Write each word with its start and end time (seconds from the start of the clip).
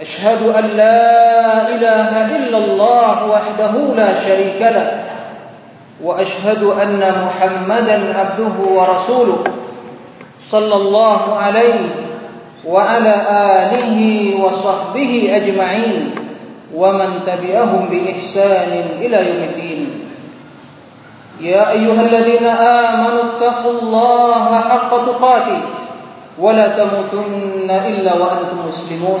أشهد 0.00 0.42
أن 0.42 0.64
لا 0.76 1.68
إله 1.68 2.36
إلا 2.36 2.58
الله 2.58 3.26
وحده 3.26 3.94
لا 3.96 4.20
شريك 4.24 4.60
له 4.60 5.04
وأشهد 6.04 6.62
أن 6.62 7.12
محمدا 7.26 8.18
عبده 8.18 8.70
ورسوله 8.70 9.44
صلى 10.50 10.76
الله 10.76 11.36
عليه 11.36 11.80
وعلى 12.66 13.14
آله 13.30 13.98
وصحبه 14.44 15.30
أجمعين 15.32 16.14
ومن 16.74 17.20
تبعهم 17.26 17.88
بإحسان 17.90 18.84
إلى 19.00 19.16
يوم 19.16 19.42
الدين. 19.42 20.00
يا 21.40 21.70
أيها 21.70 22.00
الذين 22.00 22.46
آمنوا 22.46 23.22
اتقوا 23.22 23.80
الله 23.80 24.60
حق 24.60 24.90
تقاته 25.06 25.60
ولا 26.38 26.68
تموتن 26.68 27.70
إلا 27.70 28.14
وأنتم 28.14 28.68
مسلمون. 28.68 29.20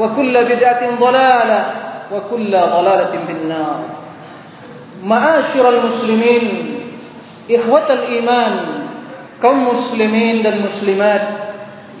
وكل 0.00 0.34
بدعة 0.44 0.82
ضلالة 1.00 1.60
وكل 2.12 2.50
ضلالة 2.50 3.12
في 3.26 3.32
النار 3.32 3.80
معاشر 5.04 5.64
المسلمين 5.68 6.44
إخوة 7.50 7.86
الإيمان 7.92 8.54
kaum 9.36 9.68
muslimin 9.68 10.40
dan 10.40 10.64
muslimat 10.64 11.52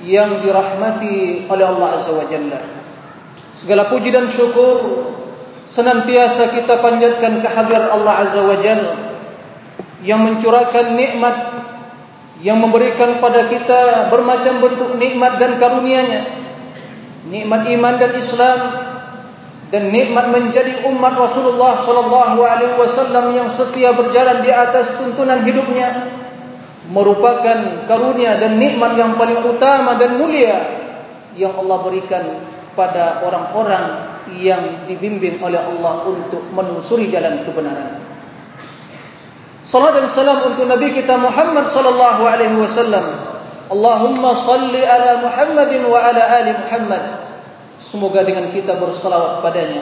yang 0.04 0.40
dirahmati 0.40 1.44
oleh 1.48 1.66
Allah 1.68 2.00
Azza 2.00 2.16
wa 2.16 2.24
Jalla 2.24 2.60
segala 3.56 3.88
puji 3.92 4.12
dan 4.12 4.28
syukur 4.28 5.04
senantiasa 5.68 6.52
kita 6.56 6.80
panjatkan 6.80 7.44
kehadiran 7.44 7.92
Allah 7.92 8.14
Azza 8.24 8.40
wa 8.40 8.56
Jalla 8.60 8.94
yang 10.00 10.24
mencurahkan 10.24 10.96
nikmat 10.96 11.36
yang 12.44 12.60
memberikan 12.60 13.16
pada 13.20 13.48
kita 13.48 14.12
bermacam 14.12 14.60
bentuk 14.60 14.96
nikmat 15.00 15.40
dan 15.40 15.56
karunia-Nya 15.56 16.22
nikmat 17.29 17.69
iman 17.69 17.95
dan 18.01 18.11
Islam 18.17 18.59
dan 19.71 19.87
nikmat 19.93 20.33
menjadi 20.33 20.83
umat 20.89 21.15
Rasulullah 21.15 21.85
sallallahu 21.85 22.39
alaihi 22.43 22.75
wasallam 22.75 23.31
yang 23.37 23.47
setia 23.47 23.95
berjalan 23.95 24.43
di 24.43 24.51
atas 24.51 24.99
tuntunan 24.99 25.45
hidupnya 25.47 26.11
merupakan 26.91 27.87
karunia 27.87 28.35
dan 28.35 28.59
nikmat 28.59 28.99
yang 28.99 29.15
paling 29.15 29.39
utama 29.47 29.95
dan 29.95 30.19
mulia 30.19 30.59
yang 31.39 31.55
Allah 31.55 31.77
berikan 31.87 32.23
pada 32.75 33.23
orang-orang 33.23 34.11
yang 34.35 34.87
dibimbing 34.87 35.39
oleh 35.39 35.59
Allah 35.59 36.03
untuk 36.07 36.43
menelusuri 36.51 37.07
jalan 37.07 37.43
kebenaran. 37.47 37.99
Salam 39.63 39.95
dan 39.95 40.11
salam 40.11 40.51
untuk 40.51 40.67
Nabi 40.67 40.91
kita 40.91 41.15
Muhammad 41.15 41.71
sallallahu 41.71 42.27
alaihi 42.27 42.59
wasallam. 42.59 43.30
Allahumma 43.71 44.35
salli 44.35 44.83
ala 44.83 45.23
Muhammadin 45.23 45.87
wa 45.87 45.95
ala 45.95 46.19
ali 46.19 46.51
Muhammad. 46.51 47.03
Semoga 47.79 48.21
dengan 48.21 48.45
kita 48.53 48.77
bersalawat 48.77 49.41
padanya 49.41 49.81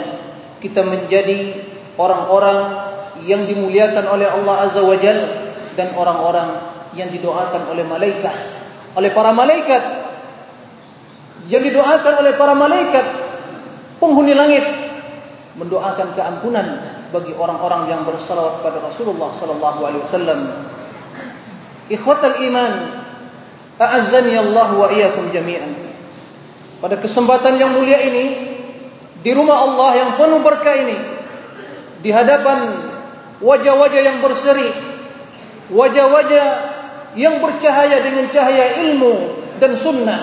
Kita 0.64 0.88
menjadi 0.88 1.52
orang-orang 2.00 2.88
yang 3.28 3.44
dimuliakan 3.44 4.08
oleh 4.08 4.24
Allah 4.24 4.56
Azza 4.64 4.80
wa 4.80 4.96
Jal 4.96 5.20
Dan 5.76 5.92
orang-orang 6.00 6.48
yang 6.96 7.10
didoakan 7.10 7.70
oleh 7.70 7.86
malaikat. 7.86 8.36
Oleh 8.94 9.10
para 9.14 9.34
malaikat. 9.34 9.84
Yang 11.50 11.74
didoakan 11.74 12.14
oleh 12.22 12.34
para 12.38 12.54
malaikat. 12.54 13.06
Penghuni 13.98 14.34
langit. 14.38 14.66
Mendoakan 15.58 16.14
keampunan 16.14 16.68
bagi 17.10 17.34
orang-orang 17.34 17.90
yang 17.90 18.02
bersalawat 18.06 18.62
pada 18.62 18.82
Rasulullah 18.86 19.34
sallallahu 19.34 19.80
alaihi 19.82 20.04
wasallam. 20.06 20.40
Ikhwatal 21.90 22.38
iman, 22.46 22.74
a'azzani 23.80 24.36
Allah 24.36 24.68
wa 24.76 24.92
iyyakum 24.92 25.32
jami'an. 25.32 25.90
Pada 26.80 26.96
kesempatan 26.96 27.60
yang 27.60 27.76
mulia 27.76 28.00
ini 28.00 28.26
Di 29.20 29.36
rumah 29.36 29.68
Allah 29.68 29.90
yang 30.00 30.10
penuh 30.16 30.40
berkah 30.40 30.76
ini 30.80 30.98
Di 32.00 32.10
hadapan 32.16 32.88
Wajah-wajah 33.44 34.02
yang 34.02 34.18
berseri 34.24 34.72
Wajah-wajah 35.76 36.48
Yang 37.20 37.36
bercahaya 37.44 38.00
dengan 38.00 38.32
cahaya 38.32 38.80
ilmu 38.88 39.16
Dan 39.60 39.76
sunnah 39.76 40.20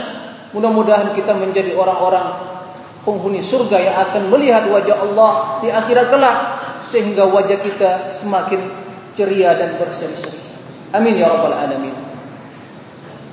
Mudah-mudahan 0.56 1.12
kita 1.12 1.36
menjadi 1.36 1.76
orang-orang 1.76 2.56
Penghuni 3.04 3.44
surga 3.44 3.76
yang 3.78 3.96
akan 4.08 4.32
melihat 4.32 4.64
wajah 4.72 4.96
Allah 4.96 5.60
Di 5.60 5.68
akhirat 5.68 6.08
kelak 6.08 6.36
Sehingga 6.88 7.28
wajah 7.28 7.60
kita 7.60 8.16
semakin 8.16 8.64
ceria 9.12 9.52
dan 9.60 9.76
berseri-seri 9.76 10.40
Amin 10.96 11.20
ya 11.20 11.28
Rabbal 11.28 11.52
Alamin 11.52 11.95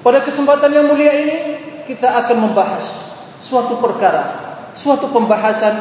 Pada 0.04 0.20
kesempatan 0.20 0.70
yang 0.76 0.92
mulia 0.92 1.16
ini 1.16 1.38
Kita 1.84 2.16
akan 2.24 2.48
membahas 2.48 3.14
suatu 3.44 3.84
perkara, 3.84 4.24
suatu 4.72 5.12
pembahasan 5.12 5.76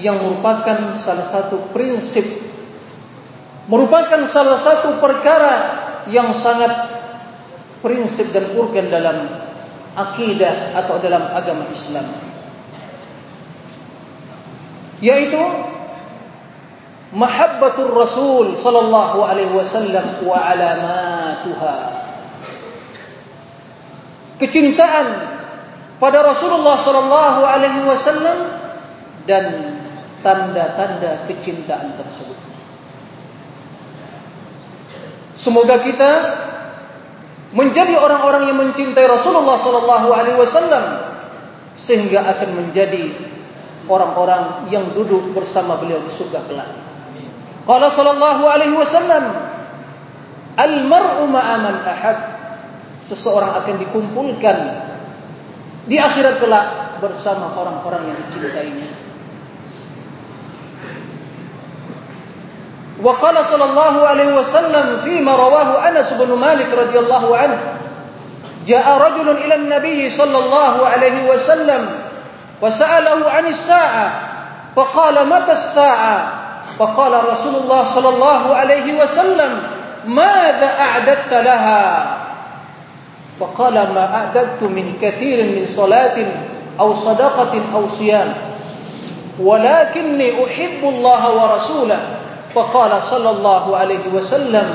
yang 0.00 0.18
merupakan 0.24 0.96
salah 0.96 1.28
satu 1.28 1.70
prinsip, 1.70 2.24
merupakan 3.68 4.24
salah 4.26 4.56
satu 4.56 4.98
perkara 4.98 5.54
yang 6.08 6.32
sangat 6.32 6.72
prinsip 7.84 8.32
dan 8.32 8.56
urgen 8.56 8.88
dalam 8.88 9.28
akidah 9.94 10.74
atau 10.74 10.96
dalam 10.98 11.28
agama 11.30 11.68
Islam. 11.70 12.08
Yaitu 15.04 15.38
mahabbatur 17.12 17.92
Rasul 17.92 18.56
sallallahu 18.56 19.20
alaihi 19.22 19.52
wasallam 19.52 20.24
wa 20.24 20.40
alamatuha. 20.40 22.03
Kecintaan 24.40 25.06
pada 26.02 26.18
Rasulullah 26.26 26.74
sallallahu 26.74 27.40
alaihi 27.46 27.80
wasallam 27.86 28.38
dan 29.30 29.44
tanda-tanda 30.20 31.24
kecintaan 31.30 31.94
tersebut. 31.94 32.38
Semoga 35.38 35.78
kita 35.82 36.10
menjadi 37.54 37.94
orang-orang 38.00 38.50
yang 38.50 38.58
mencintai 38.58 39.06
Rasulullah 39.06 39.60
sallallahu 39.62 40.08
alaihi 40.10 40.38
wasallam 40.40 40.84
sehingga 41.78 42.26
akan 42.26 42.50
menjadi 42.58 43.14
orang-orang 43.86 44.72
yang 44.72 44.88
duduk 44.96 45.30
bersama 45.36 45.78
beliau 45.78 46.02
di 46.02 46.10
surga 46.10 46.42
kelak. 46.48 46.70
Qala 47.64 47.86
sallallahu 47.92 48.42
alaihi 48.48 48.74
wasallam 48.74 49.54
Al-mar'u 50.54 51.26
ma'a 51.26 51.54
man 51.58 51.82
ahad 51.82 52.33
seseorang 53.08 53.52
akan 53.60 53.74
dikumpulkan 53.80 54.56
di 55.84 56.00
akhirat 56.00 56.40
kelak 56.40 56.66
bersama 57.04 57.52
orang-orang 57.58 58.08
yang 58.08 58.18
dicintainya. 58.24 58.88
Wa 63.04 63.12
qala 63.20 63.44
sallallahu 63.44 64.00
alaihi 64.06 64.32
wasallam 64.32 65.04
fi 65.04 65.20
ma 65.20 65.36
rawahu 65.36 65.76
Anas 65.76 66.08
bin 66.16 66.30
Malik 66.40 66.72
radhiyallahu 66.72 67.28
anhu. 67.36 67.64
Ja'a 68.64 68.96
rajulun 68.96 69.44
ila 69.44 69.54
an-nabiy 69.60 70.08
sallallahu 70.08 70.88
alaihi 70.88 71.28
wasallam 71.28 72.00
wa 72.64 72.70
sa'alahu 72.72 73.28
'an 73.28 73.44
as-sa'a 73.52 74.06
fa 74.72 74.84
qala 74.88 75.28
mata 75.28 75.52
as-sa'a? 75.52 76.16
Fa 76.74 76.90
Rasulullah 76.96 77.84
sallallahu 77.84 78.56
alaihi 78.56 78.96
wasallam 78.96 79.52
madza 80.08 80.68
a'dadta 80.74 81.44
laha? 81.44 81.84
فقال 83.39 83.73
ما 83.73 84.03
أعددت 84.15 84.63
من 84.63 84.97
كثير 85.01 85.45
من 85.45 85.63
صلاة 85.75 86.17
أو 86.79 86.93
صدقة 86.93 87.53
أو 87.75 87.87
صيام 87.87 88.33
ولكني 89.39 90.27
أحب 90.45 90.81
الله 90.83 91.23
ورسوله 91.43 91.99
فقال 92.55 92.91
صلى 93.09 93.29
الله 93.29 93.77
عليه 93.77 94.05
وسلم 94.13 94.67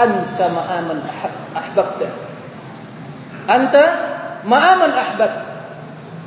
أنت 0.00 0.38
ما 0.40 0.62
آمن 0.78 0.98
أحببت 1.56 2.00
أنت 3.50 3.74
ما 4.44 4.58
آمن 4.72 4.90
أحببت 4.92 5.52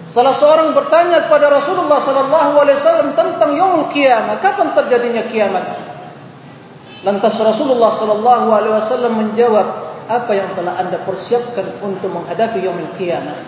Salah 0.06 0.32
seorang 0.32 0.78
bertanya 0.78 1.26
kepada 1.26 1.50
Rasulullah 1.50 1.98
sallallahu 1.98 2.62
alaihi 2.62 2.78
wasallam 2.78 3.18
tentang 3.18 3.58
yaumul 3.58 3.90
kiamat, 3.90 4.38
kapan 4.38 4.72
terjadinya 4.78 5.26
kiamat? 5.28 5.66
Lantas 7.02 7.36
Rasulullah 7.42 7.90
sallallahu 7.90 8.48
alaihi 8.54 8.80
wasallam 8.80 9.18
menjawab, 9.18 9.66
apa 10.11 10.35
yang 10.35 10.51
telah 10.59 10.75
Anda 10.83 10.99
persiapkan 11.07 11.79
untuk 11.87 12.11
menghadapi 12.11 12.59
yaumul 12.67 12.99
kiamat? 12.99 13.39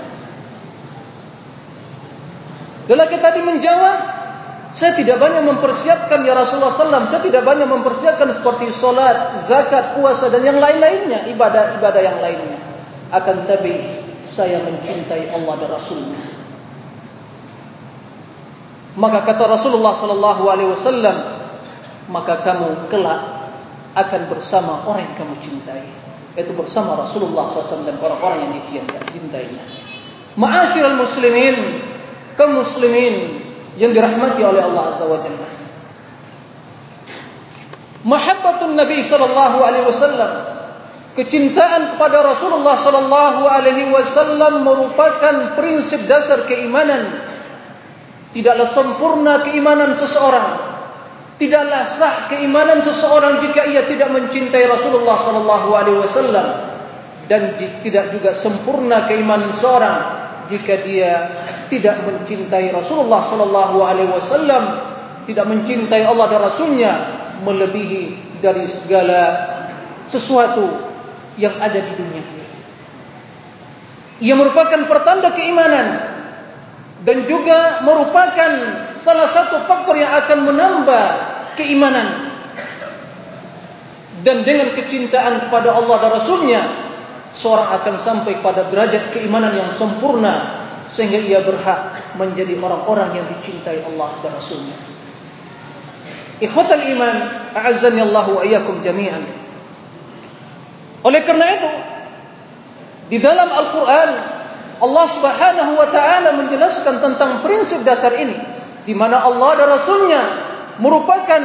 Lelaki 2.87 3.19
tadi 3.19 3.43
menjawab, 3.43 3.99
saya 4.71 4.95
tidak 4.95 5.19
banyak 5.19 5.43
mempersiapkan 5.43 6.23
ya 6.23 6.39
Rasulullah 6.39 6.71
sallam, 6.71 7.11
saya 7.11 7.23
tidak 7.27 7.43
banyak 7.43 7.67
mempersiapkan 7.67 8.31
seperti 8.31 8.71
salat, 8.71 9.43
zakat, 9.43 9.99
puasa 9.99 10.31
dan 10.31 10.47
yang 10.47 10.63
lain-lainnya, 10.63 11.27
ibadah-ibadah 11.35 12.03
yang 12.03 12.19
lainnya. 12.23 12.59
Akan 13.11 13.43
tapi 13.45 14.03
saya 14.31 14.63
mencintai 14.63 15.35
Allah 15.35 15.55
dan 15.59 15.69
Rasulnya. 15.69 16.23
Maka 18.93 19.25
kata 19.25 19.49
Rasulullah 19.49 19.97
sallallahu 19.97 20.43
alaihi 20.53 20.71
wasallam, 20.73 21.17
maka 22.13 22.45
kamu 22.45 22.93
kelak 22.93 23.21
akan 23.93 24.21
bersama 24.29 24.85
orang 24.89 25.05
yang 25.09 25.17
kamu 25.17 25.35
cintai. 25.41 26.02
Itu 26.33 26.57
bersama 26.57 26.97
Rasulullah 26.97 27.53
SAW 27.53 27.85
dan 27.85 28.01
orang-orang 28.01 28.49
yang 28.49 28.53
dicintainya. 28.65 29.63
Ma'asyiral 30.41 30.97
muslimin, 30.97 31.85
kaum 32.41 32.57
muslimin 32.57 33.45
yang 33.77 33.93
dirahmati 33.93 34.41
oleh 34.41 34.65
Allah 34.65 34.97
Azza 34.97 35.05
wa 35.05 35.21
Jalla. 35.21 35.49
Mahabbatun 38.03 38.75
Nabi 38.75 39.05
sallallahu 39.05 39.59
alaihi 39.63 39.87
wasallam 39.87 40.33
kecintaan 41.15 41.95
kepada 41.95 42.25
Rasulullah 42.25 42.75
sallallahu 42.81 43.47
alaihi 43.47 43.93
wasallam 43.93 44.65
merupakan 44.65 45.55
prinsip 45.55 46.09
dasar 46.09 46.49
keimanan 46.49 47.33
Tidaklah 48.33 48.69
sempurna 48.73 49.45
keimanan 49.45 49.93
seseorang. 49.93 50.72
Tidaklah 51.41 51.83
sah 51.89 52.29
keimanan 52.29 52.85
seseorang 52.85 53.43
jika 53.43 53.67
ia 53.67 53.89
tidak 53.89 54.13
mencintai 54.13 54.69
Rasulullah 54.69 55.17
sallallahu 55.17 55.69
alaihi 55.75 55.99
wasallam 55.99 56.47
dan 57.27 57.57
tidak 57.83 58.13
juga 58.15 58.31
sempurna 58.37 59.09
keimanan 59.09 59.51
seseorang 59.51 60.23
jika 60.53 60.85
dia 60.85 61.33
tidak 61.73 62.05
mencintai 62.05 62.69
Rasulullah 62.75 63.25
sallallahu 63.25 63.81
alaihi 63.81 64.13
wasallam, 64.13 64.63
tidak 65.25 65.49
mencintai 65.49 66.05
Allah 66.05 66.27
dan 66.29 66.41
Rasulnya 66.45 66.93
melebihi 67.41 68.37
dari 68.45 68.69
segala 68.69 69.23
sesuatu 70.05 70.93
yang 71.41 71.57
ada 71.57 71.81
di 71.81 71.93
dunia 71.97 72.21
ini. 72.21 72.47
Ia 74.29 74.35
merupakan 74.37 74.87
pertanda 74.87 75.33
keimanan 75.33 76.12
dan 77.03 77.27
juga 77.27 77.83
merupakan 77.83 78.51
salah 79.03 79.27
satu 79.27 79.67
faktor 79.67 79.99
yang 79.99 80.11
akan 80.23 80.39
menambah 80.47 81.07
keimanan. 81.59 82.31
Dan 84.23 84.47
dengan 84.47 84.71
kecintaan 84.71 85.49
kepada 85.49 85.75
Allah 85.75 85.97
dan 85.99 86.11
Rasulnya 86.15 86.63
seorang 87.35 87.75
akan 87.83 87.95
sampai 87.99 88.39
pada 88.39 88.71
derajat 88.71 89.11
keimanan 89.11 89.51
yang 89.51 89.71
sempurna 89.75 90.63
sehingga 90.95 91.19
ia 91.19 91.43
berhak 91.43 92.15
menjadi 92.15 92.55
orang-orang 92.61 93.19
yang 93.19 93.27
dicintai 93.35 93.83
Allah 93.83 94.15
dan 94.23 94.31
Rasulnya. 94.37 94.77
Ikhwatal 96.39 96.87
iman 96.87 97.17
a'azzani 97.51 97.99
Allah 97.99 98.27
wa 98.31 98.43
iyyakum 98.47 98.79
jami'an. 98.79 99.27
Oleh 101.03 101.21
kerana 101.27 101.47
itu 101.51 101.71
di 103.11 103.19
dalam 103.19 103.51
Al-Quran 103.51 104.11
Allah 104.79 105.07
Subhanahu 105.11 105.73
wa 105.77 105.89
taala 105.91 106.39
menjelaskan 106.39 107.03
tentang 107.03 107.45
prinsip 107.45 107.85
dasar 107.85 108.17
ini 108.17 108.35
di 108.87 108.95
mana 108.97 109.21
Allah 109.27 109.59
dan 109.59 109.69
Rasulnya 109.75 110.23
merupakan 110.81 111.43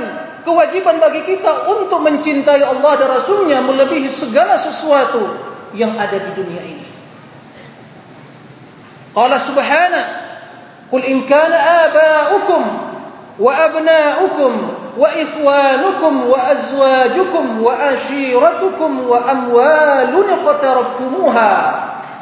kewajiban 0.48 1.02
bagi 1.04 1.28
kita 1.28 1.68
untuk 1.68 2.00
mencintai 2.06 2.64
Allah 2.64 2.94
dan 2.96 3.10
Rasulnya 3.20 3.60
melebihi 3.66 4.08
segala 4.08 4.56
sesuatu 4.56 5.22
yang 5.76 5.98
ada 6.00 6.18
di 6.18 6.32
dunia 6.34 6.64
ini. 6.64 6.88
Qala 9.12 9.42
subhanahu 9.42 10.28
Qul 10.88 11.04
in 11.04 11.28
kana 11.28 11.92
aba'ukum 11.92 12.64
wa 13.38 13.52
abna'ukum 13.52 14.52
wa 14.96 15.04
ikhwanukum 15.12 16.32
wa 16.32 16.40
azwajukum 16.48 17.60
wa 17.60 17.76
ashiratukum 17.92 19.04
wa 19.04 19.20
amwalun 19.28 20.32
qatarabtumuha 20.48 21.52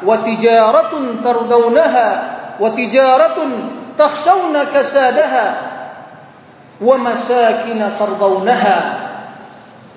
وتجارة 0.02 0.92
ترضونها 1.24 2.36
وتجارة 2.60 3.36
تخشون 3.98 4.64
كسادها 4.74 5.54
ومساكن 6.80 7.88
ترضونها 7.98 8.98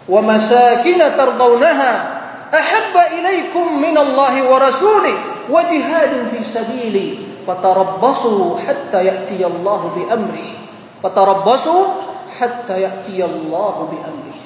ومساكن 0.10 1.00
ترضونها 1.18 2.20
أحب 2.54 2.96
إليكم 3.20 3.82
من 3.82 3.98
الله 3.98 4.52
ورسوله 4.52 5.14
وجهاد 5.50 6.28
في 6.32 6.44
سبيله 6.44 7.18
فتربصوا 7.48 8.60
حتى 8.60 9.06
يأتي 9.06 9.46
الله 9.46 9.92
بأمره 9.96 10.50
فتربصوا 11.04 11.86
حتى 12.40 12.82
يأتي 12.82 13.26
الله 13.26 13.90
بأمره 13.92 14.40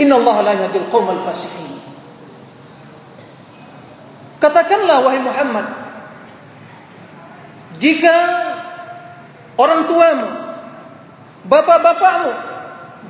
إن 0.00 0.12
الله 0.12 0.40
لا 0.40 0.52
يهدي 0.52 0.78
القوم 0.78 1.10
الفاسقين 1.10 1.79
Katakanlah 4.40 5.04
wahai 5.04 5.20
Muhammad 5.20 5.66
Jika 7.76 8.16
Orang 9.60 9.84
tuamu 9.84 10.28
Bapak-bapakmu 11.44 12.32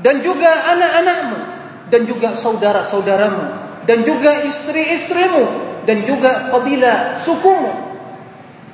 Dan 0.03 0.27
juga 0.27 0.51
anak-anakmu 0.75 1.39
Dan 1.87 2.11
juga 2.11 2.35
saudara-saudaramu 2.35 3.47
Dan 3.87 4.03
juga 4.03 4.43
istri-istrimu 4.43 5.47
Dan 5.87 6.03
juga 6.03 6.51
kabilah 6.51 7.23
sukumu 7.23 7.95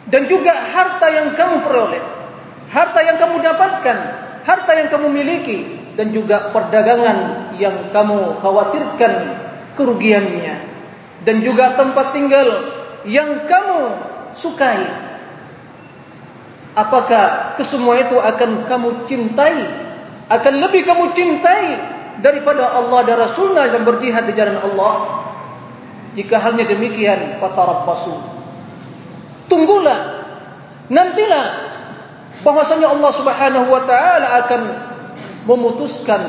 Dan 0.09 0.25
juga 0.25 0.57
harta 0.57 1.13
yang 1.13 1.37
kamu 1.37 1.61
peroleh 1.61 2.03
Harta 2.73 3.05
yang 3.05 3.21
kamu 3.21 3.37
dapatkan 3.45 3.99
Harta 4.49 4.73
yang 4.81 4.89
kamu 4.89 5.13
miliki 5.13 5.93
Dan 5.93 6.09
juga 6.17 6.49
perdagangan 6.57 7.53
Yang 7.61 7.93
kamu 7.93 8.41
khawatirkan 8.41 9.13
Kerugiannya 9.77 10.66
dan 11.27 11.43
juga 11.43 11.75
tempat 11.75 12.15
tinggal 12.15 12.47
yang 13.03 13.51
kamu 13.51 13.83
sukai. 14.39 14.87
Apakah 16.79 17.59
kesemua 17.59 17.99
itu 17.99 18.15
akan 18.15 18.71
kamu 18.71 18.89
cintai? 19.11 19.59
Akan 20.31 20.63
lebih 20.63 20.87
kamu 20.87 21.11
cintai 21.19 21.83
daripada 22.23 22.79
Allah 22.79 23.03
dan 23.03 23.17
Rasulnya 23.27 23.67
yang 23.75 23.83
berjihad 23.83 24.31
di 24.31 24.35
jalan 24.39 24.63
Allah? 24.63 25.27
Jika 26.15 26.39
halnya 26.39 26.63
demikian, 26.69 27.43
fatarabbasu. 27.43 28.15
Tunggulah. 29.51 30.31
Nantilah 30.87 31.47
bahwasanya 32.47 32.95
Allah 32.95 33.11
Subhanahu 33.11 33.67
wa 33.67 33.83
taala 33.83 34.47
akan 34.47 34.63
memutuskan 35.51 36.23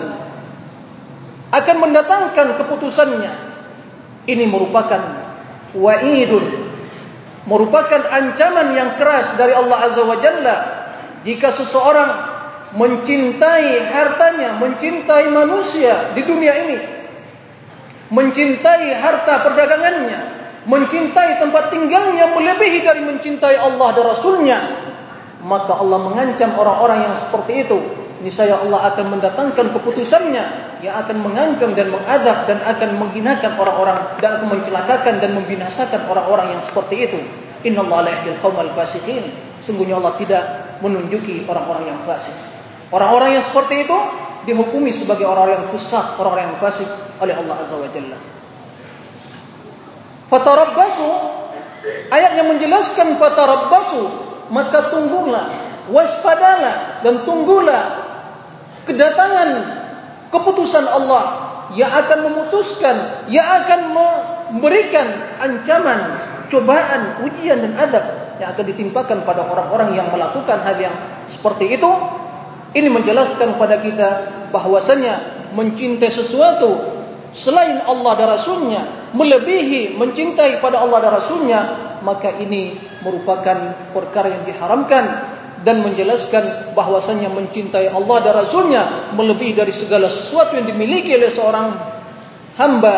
akan 1.53 1.75
mendatangkan 1.79 2.57
keputusannya 2.59 3.46
ini 4.27 4.45
merupakan 4.45 5.01
wa'idun. 5.73 6.45
Merupakan 7.47 8.01
ancaman 8.11 8.75
yang 8.75 8.99
keras 8.99 9.39
dari 9.39 9.55
Allah 9.55 9.87
Azza 9.87 10.03
wa 10.03 10.19
Jalla. 10.19 10.57
Jika 11.23 11.49
seseorang 11.55 12.35
mencintai 12.75 13.79
hartanya 13.87 14.59
mencintai 14.59 15.31
manusia 15.31 16.11
di 16.11 16.21
dunia 16.27 16.51
ini 16.67 16.77
mencintai 18.11 18.91
harta 18.91 19.39
perdagangannya 19.47 20.19
mencintai 20.67 21.39
tempat 21.39 21.71
tinggalnya 21.71 22.27
melebihi 22.35 22.83
dari 22.83 23.07
mencintai 23.07 23.55
Allah 23.55 23.87
dan 23.95 24.03
Rasulnya 24.11 24.59
maka 25.47 25.79
Allah 25.79 25.99
mengancam 26.01 26.57
orang-orang 26.57 27.07
yang 27.07 27.15
seperti 27.15 27.63
itu. 27.67 27.77
Niscaya 28.25 28.57
Allah 28.57 28.89
akan 28.93 29.17
mendatangkan 29.17 29.77
keputusannya 29.77 30.45
yang 30.85 30.95
akan 31.01 31.17
mengancam 31.25 31.73
dan 31.73 31.89
mengadab 31.89 32.45
dan 32.45 32.61
akan 32.61 32.89
menghinakan 33.01 33.57
orang-orang 33.57 33.97
dan 34.21 34.29
akan 34.37 34.47
mencelakakan 34.53 35.13
dan 35.17 35.31
membinasakan 35.33 36.05
orang-orang 36.05 36.53
yang 36.53 36.61
seperti 36.61 37.09
itu. 37.09 37.19
Inna 37.65 37.81
Allah 37.85 37.99
la 38.05 38.11
yahdil 38.13 38.37
qaumal 38.39 38.71
fasiqin. 38.77 39.25
Sungguhnya 39.65 39.97
Allah 39.97 40.13
tidak 40.21 40.43
menunjuki 40.85 41.49
orang-orang 41.49 41.89
yang 41.89 41.99
fasik. 42.05 42.37
Orang-orang 42.93 43.35
yang 43.35 43.43
seperti 43.43 43.83
itu 43.83 43.97
dihukumi 44.47 44.93
sebagai 44.93 45.27
orang-orang 45.27 45.65
yang 45.65 45.69
sesat, 45.73 46.15
orang-orang 46.21 46.53
yang 46.53 46.57
fasik 46.61 46.87
oleh 47.19 47.33
Allah 47.35 47.55
Azza 47.57 47.75
wa 47.75 47.89
Jalla. 47.89 48.17
Fatarabbasu 50.29 51.09
ayat 52.11 52.31
yang 52.37 52.47
menjelaskan 52.51 53.17
fatarabbasu 53.17 54.03
maka 54.51 54.91
tunggulah 54.91 55.47
waspadalah 55.91 56.99
dan 57.03 57.23
tunggulah 57.23 57.83
kedatangan 58.87 59.49
keputusan 60.33 60.85
Allah 60.87 61.23
yang 61.75 61.91
akan 61.91 62.31
memutuskan 62.31 63.27
yang 63.27 63.43
akan 63.43 63.91
memberikan 63.91 65.07
ancaman 65.43 66.15
cobaan 66.47 67.27
ujian 67.27 67.59
dan 67.59 67.73
adab 67.75 68.05
yang 68.39 68.53
akan 68.53 68.65
ditimpakan 68.69 69.27
pada 69.27 69.43
orang-orang 69.43 69.97
yang 69.97 70.07
melakukan 70.13 70.61
hal 70.63 70.77
yang 70.79 70.95
seperti 71.27 71.75
itu. 71.75 71.91
Ini 72.77 72.91
menjelaskan 72.91 73.57
kepada 73.57 73.79
kita 73.81 74.09
bahwasanya 74.53 75.17
mencintai 75.55 76.11
sesuatu 76.11 76.97
selain 77.31 77.83
Allah 77.87 78.11
dan 78.19 78.27
Rasulnya 78.27 78.81
melebihi 79.15 79.95
mencintai 79.95 80.59
pada 80.59 80.83
Allah 80.83 80.99
dan 81.07 81.11
Rasulnya 81.15 81.59
maka 82.03 82.31
ini 82.37 82.77
merupakan 83.01 83.55
perkara 83.95 84.29
yang 84.29 84.43
diharamkan 84.45 85.03
dan 85.67 85.83
menjelaskan 85.83 86.71
bahwasanya 86.71 87.27
mencintai 87.27 87.91
Allah 87.91 88.17
dan 88.23 88.33
Rasulnya 88.39 89.11
melebihi 89.11 89.51
dari 89.51 89.75
segala 89.75 90.07
sesuatu 90.07 90.55
yang 90.55 90.63
dimiliki 90.63 91.11
oleh 91.11 91.27
seorang 91.27 91.75
hamba 92.55 92.95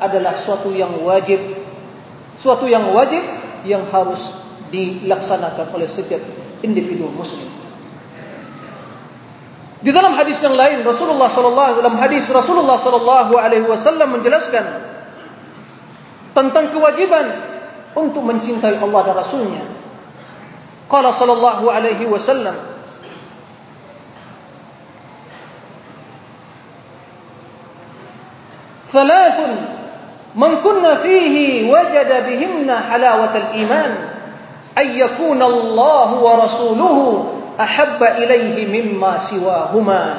adalah 0.00 0.32
suatu 0.32 0.72
yang 0.72 0.96
wajib 1.04 1.36
suatu 2.40 2.64
yang 2.64 2.88
wajib 2.96 3.20
yang 3.68 3.84
harus 3.92 4.32
dilaksanakan 4.72 5.76
oleh 5.76 5.84
setiap 5.84 6.24
individu 6.64 7.04
muslim 7.12 7.52
di 9.84 9.92
dalam 9.92 10.16
hadis 10.16 10.40
yang 10.40 10.56
lain 10.56 10.80
Rasulullah 10.88 11.28
sallallahu 11.28 11.84
dalam 11.84 12.00
hadis 12.00 12.24
Rasulullah 12.32 12.80
sallallahu 12.80 13.36
alaihi 13.36 13.68
wasallam 13.68 14.16
menjelaskan 14.16 14.64
tentang 16.32 16.72
kewajiban 16.72 17.24
untuk 17.96 18.20
mencintai 18.28 18.76
Allah 18.76 19.00
dan 19.08 19.14
Rasulnya. 19.16 19.75
Qala 20.86 21.10
sallallahu 21.12 21.66
alaihi 21.70 22.06
wasallam 22.06 22.54
ثلاث 28.86 29.38
من 30.34 30.56
كنا 30.64 30.94
فيه 30.94 31.68
وجد 31.72 32.10
بهن 32.26 32.68
حلاوة 32.90 33.34
الإيمان 33.36 33.92
أن 34.78 34.86
يكون 34.98 35.42
الله 35.42 36.14
ورسوله 36.14 37.26
أحب 37.60 38.02
إليه 38.02 38.56
مما 38.82 39.18
سواهما 39.18 40.14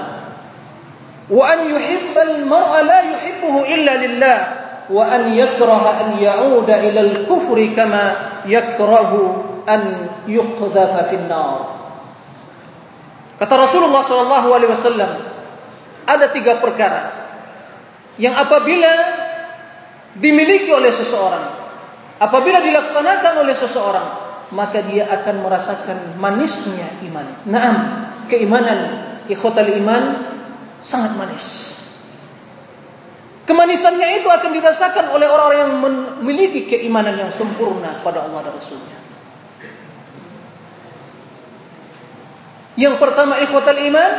وأن 1.30 1.60
يحب 1.76 2.16
المرء 2.30 2.82
لا 2.82 3.00
يحبه 3.02 3.74
إلا 3.76 4.06
لله 4.06 4.48
وأن 4.90 5.34
يكره 5.34 5.96
أن 6.02 6.24
يعود 6.24 6.70
إلى 6.70 7.00
الكفر 7.00 7.66
كما 7.76 8.16
يكره 8.46 9.44
an 9.68 9.82
yuqdhafa 10.26 11.12
fi 11.12 11.16
nar. 11.28 11.60
Kata 13.38 13.54
Rasulullah 13.54 14.02
sallallahu 14.02 14.48
alaihi 14.50 14.72
wasallam 14.74 15.12
ada 16.08 16.26
tiga 16.34 16.58
perkara 16.58 17.14
yang 18.18 18.34
apabila 18.34 18.90
dimiliki 20.18 20.74
oleh 20.74 20.90
seseorang 20.90 21.46
apabila 22.18 22.64
dilaksanakan 22.64 23.34
oleh 23.46 23.54
seseorang 23.54 24.08
maka 24.56 24.80
dia 24.82 25.06
akan 25.12 25.44
merasakan 25.44 25.98
manisnya 26.18 26.88
iman. 27.12 27.28
Naam, 27.46 27.76
keimanan 28.32 28.80
ikhtal 29.28 29.68
iman 29.68 30.04
sangat 30.80 31.20
manis. 31.20 31.76
Kemanisannya 33.48 34.24
itu 34.24 34.28
akan 34.28 34.52
dirasakan 34.52 35.16
oleh 35.16 35.28
orang-orang 35.28 35.60
yang 35.64 35.74
memiliki 36.20 36.68
keimanan 36.68 37.16
yang 37.16 37.32
sempurna 37.32 38.04
kepada 38.04 38.28
Allah 38.28 38.44
dan 38.44 38.54
Rasulnya. 38.60 38.97
Yang 42.78 43.02
pertama 43.02 43.42
ikhwatal 43.42 43.82
iman 43.90 44.12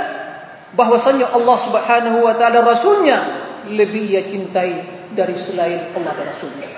bahwasanya 0.74 1.30
Allah 1.30 1.56
Subhanahu 1.62 2.18
wa 2.26 2.34
taala 2.34 2.66
Rasulnya 2.66 3.18
lebih 3.70 4.10
ia 4.10 4.26
cintai 4.26 4.82
dari 5.14 5.38
selain 5.38 5.94
Allah 5.94 6.12
dan 6.12 6.26
Rasulnya. 6.28 6.68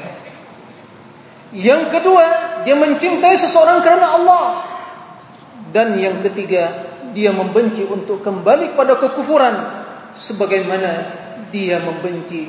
Yang 1.50 1.82
kedua, 1.90 2.26
dia 2.62 2.78
mencintai 2.78 3.34
seseorang 3.34 3.82
karena 3.82 4.14
Allah. 4.14 4.44
Dan 5.74 5.98
yang 5.98 6.22
ketiga, 6.22 6.86
dia 7.10 7.34
membenci 7.34 7.82
untuk 7.82 8.22
kembali 8.22 8.78
pada 8.78 8.94
kekufuran 8.94 9.54
sebagaimana 10.14 10.90
dia 11.50 11.82
membenci. 11.82 12.46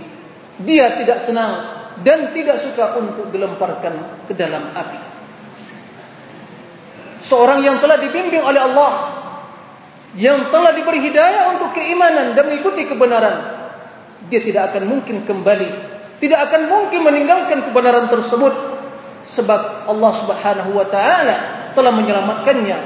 Dia 0.61 1.01
tidak 1.01 1.17
senang 1.25 1.81
dan 2.05 2.29
tidak 2.33 2.61
suka 2.61 2.97
untuk 3.01 3.33
dilemparkan 3.33 4.25
ke 4.29 4.33
dalam 4.37 4.69
api. 4.77 4.99
Seorang 7.21 7.61
yang 7.65 7.77
telah 7.81 7.97
dibimbing 8.01 8.41
oleh 8.41 8.61
Allah, 8.61 9.20
yang 10.19 10.51
telah 10.51 10.75
diberi 10.75 10.99
hidayah 11.07 11.55
untuk 11.55 11.71
keimanan 11.71 12.35
dan 12.35 12.51
mengikuti 12.51 12.83
kebenaran, 12.83 13.35
dia 14.27 14.43
tidak 14.43 14.75
akan 14.75 14.83
mungkin 14.91 15.23
kembali, 15.23 15.69
tidak 16.19 16.39
akan 16.51 16.61
mungkin 16.67 16.99
meninggalkan 17.07 17.63
kebenaran 17.63 18.11
tersebut 18.11 18.53
sebab 19.23 19.87
Allah 19.87 20.11
Subhanahu 20.19 20.71
wa 20.75 20.85
taala 20.91 21.35
telah 21.71 21.91
menyelamatkannya 21.95 22.77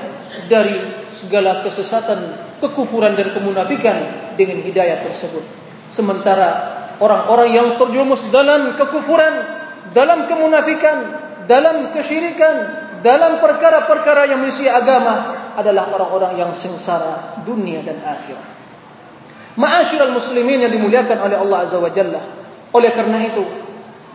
dari 0.46 0.78
segala 1.18 1.66
kesesatan, 1.66 2.38
kekufuran 2.62 3.18
dan 3.18 3.34
kemunafikan 3.34 3.98
dengan 4.38 4.62
hidayah 4.62 5.02
tersebut. 5.02 5.42
Sementara 5.90 6.78
orang-orang 7.02 7.50
yang 7.56 7.68
terjerumus 7.82 8.22
dalam 8.30 8.78
kekufuran, 8.78 9.34
dalam 9.98 10.30
kemunafikan, 10.30 10.98
dalam 11.50 11.90
kesyirikan, 11.96 12.86
dalam 13.02 13.42
perkara-perkara 13.42 14.30
yang 14.30 14.44
misi 14.46 14.70
agama 14.70 15.35
adalah 15.56 15.92
orang-orang 15.96 16.40
yang 16.40 16.52
sengsara 16.52 17.42
dunia 17.48 17.82
dan 17.82 18.00
akhirat. 18.04 18.48
Ma'asyiral 19.56 20.12
muslimin 20.12 20.68
yang 20.68 20.72
dimuliakan 20.72 21.18
oleh 21.24 21.40
Allah 21.40 21.58
Azza 21.64 21.80
wa 21.80 21.92
Jalla. 21.92 22.20
Oleh 22.76 22.92
karena 22.92 23.24
itu, 23.24 23.44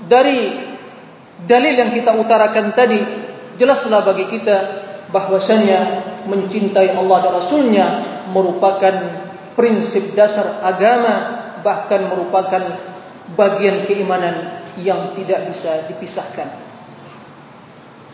dari 0.05 0.53
dalil 1.49 1.75
yang 1.77 1.91
kita 1.97 2.13
utarakan 2.13 2.77
tadi 2.77 3.01
jelaslah 3.57 4.05
bagi 4.05 4.29
kita 4.29 4.57
bahwasanya 5.09 6.05
mencintai 6.29 6.93
Allah 6.93 7.17
dan 7.25 7.33
Rasulnya 7.33 7.87
merupakan 8.31 8.95
prinsip 9.57 10.13
dasar 10.13 10.61
agama 10.61 11.41
bahkan 11.65 12.09
merupakan 12.09 12.61
bagian 13.37 13.85
keimanan 13.89 14.65
yang 14.81 15.13
tidak 15.17 15.49
bisa 15.53 15.89
dipisahkan. 15.89 16.49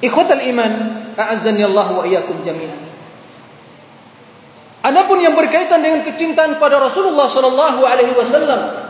Ikhwatal 0.02 0.44
iman, 0.52 0.72
a'azzani 1.16 1.64
Allah 1.64 1.88
wa 1.94 2.04
iyyakum 2.04 2.44
jami'an. 2.44 2.85
Adapun 4.86 5.18
yang 5.18 5.34
berkaitan 5.34 5.82
dengan 5.82 6.06
kecintaan 6.06 6.62
pada 6.62 6.78
Rasulullah 6.78 7.26
sallallahu 7.26 7.82
alaihi 7.82 8.14
wasallam 8.14 8.86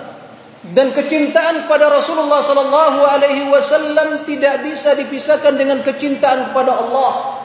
dan 0.76 0.92
kecintaan 0.92 1.64
kepada 1.64 1.88
Rasulullah 1.88 2.44
sallallahu 2.44 3.00
alaihi 3.00 3.48
wasallam 3.48 4.28
tidak 4.28 4.60
bisa 4.60 4.92
dipisahkan 4.92 5.56
dengan 5.56 5.80
kecintaan 5.80 6.52
kepada 6.52 6.76
Allah. 6.76 7.40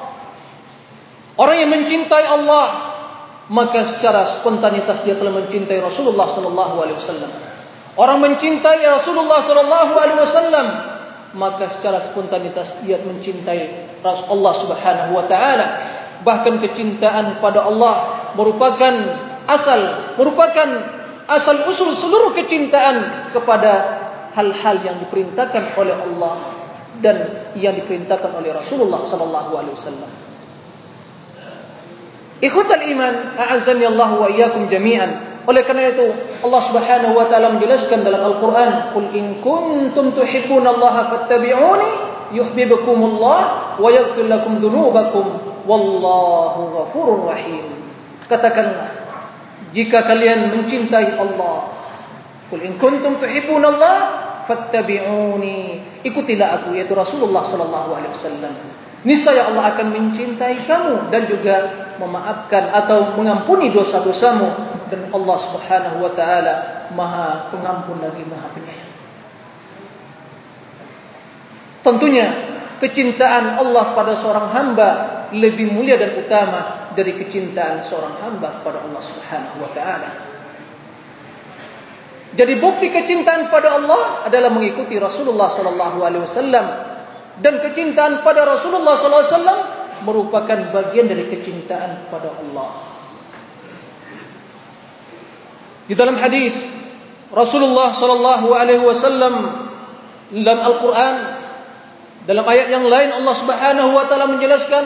Orang 1.39 1.63
yang 1.63 1.72
mencintai 1.72 2.27
Allah 2.27 2.91
maka 3.48 3.88
secara 3.88 4.27
spontanitas 4.27 5.00
dia 5.08 5.15
telah 5.15 5.31
mencintai 5.31 5.79
Rasulullah 5.79 6.27
sallallahu 6.27 6.75
alaihi 6.84 7.00
wasallam. 7.00 7.31
Orang 7.96 8.20
mencintai 8.20 8.84
Rasulullah 8.84 9.39
sallallahu 9.39 9.93
alaihi 9.96 10.20
wasallam 10.20 10.67
maka 11.39 11.72
secara 11.72 12.03
spontanitas 12.03 12.84
dia 12.84 13.00
mencintai 13.00 13.96
Rasulullah 14.03 14.51
subhanahu 14.51 15.15
wa 15.15 15.24
taala. 15.24 15.67
Bahkan 16.27 16.60
kecintaan 16.60 17.39
kepada 17.39 17.63
Allah 17.63 18.21
merupakan 18.35 18.93
asal, 19.47 19.79
merupakan 20.15 20.67
asal 21.31 21.55
usul 21.67 21.95
seluruh 21.95 22.35
kecintaan 22.35 23.29
kepada 23.31 23.71
hal-hal 24.35 24.75
yang 24.83 24.97
diperintahkan 25.00 25.75
oleh 25.75 25.95
Allah 25.95 26.35
dan 27.00 27.17
yang 27.55 27.75
diperintahkan 27.75 28.31
oleh 28.35 28.51
Rasulullah 28.55 29.03
sallallahu 29.03 29.51
alaihi 29.55 29.75
wasallam. 29.75 30.11
Ikhwatal 32.41 32.83
iman, 32.89 33.38
a'azzani 33.38 33.85
Allah 33.85 34.09
wa 34.17 34.27
iyyakum 34.27 34.65
jami'an. 34.65 35.29
Oleh 35.45 35.61
kerana 35.65 35.89
itu 35.89 36.09
Allah 36.45 36.61
Subhanahu 36.61 37.17
wa 37.17 37.25
taala 37.29 37.53
menjelaskan 37.53 38.01
dalam 38.05 38.21
Al-Qur'an, 38.33 38.93
"Qul 38.93 39.09
in 39.13 39.41
kuntum 39.41 40.13
tuhibbunallaha 40.13 41.09
fattabi'uni 41.09 41.89
yuhibbukumullah 42.33 43.39
wa 43.77 43.88
yaghfir 43.89 44.29
lakum 44.29 44.57
dhunubakum 44.61 45.25
wallahu 45.65 46.81
ghafurur 46.81 47.29
rahim." 47.29 47.80
Katakanlah 48.31 48.88
jika 49.75 50.07
kalian 50.07 50.55
mencintai 50.55 51.19
Allah 51.19 51.67
kul 52.47 52.63
in 52.63 52.79
kuntum 52.79 53.19
tuhibbun 53.19 53.59
Allah 53.59 53.97
fattabi'uni. 54.47 55.83
Ikutilah 56.07 56.63
aku 56.63 56.79
yaitu 56.79 56.95
Rasulullah 56.95 57.43
sallallahu 57.43 57.89
alaihi 57.91 58.13
wasallam. 58.15 58.53
Niscaya 59.01 59.50
Allah 59.50 59.73
akan 59.75 59.88
mencintai 59.91 60.63
kamu 60.63 61.09
dan 61.09 61.25
juga 61.25 61.55
memaafkan 61.97 62.69
atau 62.71 63.17
mengampuni 63.19 63.73
dosa-dosamu. 63.73 64.79
Dan 64.91 65.07
Allah 65.11 65.38
Subhanahu 65.39 66.03
wa 66.03 66.11
taala 66.11 66.53
Maha 66.91 67.47
Pengampun 67.47 68.03
lagi 68.03 68.23
Maha 68.27 68.47
Penyayang. 68.51 68.91
Tentunya 71.81 72.27
kecintaan 72.83 73.55
Allah 73.55 73.95
pada 73.95 74.13
seorang 74.15 74.51
hamba 74.51 74.89
lebih 75.31 75.71
mulia 75.71 75.95
dan 75.95 76.11
utama 76.19 76.80
dari 76.93 77.15
kecintaan 77.15 77.83
seorang 77.83 78.15
hamba 78.19 78.62
pada 78.63 78.83
Allah 78.83 79.03
Subhanahu 79.03 79.57
wa 79.63 79.71
taala. 79.71 80.10
Jadi 82.31 82.53
bukti 82.63 82.88
kecintaan 82.88 83.51
pada 83.51 83.75
Allah 83.75 84.24
adalah 84.24 84.48
mengikuti 84.55 84.95
Rasulullah 84.95 85.51
sallallahu 85.51 86.00
alaihi 86.00 86.24
wasallam 86.24 86.65
dan 87.43 87.60
kecintaan 87.60 88.24
pada 88.24 88.48
Rasulullah 88.48 88.95
sallallahu 88.95 89.24
alaihi 89.24 89.36
wasallam 89.36 89.60
merupakan 90.07 90.60
bagian 90.71 91.12
dari 91.12 91.27
kecintaan 91.27 92.07
pada 92.07 92.31
Allah. 92.31 92.71
Di 95.91 95.93
dalam 95.98 96.15
hadis 96.15 96.55
Rasulullah 97.36 97.91
sallallahu 97.91 98.48
alaihi 98.55 98.79
wasallam 98.79 99.33
dalam 100.31 100.60
Al-Qur'an 100.63 101.15
dalam 102.24 102.45
ayat 102.48 102.71
yang 102.71 102.86
lain 102.88 103.12
Allah 103.12 103.36
Subhanahu 103.36 103.91
wa 103.91 104.07
taala 104.07 104.31
menjelaskan 104.31 104.83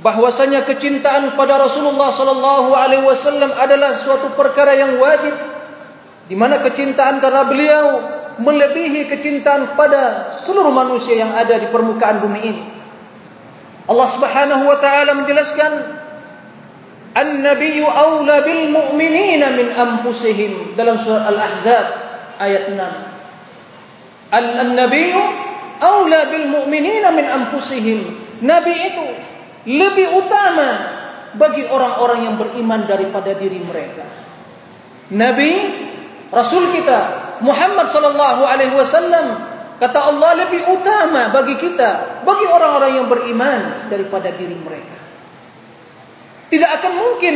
bahwasanya 0.00 0.68
kecintaan 0.68 1.38
pada 1.40 1.56
Rasulullah 1.56 2.12
sallallahu 2.12 2.76
alaihi 2.76 3.04
wasallam 3.04 3.48
adalah 3.56 3.96
suatu 3.96 4.36
perkara 4.36 4.76
yang 4.76 5.00
wajib 5.00 5.32
di 6.28 6.36
mana 6.36 6.60
kecintaan 6.60 7.22
karena 7.22 7.48
beliau 7.48 7.86
melebihi 8.36 9.08
kecintaan 9.08 9.78
pada 9.78 10.36
seluruh 10.44 10.68
manusia 10.68 11.16
yang 11.16 11.32
ada 11.32 11.56
di 11.56 11.72
permukaan 11.72 12.20
bumi 12.20 12.40
ini. 12.44 12.64
Allah 13.86 14.08
Subhanahu 14.10 14.66
wa 14.66 14.76
taala 14.82 15.14
menjelaskan 15.16 15.72
An-nabiyyu 17.16 17.88
aula 17.88 18.44
bil 18.44 18.68
mu'minina 18.68 19.56
min 19.56 19.72
anfusihim 19.72 20.76
dalam 20.76 21.00
surah 21.00 21.24
Al-Ahzab 21.24 21.86
ayat 22.36 22.76
6. 22.76 24.36
An-nabiyyu 24.36 25.22
aula 25.80 26.28
bil 26.28 26.44
mu'minina 26.52 27.16
min 27.16 27.24
anfusihim. 27.24 28.04
Nabi 28.44 28.74
itu 28.92 29.06
lebih 29.66 30.06
utama 30.14 30.70
bagi 31.36 31.66
orang-orang 31.66 32.30
yang 32.30 32.34
beriman 32.38 32.86
daripada 32.86 33.34
diri 33.34 33.60
mereka. 33.60 34.06
Nabi 35.12 35.52
Rasul 36.30 36.74
kita 36.74 36.98
Muhammad 37.44 37.86
sallallahu 37.90 38.42
alaihi 38.46 38.74
wasallam 38.74 39.26
kata 39.76 39.98
Allah 40.10 40.46
lebih 40.46 40.64
utama 40.72 41.30
bagi 41.30 41.60
kita 41.60 42.22
bagi 42.24 42.46
orang-orang 42.48 42.92
yang 42.96 43.06
beriman 43.06 43.90
daripada 43.92 44.32
diri 44.32 44.56
mereka. 44.56 44.96
Tidak 46.46 46.70
akan 46.78 46.92
mungkin 46.94 47.34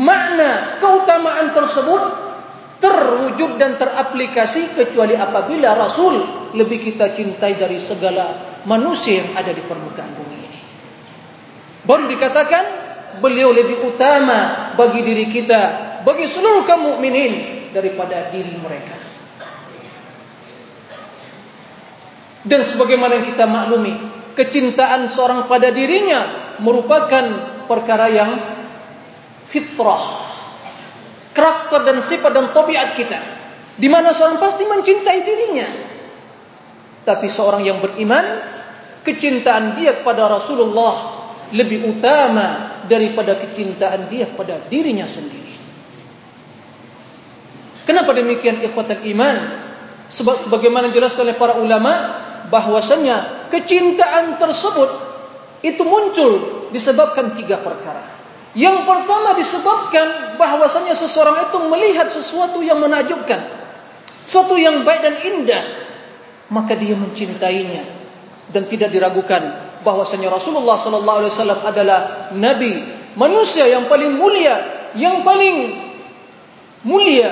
makna 0.00 0.80
keutamaan 0.80 1.52
tersebut 1.52 2.02
terwujud 2.78 3.58
dan 3.58 3.74
teraplikasi 3.74 4.72
kecuali 4.72 5.18
apabila 5.18 5.74
Rasul 5.74 6.22
lebih 6.54 6.80
kita 6.92 7.12
cintai 7.12 7.58
dari 7.58 7.76
segala 7.82 8.58
manusia 8.64 9.20
yang 9.22 9.30
ada 9.34 9.50
di 9.50 9.62
permukaan 9.62 10.12
bumi. 10.14 10.37
Baru 11.88 12.04
dikatakan 12.04 12.64
beliau 13.24 13.48
lebih 13.48 13.80
utama 13.80 14.72
bagi 14.76 15.00
diri 15.00 15.32
kita, 15.32 15.60
bagi 16.04 16.28
seluruh 16.28 16.68
kaum 16.68 16.92
mukminin 16.92 17.72
daripada 17.72 18.28
diri 18.28 18.52
mereka. 18.60 18.92
Dan 22.44 22.60
sebagaimana 22.60 23.16
yang 23.16 23.26
kita 23.32 23.48
maklumi, 23.48 23.96
kecintaan 24.36 25.08
seorang 25.08 25.48
pada 25.48 25.72
dirinya 25.72 26.52
merupakan 26.60 27.24
perkara 27.64 28.12
yang 28.12 28.36
fitrah 29.48 30.28
karakter 31.32 31.80
dan 31.88 31.98
sifat 32.04 32.36
dan 32.36 32.52
tabiat 32.52 32.98
kita. 32.98 33.20
Di 33.78 33.88
mana 33.88 34.12
seorang 34.12 34.42
pasti 34.42 34.66
mencintai 34.68 35.20
dirinya. 35.24 35.68
Tapi 37.06 37.26
seorang 37.30 37.64
yang 37.64 37.80
beriman, 37.80 38.26
kecintaan 39.06 39.78
dia 39.78 40.02
kepada 40.02 40.28
Rasulullah 40.28 41.17
lebih 41.52 41.88
utama 41.88 42.80
daripada 42.84 43.36
kecintaan 43.36 44.08
dia 44.12 44.28
kepada 44.28 44.60
dirinya 44.68 45.08
sendiri. 45.08 45.56
Kenapa 47.88 48.12
demikian 48.12 48.60
ikhwatul 48.60 49.00
iman? 49.16 49.36
Sebab 50.08 50.48
sebagaimana 50.48 50.92
dijelaskan 50.92 51.28
oleh 51.28 51.36
para 51.36 51.56
ulama 51.60 51.92
bahwasanya 52.48 53.48
kecintaan 53.52 54.40
tersebut 54.40 54.90
itu 55.64 55.82
muncul 55.84 56.32
disebabkan 56.72 57.36
tiga 57.36 57.60
perkara. 57.60 58.04
Yang 58.56 58.88
pertama 58.88 59.36
disebabkan 59.36 60.40
bahwasanya 60.40 60.96
seseorang 60.96 61.48
itu 61.48 61.58
melihat 61.68 62.08
sesuatu 62.08 62.64
yang 62.64 62.80
menakjubkan, 62.80 63.40
sesuatu 64.24 64.56
yang 64.56 64.84
baik 64.88 65.04
dan 65.04 65.14
indah, 65.20 65.64
maka 66.48 66.72
dia 66.72 66.96
mencintainya 66.96 67.84
dan 68.48 68.64
tidak 68.64 68.88
diragukan 68.88 69.67
bahwasanya 69.82 70.32
Rasulullah 70.32 70.78
sallallahu 70.78 71.18
alaihi 71.24 71.32
wasallam 71.34 71.60
adalah 71.62 71.98
nabi, 72.34 72.82
manusia 73.14 73.66
yang 73.66 73.86
paling 73.86 74.14
mulia, 74.14 74.56
yang 74.94 75.22
paling 75.22 75.74
mulia 76.86 77.30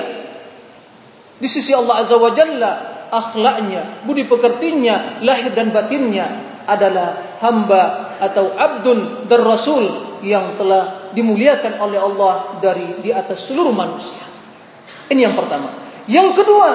di 1.37 1.47
sisi 1.49 1.73
Allah 1.73 2.01
azza 2.01 2.17
wa 2.17 2.33
jalla, 2.33 2.71
akhlaknya, 3.13 4.03
budi 4.03 4.25
pekertinya, 4.25 5.21
lahir 5.21 5.53
dan 5.53 5.69
batinnya 5.69 6.25
adalah 6.67 7.39
hamba 7.39 8.17
atau 8.19 8.51
abdun 8.57 9.29
dan 9.29 9.41
rasul 9.45 9.85
yang 10.25 10.57
telah 10.57 11.13
dimuliakan 11.13 11.77
oleh 11.77 12.01
Allah 12.01 12.57
dari 12.57 13.05
di 13.05 13.13
atas 13.13 13.47
seluruh 13.47 13.71
manusia. 13.71 14.25
Ini 15.07 15.29
yang 15.29 15.35
pertama. 15.37 15.71
Yang 16.09 16.41
kedua, 16.41 16.69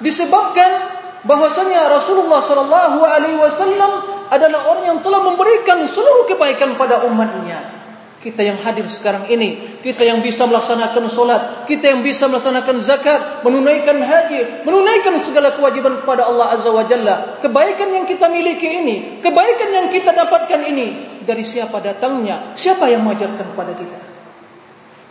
disebabkan 0.00 0.95
bahwasanya 1.26 1.90
Rasulullah 1.90 2.40
sallallahu 2.40 3.02
alaihi 3.02 3.38
wasallam 3.38 4.16
adalah 4.30 4.70
orang 4.70 4.84
yang 4.94 4.98
telah 5.02 5.22
memberikan 5.22 5.82
seluruh 5.86 6.30
kebaikan 6.30 6.78
pada 6.78 7.02
umatnya. 7.06 7.74
Kita 8.16 8.42
yang 8.42 8.58
hadir 8.58 8.82
sekarang 8.90 9.30
ini, 9.30 9.78
kita 9.86 10.02
yang 10.02 10.18
bisa 10.18 10.50
melaksanakan 10.50 11.06
solat, 11.06 11.70
kita 11.70 11.94
yang 11.94 12.02
bisa 12.02 12.26
melaksanakan 12.26 12.74
zakat, 12.82 13.46
menunaikan 13.46 14.02
haji, 14.02 14.66
menunaikan 14.66 15.14
segala 15.22 15.54
kewajiban 15.54 16.02
kepada 16.02 16.26
Allah 16.26 16.50
Azza 16.50 16.74
wa 16.74 16.82
Jalla. 16.90 17.38
Kebaikan 17.38 17.86
yang 17.94 18.02
kita 18.02 18.26
miliki 18.26 18.66
ini, 18.66 19.22
kebaikan 19.22 19.70
yang 19.70 19.86
kita 19.94 20.10
dapatkan 20.10 20.58
ini, 20.58 20.86
dari 21.22 21.46
siapa 21.46 21.78
datangnya, 21.78 22.54
siapa 22.58 22.90
yang 22.90 23.06
mengajarkan 23.06 23.46
kepada 23.54 23.78
kita? 23.78 23.98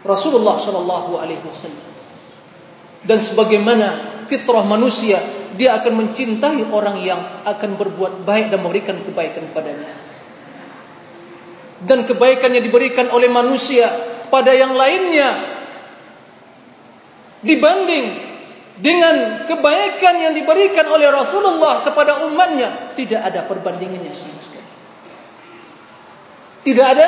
Rasulullah 0.04 0.60
sallallahu 0.60 1.15
alaihi 1.15 1.43
wasallam. 1.43 1.88
Dan 3.06 3.21
sebagaimana 3.21 3.88
fitrah 4.25 4.65
manusia, 4.65 5.21
dia 5.55 5.75
akan 5.79 5.93
mencintai 6.05 6.67
orang 6.71 7.01
yang 7.03 7.19
akan 7.47 7.79
berbuat 7.79 8.27
baik 8.27 8.51
dan 8.51 8.59
memberikan 8.61 8.99
kebaikan 9.01 9.43
kepadanya. 9.51 9.93
Dan 11.85 12.07
kebaikan 12.07 12.55
yang 12.55 12.63
diberikan 12.63 13.11
oleh 13.11 13.27
manusia 13.27 13.87
pada 14.31 14.55
yang 14.55 14.73
lainnya 14.73 15.29
dibanding 17.45 18.05
dengan 18.75 19.47
kebaikan 19.47 20.19
yang 20.19 20.33
diberikan 20.35 20.83
oleh 20.91 21.07
Rasulullah 21.07 21.85
kepada 21.85 22.27
umatnya 22.27 22.95
tidak 22.97 23.21
ada 23.23 23.47
perbandingannya 23.47 24.11
sama 24.11 24.39
sekali. 24.41 24.71
Tidak 26.65 26.85
ada 26.85 27.07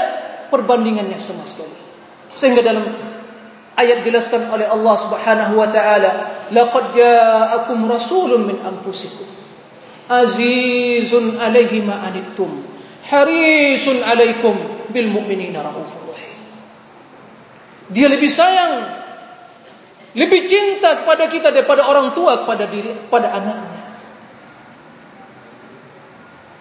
perbandingannya 0.54 1.18
sama 1.18 1.44
sekali. 1.44 1.76
Sehingga 2.38 2.62
dalam 2.62 2.86
ayat 3.78 4.02
jelaskan 4.02 4.50
oleh 4.50 4.66
Allah 4.66 4.96
Subhanahu 4.98 5.54
wa 5.62 5.70
taala, 5.70 6.12
laqad 6.50 6.98
ja'akum 6.98 7.86
rasulun 7.86 8.50
min 8.50 8.58
anfusikum 8.66 9.30
azizun 10.10 11.38
'alaihi 11.38 11.86
ma 11.86 12.02
anittum 12.10 12.64
harisun 13.06 14.02
'alaikum 14.02 14.56
bil 14.90 15.08
mu'minina 15.14 15.62
raufur 15.62 16.10
rahim. 16.10 16.36
Dia 17.94 18.08
lebih 18.10 18.32
sayang 18.34 19.06
lebih 20.18 20.50
cinta 20.50 20.98
kepada 20.98 21.30
kita 21.30 21.54
daripada 21.54 21.86
orang 21.86 22.18
tua 22.18 22.42
kepada 22.42 22.66
diri 22.66 22.90
pada 23.14 23.30
anaknya. 23.30 23.86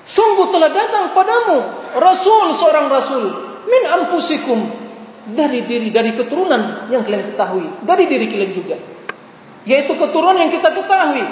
Sungguh 0.07 0.55
telah 0.55 0.71
datang 0.71 1.19
padamu 1.19 1.67
Rasul 1.99 2.55
seorang 2.55 2.87
Rasul 2.87 3.25
Min 3.67 3.83
ampusikum 3.91 4.86
Dari 5.27 5.67
diri, 5.67 5.91
dari 5.91 6.15
keturunan 6.15 6.87
yang 6.87 7.03
kalian 7.03 7.35
ketahui 7.35 7.67
Dari 7.83 8.05
diri 8.07 8.27
kalian 8.31 8.53
juga 8.55 8.77
Yaitu 9.67 9.99
keturunan 9.99 10.39
yang 10.39 10.55
kita 10.55 10.71
ketahui 10.71 11.27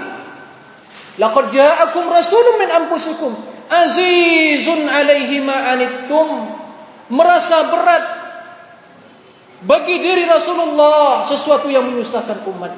Laqad 1.23 1.55
ja'akum 1.55 2.11
rasulun 2.11 2.59
min 2.59 2.71
ampusikum 2.75 3.33
Azizun 3.71 4.91
alaihi 4.91 5.39
ma'anittum 5.47 6.27
Merasa 7.15 7.71
berat 7.71 8.25
bagi 9.65 9.97
diri 9.97 10.29
Rasulullah 10.29 11.25
sesuatu 11.25 11.73
yang 11.73 11.89
menyusahkan 11.89 12.45
umat. 12.53 12.73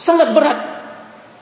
Sangat 0.00 0.32
berat. 0.32 0.58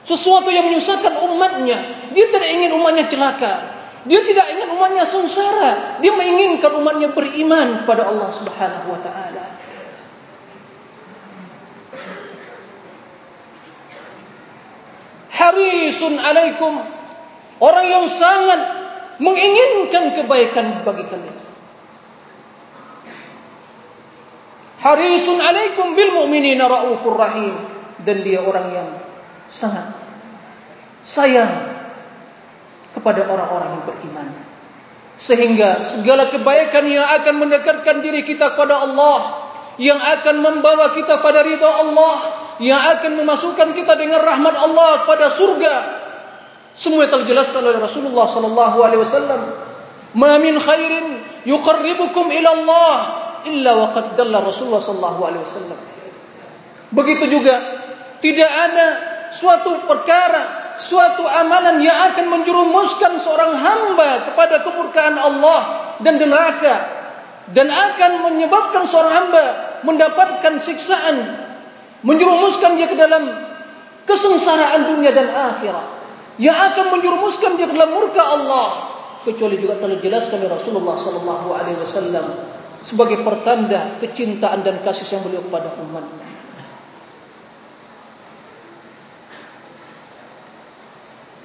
Sesuatu 0.03 0.51
yang 0.51 0.67
menyusahkan 0.67 1.23
umatnya. 1.23 1.79
Dia 2.11 2.27
tidak 2.35 2.51
ingin 2.51 2.75
umatnya 2.75 3.07
celaka. 3.07 3.82
Dia 4.03 4.21
tidak 4.27 4.47
ingin 4.51 4.69
umatnya 4.75 5.07
sengsara. 5.07 6.03
Dia 6.03 6.11
menginginkan 6.11 6.75
umatnya 6.75 7.15
beriman 7.15 7.87
kepada 7.87 8.11
Allah 8.11 8.31
Subhanahu 8.35 8.87
wa 8.91 9.01
taala. 9.03 9.45
Harisun 15.33 16.19
alaikum 16.19 16.83
orang 17.63 17.87
yang 17.87 18.07
sangat 18.11 18.61
menginginkan 19.23 20.19
kebaikan 20.19 20.83
bagi 20.83 21.07
kalian. 21.07 21.39
Harisun 24.83 25.39
alaikum 25.39 25.95
bil 25.95 26.11
mu'minina 26.11 26.67
raufur 26.67 27.15
rahim 27.15 27.55
dan 28.03 28.27
dia 28.27 28.43
orang 28.43 28.67
yang 28.75 28.89
sangat 29.55 29.95
sayang 31.07 31.72
kepada 32.93 33.27
orang-orang 33.27 33.81
yang 33.81 33.85
beriman. 33.89 34.29
Sehingga 35.23 35.87
segala 35.87 36.29
kebaikan 36.29 36.83
yang 36.89 37.07
akan 37.07 37.35
mendekatkan 37.47 38.03
diri 38.03 38.27
kita 38.27 38.55
kepada 38.57 38.83
Allah, 38.83 39.19
yang 39.79 39.97
akan 39.99 40.43
membawa 40.43 40.93
kita 40.93 41.23
pada 41.23 41.47
ridha 41.47 41.69
Allah, 41.69 42.17
yang 42.61 42.79
akan 42.79 43.23
memasukkan 43.23 43.73
kita 43.73 43.97
dengan 43.97 44.21
rahmat 44.21 44.55
Allah 44.59 45.07
pada 45.07 45.31
surga, 45.31 45.75
semua 46.73 47.05
telah 47.09 47.25
dijelaskan 47.29 47.63
oleh 47.63 47.81
Rasulullah 47.81 48.27
sallallahu 48.29 48.79
alaihi 48.81 49.01
wasallam. 49.05 49.41
Ma 50.17 50.37
min 50.41 50.57
khairin 50.61 51.21
yuqarribukum 51.49 52.29
ila 52.33 52.51
Allah 52.53 52.97
illa 53.49 53.73
waqad 53.77 54.17
dalla 54.17 54.45
Rasulullah 54.45 54.83
sallallahu 54.83 55.21
alaihi 55.25 55.45
wasallam. 55.45 55.79
Begitu 56.93 57.25
juga 57.33 57.55
tidak 58.21 58.51
ada 58.51 58.87
suatu 59.33 59.89
perkara, 59.89 60.62
suatu 60.79 61.25
amalan 61.25 61.81
yang 61.85 62.13
akan 62.13 62.27
menjerumuskan 62.31 63.17
seorang 63.21 63.57
hamba 63.57 64.33
kepada 64.33 64.65
kemurkaan 64.65 65.17
Allah 65.17 65.61
dan 66.01 66.17
neraka 66.17 66.75
dan 67.51 67.69
akan 67.69 68.33
menyebabkan 68.33 68.87
seorang 68.87 69.13
hamba 69.13 69.45
mendapatkan 69.83 70.63
siksaan 70.63 71.17
menjerumuskan 72.07 72.79
dia 72.79 72.87
ke 72.87 72.97
dalam 72.97 73.27
kesengsaraan 74.07 74.95
dunia 74.95 75.11
dan 75.15 75.31
akhirat 75.31 75.87
yang 76.41 76.57
akan 76.57 76.99
menjurumuskan 76.99 77.61
dia 77.61 77.69
dalam 77.69 77.93
murka 77.93 78.23
Allah 78.23 78.69
kecuali 79.23 79.59
juga 79.59 79.79
telah 79.79 79.99
dijelaskan 79.99 80.43
oleh 80.43 80.51
Rasulullah 80.51 80.97
sallallahu 80.99 81.49
alaihi 81.55 81.79
wasallam 81.79 82.27
sebagai 82.83 83.23
pertanda 83.23 83.99
kecintaan 84.03 84.67
dan 84.67 84.83
kasih 84.83 85.07
yang 85.07 85.23
beliau 85.23 85.43
kepada 85.47 85.71
umat. 85.79 86.05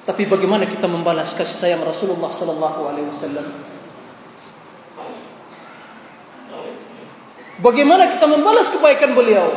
Tapi 0.08 0.24
bagaimana 0.24 0.64
kita 0.64 0.88
membalas 0.88 1.36
kasih 1.36 1.60
sayang 1.60 1.84
Rasulullah 1.84 2.32
sallallahu 2.32 2.80
alaihi 2.88 3.12
wasallam? 3.12 3.44
Bagaimana 7.60 8.16
kita 8.16 8.26
membalas 8.32 8.72
kebaikan 8.72 9.12
beliau? 9.12 9.52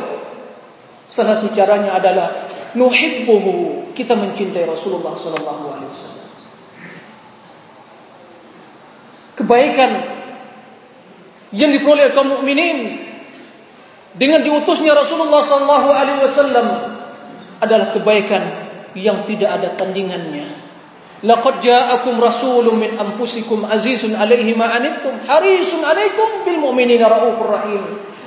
Salah 1.07 1.39
satu 1.39 1.55
caranya 1.55 1.95
adalah 1.95 2.51
nuhibbuhu 2.75 3.91
kita 3.95 4.15
mencintai 4.15 4.63
Rasulullah 4.63 5.15
sallallahu 5.15 5.63
alaihi 5.75 5.91
wasallam 5.91 6.21
kebaikan 9.35 9.91
yang 11.51 11.73
diperoleh 11.73 12.13
kaum 12.15 12.31
mukminin 12.31 13.01
dengan 14.15 14.45
diutusnya 14.45 14.93
Rasulullah 14.95 15.41
sallallahu 15.43 15.89
alaihi 15.91 16.19
wasallam 16.21 16.67
adalah 17.59 17.91
kebaikan 17.91 18.60
yang 18.95 19.23
tidak 19.27 19.61
ada 19.61 19.69
tandingannya. 19.75 20.61
Laqad 21.21 21.61
ja'akum 21.61 22.17
rasulun 22.17 22.81
min 22.81 22.97
anfusikum 22.97 23.61
azizun 23.69 24.17
'alaihi 24.17 24.57
ma 24.57 24.73
'anittum 24.73 25.13
harisun 25.29 25.85
'alaikum 25.85 26.49
bil 26.49 26.57
mu'minina 26.57 27.05
raufur 27.05 27.53
rahim. 27.53 27.81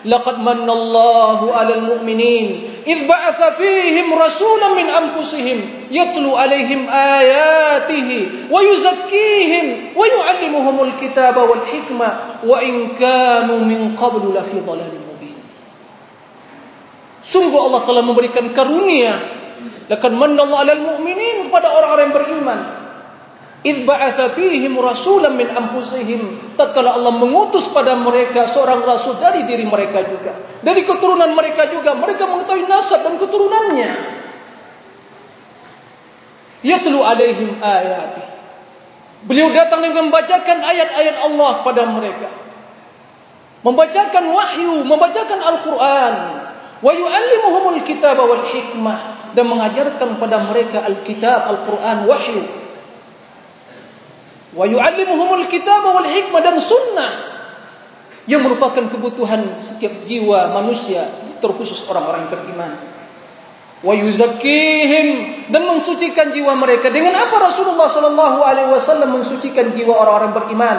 Laqad 0.06 0.38
mannallahu 0.38 1.50
'alal 1.50 1.82
mu'minin 1.90 2.70
id 2.86 2.98
ba'atsa 3.10 3.58
fihim 3.58 4.14
rasulan 4.14 4.78
min 4.78 4.86
anfusihim 4.86 5.90
yatlu 5.90 6.38
'alaihim 6.38 6.86
ayatihi 6.86 8.46
wa 8.46 8.62
yuzakkihim 8.62 9.98
wa 9.98 10.04
yu'allimuhumul 10.06 10.94
kitaba 11.02 11.50
wal 11.50 11.66
hikma 11.66 12.38
wa 12.46 12.62
in 12.62 12.94
kanu 12.94 13.58
min 13.66 13.98
qablu 13.98 14.30
la 14.30 14.46
fi 14.46 14.62
dhalalin 14.62 15.02
mubin. 15.02 15.34
Sungguh 17.26 17.58
Allah 17.58 17.82
telah 17.82 18.06
memberikan 18.06 18.54
karunia 18.54 19.42
Lakan 19.88 20.12
manna 20.16 20.44
Allah 20.46 20.58
alal 20.70 20.82
mu'minin 20.94 21.48
kepada 21.48 21.70
orang-orang 21.72 22.04
yang 22.08 22.16
beriman 22.16 22.60
Idh 23.64 23.88
ba'atha 23.88 24.36
fihim 24.36 24.76
rasulan 24.76 25.40
min 25.40 25.48
anfusihim. 25.48 26.52
Tatkala 26.52 27.00
Allah 27.00 27.16
mengutus 27.16 27.72
pada 27.72 27.96
mereka 27.96 28.44
seorang 28.44 28.84
rasul 28.84 29.16
dari 29.16 29.48
diri 29.48 29.64
mereka 29.64 30.04
juga. 30.04 30.36
Dari 30.60 30.84
keturunan 30.84 31.32
mereka 31.32 31.72
juga. 31.72 31.96
Mereka 31.96 32.28
mengetahui 32.28 32.68
nasab 32.68 33.00
dan 33.08 33.16
keturunannya. 33.16 33.90
Yatlu 36.60 37.00
alaihim 37.00 37.56
ayati. 37.64 38.24
Beliau 39.24 39.48
datang 39.48 39.80
dengan 39.80 40.12
membacakan 40.12 40.58
ayat-ayat 40.60 41.16
Allah 41.24 41.52
pada 41.64 41.88
mereka. 41.88 42.28
Membacakan 43.64 44.24
wahyu, 44.28 44.84
membacakan 44.84 45.40
Al-Quran. 45.40 46.14
Wa 46.84 46.92
yu'allimuhumul 46.92 47.80
kitab 47.88 48.20
wal 48.20 48.44
hikmah. 48.44 49.13
Dan 49.34 49.50
mengajarkan 49.50 50.22
pada 50.22 50.38
mereka 50.46 50.86
Al-Kitab, 50.86 51.50
Al-Quran, 51.50 51.96
wahyu. 52.06 52.42
Wa 54.54 54.64
yu'allimuhumul 54.70 55.50
kitaba 55.50 55.90
wal 55.90 56.06
hikmah 56.06 56.40
dan 56.40 56.56
sunnah. 56.62 57.10
Yang 58.24 58.40
merupakan 58.48 58.88
kebutuhan 58.88 59.60
setiap 59.60 60.06
jiwa 60.08 60.54
manusia 60.54 61.10
terkhusus 61.44 61.84
orang-orang 61.90 62.30
beriman. 62.32 62.72
Yuzakkihim 63.84 65.06
dan 65.52 65.68
mensucikan 65.68 66.32
jiwa 66.32 66.56
mereka 66.56 66.88
dengan 66.88 67.12
apa 67.20 67.36
Rasulullah 67.36 67.92
sallallahu 67.92 68.40
alaihi 68.40 68.72
wasallam 68.72 69.20
mensucikan 69.20 69.76
jiwa 69.76 69.92
orang-orang 69.92 70.32
beriman? 70.32 70.78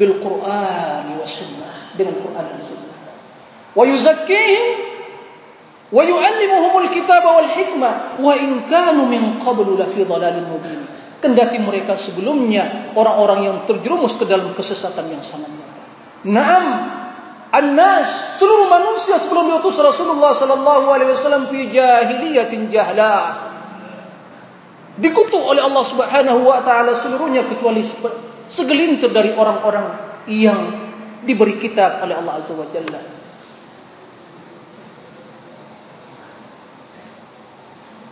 Bil 0.00 0.16
Qur'an 0.16 1.04
wa 1.12 1.26
sunnah. 1.28 1.92
Dengan 1.92 2.16
Quran 2.16 2.44
dan 2.48 2.60
sunnah. 2.62 2.96
Yuzakkihim 3.76 4.87
hikmah 7.48 8.20
wa 8.20 8.32
in 8.36 8.68
kanu 8.68 9.08
min 9.08 9.40
qablu 9.40 9.80
la 9.80 9.88
fi 9.88 10.04
dhalalin 10.04 10.44
mubin 10.44 10.98
kendati 11.18 11.58
mereka 11.58 11.98
sebelumnya 11.98 12.94
orang-orang 12.94 13.40
yang 13.50 13.56
terjerumus 13.66 14.14
ke 14.18 14.24
dalam 14.26 14.54
kesesatan 14.54 15.10
yang 15.10 15.22
sangat 15.22 15.50
nyata. 15.50 15.82
Naam, 16.30 16.64
annas 17.50 18.38
seluruh 18.38 18.70
manusia 18.70 19.18
sebelum 19.18 19.50
diutus 19.50 19.78
Rasulullah 19.82 20.34
sallallahu 20.38 20.86
alaihi 20.94 21.10
wasallam 21.14 21.50
fi 21.50 21.66
jahiliyatin 21.70 22.70
jahla. 22.70 23.48
Dikutuk 24.98 25.42
oleh 25.42 25.62
Allah 25.62 25.84
Subhanahu 25.86 26.42
wa 26.42 26.58
taala 26.62 26.98
seluruhnya 26.98 27.46
kecuali 27.46 27.82
segelintir 28.50 29.14
dari 29.14 29.30
orang-orang 29.30 29.86
yang 30.26 30.74
diberi 31.22 31.58
kitab 31.62 32.02
oleh 32.02 32.18
Allah 32.18 32.42
Azza 32.42 32.54
wa 32.54 32.66
Jalla. 32.70 33.17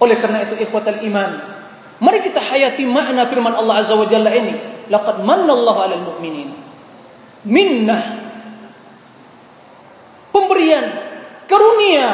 Oleh 0.06 0.16
karena 0.22 0.46
itu 0.46 0.54
ikhwatal 0.62 1.02
iman 1.02 1.56
Mari 1.96 2.20
kita 2.20 2.44
hayati 2.44 2.84
makna 2.84 3.24
firman 3.24 3.56
Allah 3.56 3.80
Azza 3.80 3.96
wa 3.96 4.04
Jalla 4.04 4.28
ini. 4.28 4.52
Laqad 4.92 5.24
manna 5.24 5.56
Allah 5.56 5.76
'alal 5.80 6.04
mu'minin. 6.12 6.52
Minnah. 7.48 8.02
Pemberian 10.28 10.84
karunia 11.48 12.08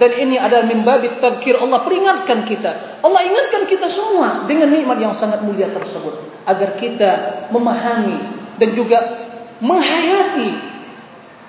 dan 0.00 0.10
ini 0.16 0.40
adalah 0.40 0.64
min 0.64 0.80
babit 0.80 1.20
tadzkir 1.20 1.60
Allah 1.60 1.84
peringatkan 1.84 2.48
kita. 2.48 3.04
Allah 3.04 3.20
ingatkan 3.28 3.68
kita 3.68 3.92
semua 3.92 4.48
dengan 4.48 4.72
nikmat 4.72 4.96
yang 4.96 5.12
sangat 5.12 5.44
mulia 5.44 5.68
tersebut 5.68 6.16
agar 6.48 6.80
kita 6.80 7.10
memahami 7.52 8.16
dan 8.56 8.72
juga 8.72 8.98
menghayati 9.60 10.50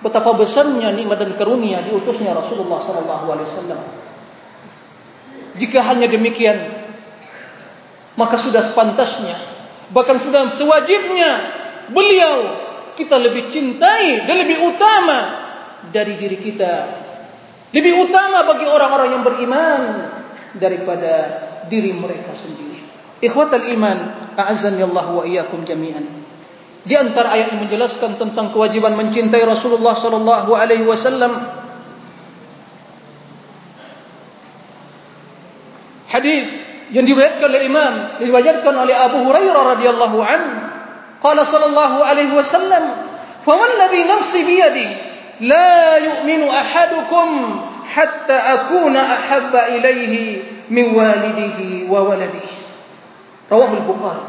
betapa 0.04 0.36
besarnya 0.36 0.92
nikmat 0.92 1.24
dan 1.24 1.32
karunia 1.40 1.80
diutusnya 1.88 2.36
Rasulullah 2.36 2.84
sallallahu 2.84 3.26
alaihi 3.32 3.48
wasallam. 3.48 3.80
Jika 5.60 5.84
hanya 5.84 6.08
demikian 6.08 6.56
maka 8.16 8.36
sudah 8.40 8.64
sepantasnya 8.64 9.36
bahkan 9.92 10.18
sudah 10.18 10.48
sewajibnya 10.54 11.32
beliau 11.92 12.68
kita 13.00 13.16
lebih 13.16 13.48
cintai 13.48 14.28
dan 14.28 14.44
lebih 14.44 14.60
utama 14.60 15.40
dari 15.88 16.20
diri 16.20 16.36
kita. 16.36 16.74
Lebih 17.72 18.10
utama 18.10 18.44
bagi 18.44 18.66
orang-orang 18.68 19.10
yang 19.16 19.24
beriman 19.24 19.82
daripada 20.58 21.14
diri 21.72 21.96
mereka 21.96 22.36
sendiri. 22.36 22.82
Ikhwatal 23.24 23.72
iman 23.78 23.98
a'azzani 24.36 24.84
Allah 24.84 25.06
wa 25.16 25.24
iyyakum 25.24 25.64
jami'an. 25.64 26.04
Di 26.84 26.96
antara 26.98 27.36
ayat 27.36 27.56
yang 27.56 27.70
menjelaskan 27.70 28.18
tentang 28.18 28.52
kewajiban 28.52 28.98
mencintai 28.98 29.44
Rasulullah 29.46 29.94
sallallahu 29.94 30.52
alaihi 30.56 30.88
wasallam 30.88 31.38
hadis 36.20 36.48
yang 36.92 37.08
diriwayatkan 37.08 37.48
oleh 37.48 37.64
Imam 37.64 37.94
diriwayatkan 38.20 38.74
oleh 38.76 38.96
Abu 38.98 39.24
Hurairah 39.24 39.64
radhiyallahu 39.78 40.18
an 40.20 40.42
qala 41.24 41.48
sallallahu 41.48 42.04
alaihi 42.04 42.34
wasallam 42.36 42.84
faman 43.46 43.72
ladhi 43.80 44.04
nafsi 44.04 44.40
bi 44.44 44.56
yadi 44.60 44.88
la 45.48 46.02
yu'minu 46.04 46.52
ahadukum 46.52 47.30
hatta 47.88 48.36
akuna 48.60 49.00
ahabba 49.16 49.72
ilaihi 49.80 50.44
min 50.70 50.94
walidihi 50.94 51.90
wa 51.90 52.06
waladihi. 52.06 52.58
Rawahu 53.50 53.74
al-bukhari 53.82 54.26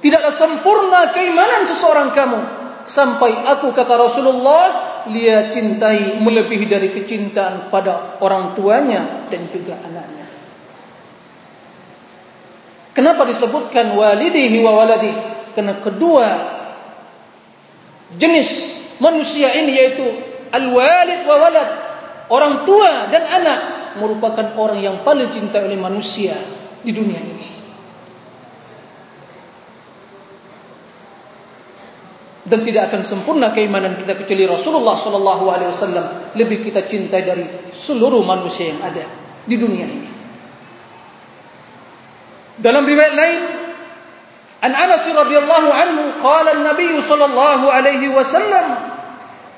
tidaklah 0.00 0.32
sempurna 0.32 1.12
keimanan 1.16 1.64
seseorang 1.68 2.12
kamu 2.12 2.40
sampai 2.84 3.32
aku 3.48 3.72
kata 3.72 3.96
Rasulullah 3.96 4.64
dia 5.08 5.52
cintai 5.52 6.20
melebihi 6.20 6.68
dari 6.68 6.92
kecintaan 6.92 7.72
pada 7.72 8.20
orang 8.20 8.52
tuanya 8.56 9.28
dan 9.32 9.48
juga 9.48 9.80
anaknya 9.80 10.13
Kenapa 12.94 13.26
disebutkan 13.26 13.98
walidihi 13.98 14.62
wa 14.62 14.78
waladi? 14.78 15.10
Karena 15.58 15.82
kedua 15.82 16.26
jenis 18.14 18.78
manusia 19.02 19.50
ini 19.58 19.74
yaitu 19.74 20.06
al-walid 20.54 21.26
wa 21.26 21.36
walad, 21.42 21.68
orang 22.30 22.62
tua 22.62 23.10
dan 23.10 23.26
anak 23.26 23.60
merupakan 23.98 24.54
orang 24.58 24.78
yang 24.78 24.96
paling 25.02 25.30
cinta 25.34 25.58
oleh 25.62 25.74
manusia 25.74 26.38
di 26.86 26.94
dunia 26.94 27.18
ini. 27.18 27.48
Dan 32.44 32.60
tidak 32.60 32.92
akan 32.92 33.02
sempurna 33.02 33.56
keimanan 33.56 33.96
kita 33.96 34.20
kecuali 34.20 34.44
Rasulullah 34.44 34.94
sallallahu 34.94 35.44
alaihi 35.48 35.70
wasallam 35.72 36.36
lebih 36.36 36.60
kita 36.60 36.84
cintai 36.84 37.24
dari 37.24 37.72
seluruh 37.72 38.20
manusia 38.20 38.70
yang 38.70 38.84
ada 38.84 39.08
di 39.48 39.56
dunia 39.56 39.86
ini. 39.88 40.23
Dalam 42.58 42.86
riwayat 42.86 43.14
lain 43.18 43.42
An 44.64 44.72
Anas 44.72 45.04
radhiyallahu 45.04 45.68
anhu 45.68 46.02
qala 46.24 46.56
an-nabiy 46.56 46.96
sallallahu 47.04 47.68
alaihi 47.68 48.08
wasallam 48.08 48.80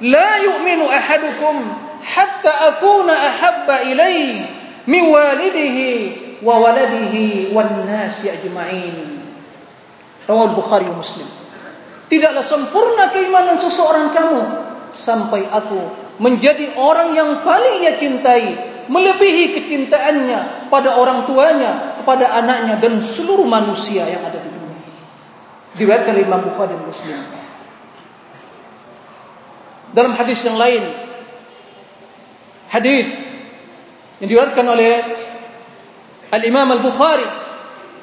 la 0.03 0.31
yu'minu 0.43 0.91
ahadukum 0.91 1.63
hatta 2.03 2.75
akuna 2.75 3.15
ahabba 3.15 3.87
ilayhi 3.87 4.43
min 4.91 5.07
walidihi 5.07 6.43
wa 6.43 6.59
waladihi 6.59 7.55
wan 7.55 7.87
nasi 7.87 8.35
ajma'in 8.35 9.23
Rawal 10.27 10.59
Bukhari 10.59 10.91
Muslim. 10.91 11.27
Tidaklah 12.11 12.43
sempurna 12.43 13.15
keimanan 13.15 13.63
seseorang 13.63 14.11
kamu 14.11 14.43
sampai 14.91 15.47
aku 15.47 15.87
menjadi 16.19 16.75
orang 16.75 17.15
yang 17.15 17.47
paling 17.47 17.87
ia 17.87 17.95
cintai 17.95 18.43
melebihi 18.87 19.45
kecintaannya 19.59 20.71
pada 20.71 20.99
orang 20.99 21.27
tuanya, 21.27 21.99
kepada 22.03 22.31
anaknya 22.39 22.79
dan 22.79 23.03
seluruh 23.03 23.47
manusia 23.47 24.07
yang 24.07 24.23
ada 24.23 24.39
di 24.39 24.47
dunia. 24.47 24.79
Diriwayatkan 25.75 26.15
oleh 26.15 26.25
Imam 26.25 26.43
Bukhari 26.47 26.73
dan 26.75 26.87
Muslim. 26.87 27.19
Dalam 29.91 30.13
hadis 30.15 30.39
yang 30.47 30.55
lain, 30.55 30.83
hadis 32.71 33.11
yang 34.23 34.29
diriwayatkan 34.31 34.67
oleh 34.67 34.93
Al 36.31 36.43
Imam 36.47 36.69
Al 36.71 36.83
Bukhari 36.83 37.27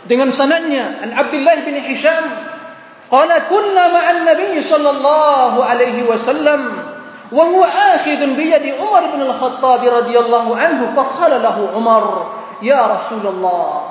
dengan 0.04 0.36
sanadnya 0.36 1.00
An 1.00 1.16
Abdullah 1.16 1.64
bin 1.64 1.80
Hisham, 1.80 2.28
qala 3.08 3.48
kunna 3.48 3.84
ma'an 3.88 4.28
Nabi 4.28 4.60
sallallahu 4.60 5.64
alaihi 5.64 6.04
wasallam 6.04 6.83
وهو 7.34 7.64
آخذ 7.64 8.36
بيد 8.36 8.76
عمر 8.80 9.02
بن 9.16 9.22
الخطاب 9.22 9.84
رضي 9.84 10.20
الله 10.20 10.58
عنه 10.58 10.94
فقال 10.96 11.44
له 11.44 11.70
عمر 11.76 12.32
يا 12.62 12.88
رسول 12.88 13.28
الله 13.28 13.84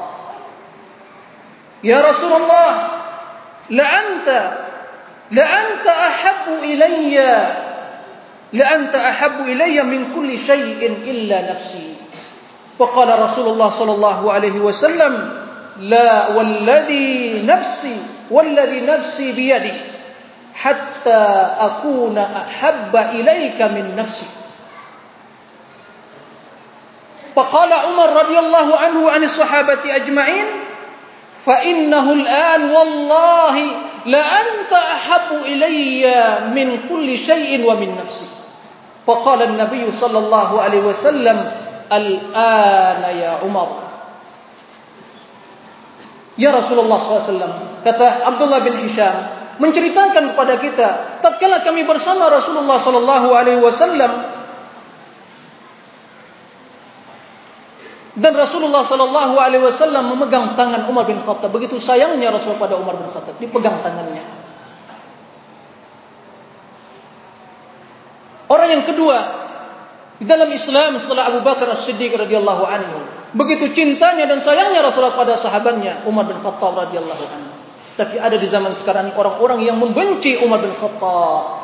يا 1.85 2.11
رسول 2.11 2.33
الله 2.33 2.89
لأنت 3.71 4.51
لأنت 5.31 5.87
أحب 5.87 6.63
إلي 6.63 7.47
لأنت 8.53 8.95
أحب 8.95 9.41
إلي 9.41 9.83
من 9.83 10.15
كل 10.15 10.39
شيء 10.39 10.97
إلا 11.07 11.53
نفسي. 11.53 11.95
فقال 12.79 13.23
رسول 13.23 13.49
الله 13.49 13.71
صلى 13.71 13.93
الله 13.93 14.33
عليه 14.33 14.61
وسلم 14.61 15.43
لا 15.81 16.29
والذي 16.29 17.43
نفسي 17.47 17.97
والذي 18.31 18.81
نفسي 18.81 19.33
بيدي 19.33 19.73
hatta 21.03 21.59
akuna 21.59 22.23
ahabba 22.23 23.13
ilaika 23.19 23.69
min 23.75 23.97
nafsi 23.99 24.27
faqala 27.35 27.91
umar 27.91 28.15
radhiyallahu 28.15 28.73
anhu 28.79 29.11
an 29.11 29.23
sahabati 29.27 29.91
ajma'in 29.91 30.47
fa 31.43 31.59
innahu 31.67 32.23
al'an 32.23 32.63
wallahi 32.71 33.67
la 34.07 34.23
anta 34.23 34.79
ahabbu 34.79 35.43
ilayya 35.51 36.55
min 36.55 36.87
kulli 36.87 37.19
shay'in 37.19 37.67
wa 37.67 37.75
min 37.75 37.99
nafsi 37.99 38.31
faqala 39.03 39.51
an-nabiy 39.51 39.91
sallallahu 39.91 40.63
alaihi 40.63 40.87
wasallam 40.87 41.39
al'ana 41.91 43.11
ya 43.11 43.43
umar 43.43 43.91
Ya 46.33 46.49
Rasulullah 46.49 46.97
SAW 46.97 47.85
kata 47.85 48.25
Abdullah 48.25 48.65
bin 48.65 48.81
Hisham 48.81 49.42
menceritakan 49.61 50.33
kepada 50.33 50.55
kita 50.57 50.89
tatkala 51.21 51.61
kami 51.61 51.85
bersama 51.85 52.33
Rasulullah 52.33 52.81
sallallahu 52.81 53.29
alaihi 53.37 53.61
wasallam 53.61 54.13
dan 58.13 58.33
Rasulullah 58.37 58.85
sallallahu 58.85 59.41
alaihi 59.41 59.65
wasallam 59.65 60.13
memegang 60.13 60.53
tangan 60.53 60.85
Umar 60.89 61.09
bin 61.09 61.21
Khattab. 61.21 61.49
Begitu 61.53 61.81
sayangnya 61.81 62.29
Rasul 62.33 62.57
pada 62.61 62.77
Umar 62.77 62.97
bin 63.01 63.09
Khattab 63.09 63.37
dipegang 63.41 63.81
tangannya. 63.81 64.25
Orang 68.53 68.69
yang 68.69 68.85
kedua 68.85 69.17
di 70.21 70.29
dalam 70.29 70.53
Islam 70.53 71.01
setelah 71.01 71.33
Abu 71.33 71.41
Bakar 71.41 71.73
As-Siddiq 71.73 72.13
radhiyallahu 72.13 72.65
anhu. 72.69 73.01
Begitu 73.33 73.73
cintanya 73.73 74.29
dan 74.29 74.45
sayangnya 74.45 74.85
Rasulullah 74.85 75.17
pada 75.17 75.41
sahabatnya 75.41 76.05
Umar 76.05 76.29
bin 76.29 76.37
Khattab 76.37 76.77
radhiyallahu 76.77 77.25
anhu 77.33 77.52
tapi 78.03 78.19
ada 78.19 78.35
di 78.35 78.51
zaman 78.51 78.75
sekarang 78.75 79.15
orang-orang 79.15 79.63
yang 79.63 79.79
membenci 79.79 80.35
Umar 80.43 80.59
bin 80.59 80.75
Khattab. 80.75 81.63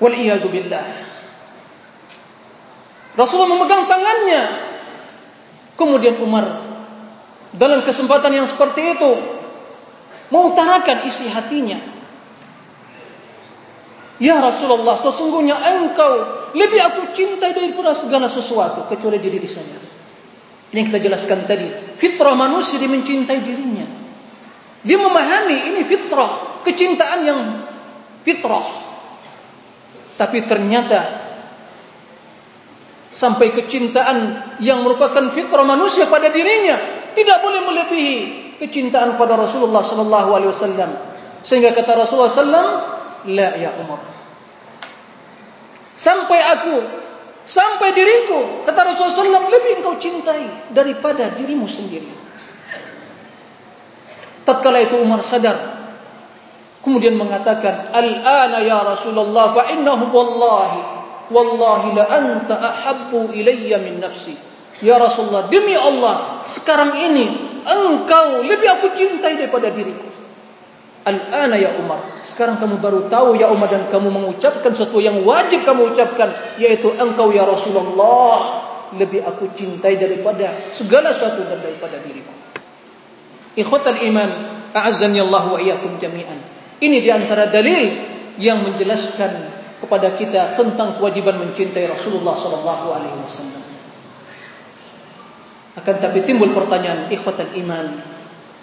Wal 0.00 0.16
iyadu 0.16 0.48
billah. 0.48 0.88
Rasulullah 3.12 3.52
memegang 3.52 3.84
tangannya. 3.84 4.42
Kemudian 5.76 6.16
Umar 6.24 6.48
dalam 7.52 7.84
kesempatan 7.84 8.32
yang 8.32 8.48
seperti 8.48 8.96
itu 8.96 9.12
mengutarakan 10.32 11.04
isi 11.04 11.28
hatinya. 11.28 11.76
Ya 14.16 14.40
Rasulullah, 14.40 14.96
sesungguhnya 14.96 15.60
engkau 15.60 16.12
lebih 16.56 16.80
aku 16.80 17.12
cintai 17.12 17.52
daripada 17.52 17.92
segala 17.92 18.32
sesuatu 18.32 18.88
kecuali 18.88 19.20
diri 19.20 19.44
saya. 19.44 19.76
Ini 20.72 20.76
yang 20.80 20.88
kita 20.88 21.00
jelaskan 21.04 21.44
tadi. 21.44 21.68
Fitrah 22.00 22.32
manusia 22.32 22.80
dia 22.80 22.88
mencintai 22.88 23.38
dirinya. 23.44 24.01
Dia 24.82 24.98
memahami 24.98 25.74
ini 25.74 25.82
fitrah, 25.86 26.62
kecintaan 26.66 27.20
yang 27.22 27.40
fitrah. 28.26 28.66
Tapi 30.18 30.42
ternyata 30.46 31.22
sampai 33.12 33.52
kecintaan 33.54 34.18
yang 34.58 34.82
merupakan 34.82 35.28
fitrah 35.30 35.62
manusia 35.62 36.08
pada 36.08 36.32
dirinya 36.32 36.78
tidak 37.12 37.44
boleh 37.44 37.60
melebihi 37.62 38.16
kecintaan 38.58 39.20
pada 39.20 39.38
Rasulullah 39.38 39.84
sallallahu 39.84 40.30
alaihi 40.34 40.50
wasallam. 40.50 40.90
Sehingga 41.42 41.74
kata 41.74 41.98
Rasulullah 41.98 42.32
sallam, 42.32 42.68
"La 43.34 43.54
ya 43.58 43.74
Umar." 43.82 44.02
Sampai 45.92 46.40
aku, 46.40 46.76
sampai 47.44 47.92
diriku, 47.92 48.64
kata 48.64 48.80
Rasulullah 48.94 49.12
sallam, 49.12 49.44
lebih 49.50 49.82
engkau 49.82 49.94
cintai 49.98 50.72
daripada 50.72 51.30
dirimu 51.34 51.66
sendiri. 51.68 52.08
Tatkala 54.42 54.82
itu 54.82 54.98
Umar 54.98 55.22
sadar 55.22 55.82
kemudian 56.82 57.14
mengatakan 57.14 57.94
al-ana 57.94 58.58
ya 58.58 58.82
Rasulullah 58.82 59.54
fa 59.54 59.70
innahu 59.70 60.10
wallahi 60.10 60.80
wallahi 61.30 61.88
la 61.94 62.04
anta 62.10 62.58
ahabbu 62.58 63.30
ilayya 63.32 63.78
min 63.78 64.02
nafsi. 64.02 64.34
Ya 64.82 64.98
Rasulullah 64.98 65.46
demi 65.46 65.78
Allah 65.78 66.42
sekarang 66.42 66.98
ini 66.98 67.26
engkau 67.62 68.42
lebih 68.42 68.66
aku 68.66 68.98
cintai 68.98 69.38
daripada 69.38 69.70
diriku. 69.70 70.10
Al-ana 71.06 71.54
ya 71.58 71.78
Umar 71.78 72.22
sekarang 72.22 72.58
kamu 72.58 72.82
baru 72.82 73.06
tahu 73.06 73.38
ya 73.38 73.50
Umar 73.50 73.70
dan 73.70 73.86
kamu 73.90 74.10
mengucapkan 74.10 74.70
sesuatu 74.74 74.98
yang 75.02 75.22
wajib 75.22 75.62
kamu 75.62 75.94
ucapkan 75.94 76.30
yaitu 76.58 76.90
engkau 76.94 77.30
ya 77.30 77.46
Rasulullah 77.46 78.62
lebih 78.94 79.22
aku 79.22 79.50
cintai 79.54 79.98
daripada 79.98 80.70
segala 80.70 81.10
sesuatu 81.10 81.42
dan 81.46 81.58
daripada 81.58 81.98
diriku 82.02 82.41
Ikhwatal 83.52 84.00
iman 84.08 84.30
a'azzani 84.72 85.20
Allah 85.20 85.44
wa 85.52 85.58
iyyakum 85.60 86.00
jami'an. 86.00 86.40
Ini 86.80 86.98
di 86.98 87.10
antara 87.12 87.46
dalil 87.52 88.10
yang 88.40 88.64
menjelaskan 88.64 89.30
kepada 89.82 90.16
kita 90.16 90.56
tentang 90.56 90.96
kewajiban 90.96 91.36
mencintai 91.36 91.84
Rasulullah 91.90 92.32
sallallahu 92.32 92.86
alaihi 92.96 93.18
wasallam. 93.20 93.62
Akan 95.76 95.96
tapi 96.00 96.24
timbul 96.24 96.52
pertanyaan 96.56 97.12
ikhwatal 97.12 97.52
iman. 97.60 97.86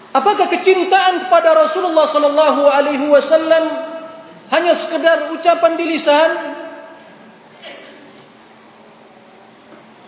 Apakah 0.10 0.50
kecintaan 0.50 1.30
kepada 1.30 1.54
Rasulullah 1.54 2.10
sallallahu 2.10 2.66
alaihi 2.66 3.06
wasallam 3.06 3.70
hanya 4.50 4.74
sekedar 4.74 5.30
ucapan 5.38 5.78
di 5.78 5.86
lisan? 5.86 6.32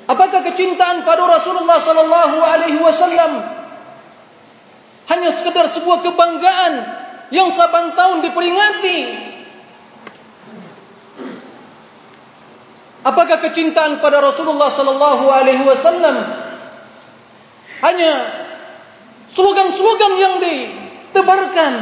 Apakah 0.10 0.41
kecintaan 0.41 1.06
pada 1.06 1.24
Rasulullah 1.30 1.78
sallallahu 1.78 2.38
alaihi 2.41 2.82
wasallam 2.82 3.61
hanya 5.10 5.30
sekedar 5.34 5.66
sebuah 5.72 6.06
kebanggaan 6.06 6.74
yang 7.34 7.50
saban 7.50 7.98
tahun 7.98 8.22
diperingati? 8.22 9.00
Apakah 13.02 13.42
kecintaan 13.42 13.98
pada 13.98 14.22
Rasulullah 14.22 14.70
sallallahu 14.70 15.26
alaihi 15.34 15.66
wasallam 15.66 16.22
hanya 17.82 18.14
slogan-slogan 19.34 20.14
yang 20.22 20.36
ditebarkan. 20.38 21.74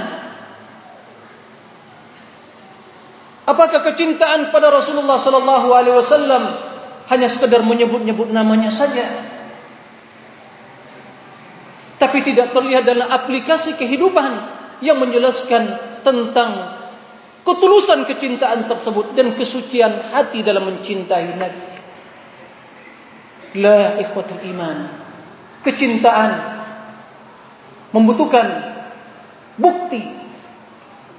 Apakah 3.50 3.82
kecintaan 3.82 4.54
pada 4.54 4.70
Rasulullah 4.70 5.18
sallallahu 5.18 5.74
alaihi 5.74 5.98
wasallam 5.98 6.54
hanya 7.10 7.28
sekadar 7.28 7.66
menyebut-nyebut 7.66 8.30
namanya 8.30 8.70
saja? 8.70 9.10
Tapi 12.00 12.24
tidak 12.24 12.56
terlihat 12.56 12.88
dalam 12.88 13.12
aplikasi 13.12 13.76
kehidupan 13.76 14.32
yang 14.80 14.98
menjelaskan 15.04 15.76
tentang 16.00 16.80
ketulusan 17.44 18.08
kecintaan 18.08 18.72
tersebut 18.72 19.16
dan 19.20 19.36
kesucian 19.36 19.92
hati 20.16 20.40
dalam 20.40 20.64
mencintai 20.64 21.36
Nabi. 21.36 21.68
La 23.60 24.00
ikhwatul 24.00 24.40
iman 24.56 24.78
kecintaan 25.66 26.32
membutuhkan 27.92 28.48
bukti 29.58 30.00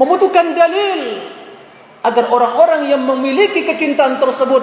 membutuhkan 0.00 0.56
dalil 0.56 1.00
agar 2.00 2.32
orang-orang 2.32 2.88
yang 2.88 3.02
memiliki 3.04 3.68
kecintaan 3.68 4.16
tersebut 4.16 4.62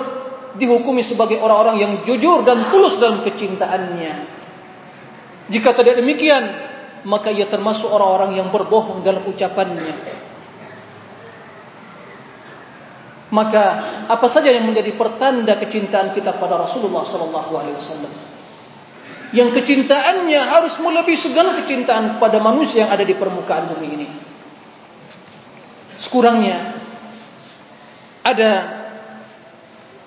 dihukumi 0.58 1.06
sebagai 1.06 1.38
orang-orang 1.38 1.78
yang 1.78 1.94
jujur 2.02 2.42
dan 2.42 2.66
tulus 2.74 2.98
dalam 2.98 3.22
kecintaannya 3.22 4.37
jika 5.48 5.76
tidak 5.76 6.00
demikian 6.00 6.44
maka 7.08 7.32
ia 7.32 7.48
termasuk 7.48 7.88
orang-orang 7.88 8.36
yang 8.40 8.50
berbohong 8.52 9.04
dalam 9.04 9.24
ucapannya 9.24 9.96
maka 13.28 13.64
apa 14.08 14.28
saja 14.32 14.52
yang 14.52 14.68
menjadi 14.68 14.96
pertanda 14.96 15.60
kecintaan 15.60 16.16
kita 16.16 16.36
pada 16.40 16.56
Rasulullah 16.64 17.04
sallallahu 17.04 17.52
alaihi 17.60 17.76
wasallam 17.76 18.14
yang 19.36 19.52
kecintaannya 19.52 20.40
harus 20.40 20.80
melebihi 20.80 21.20
segala 21.20 21.52
kecintaan 21.60 22.16
kepada 22.16 22.40
manusia 22.40 22.88
yang 22.88 22.92
ada 22.96 23.04
di 23.04 23.12
permukaan 23.12 23.68
bumi 23.68 23.88
ini. 23.92 24.08
Sekurangnya 26.00 26.56
ada 28.24 28.52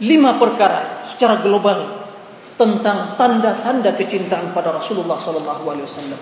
lima 0.01 0.41
perkara 0.41 1.05
secara 1.05 1.45
global 1.45 2.00
tentang 2.61 3.17
tanda-tanda 3.17 3.97
kecintaan 3.97 4.53
pada 4.53 4.77
Rasulullah 4.77 5.17
sallallahu 5.17 5.65
alaihi 5.65 5.89
wasallam. 5.89 6.21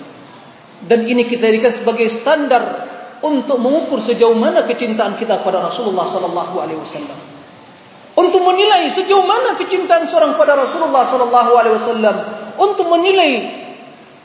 Dan 0.87 1.11
ini 1.11 1.27
kita 1.27 1.51
jadikan 1.51 1.75
sebagai 1.75 2.07
standar 2.07 2.63
untuk 3.19 3.59
mengukur 3.59 3.99
sejauh 3.99 4.39
mana 4.39 4.63
kecintaan 4.63 5.19
kita 5.19 5.43
kepada 5.43 5.67
Rasulullah 5.67 6.07
sallallahu 6.07 6.55
alaihi 6.63 6.79
wasallam. 6.79 7.19
Untuk 8.15 8.39
menilai 8.47 8.87
sejauh 8.87 9.27
mana 9.27 9.59
kecintaan 9.59 10.07
seorang 10.07 10.39
pada 10.39 10.55
Rasulullah 10.55 11.11
sallallahu 11.11 11.53
alaihi 11.59 11.75
wasallam 11.75 12.17
untuk 12.59 12.87
menilai 12.87 13.31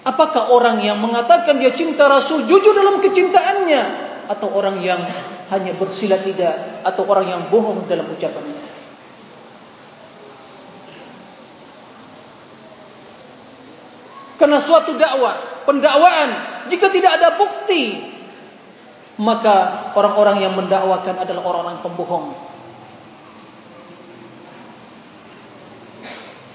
apakah 0.05 0.53
orang 0.53 0.81
yang 0.85 1.01
mengatakan 1.01 1.57
dia 1.57 1.73
cinta 1.73 2.05
Rasul 2.05 2.45
jujur 2.45 2.73
dalam 2.77 3.01
kecintaannya 3.01 3.81
atau 4.29 4.53
orang 4.53 4.81
yang 4.85 5.01
hanya 5.49 5.73
bersilat 5.77 6.25
lidah 6.25 6.85
atau 6.85 7.05
orang 7.09 7.29
yang 7.29 7.41
bohong 7.49 7.85
dalam 7.85 8.05
ucapannya. 8.09 8.73
Karena 14.43 14.59
suatu 14.73 14.97
dakwah, 14.97 15.37
pendakwaan 15.69 16.29
jika 16.73 16.89
tidak 16.89 17.21
ada 17.21 17.37
bukti 17.37 18.13
maka 19.21 19.93
orang-orang 19.93 20.41
yang 20.41 20.57
mendakwakan 20.57 21.21
adalah 21.21 21.45
orang-orang 21.45 21.77
pembohong. 21.85 22.33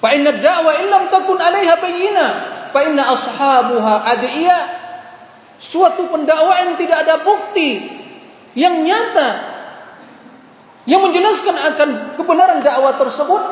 Fa 0.03 0.09
inna 0.15 0.35
ad-da'wa 0.35 0.73
illam 0.83 1.03
takun 1.11 1.39
'alaiha 1.39 1.75
bayyina 1.79 2.27
fa 2.75 2.81
inna 2.83 3.15
ashabuha 3.15 3.95
ad'iya. 4.11 4.59
Suatu 5.59 6.11
pendakwaan 6.11 6.75
tidak 6.79 7.07
ada 7.07 7.23
bukti 7.23 7.83
yang 8.59 8.83
nyata 8.83 9.59
yang 10.87 11.03
menjelaskan 11.03 11.55
akan 11.55 11.91
kebenaran 12.19 12.63
dakwah 12.63 12.95
tersebut, 12.99 13.43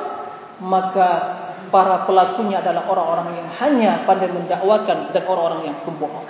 maka 0.63 1.11
para 1.69 2.07
pelakunya 2.07 2.63
adalah 2.63 2.87
orang-orang 2.87 3.29
yang 3.39 3.49
hanya 3.63 3.93
pandai 4.07 4.31
mendakwakan 4.31 5.11
dan 5.11 5.23
orang-orang 5.27 5.73
yang 5.73 5.77
pembohong. 5.83 6.27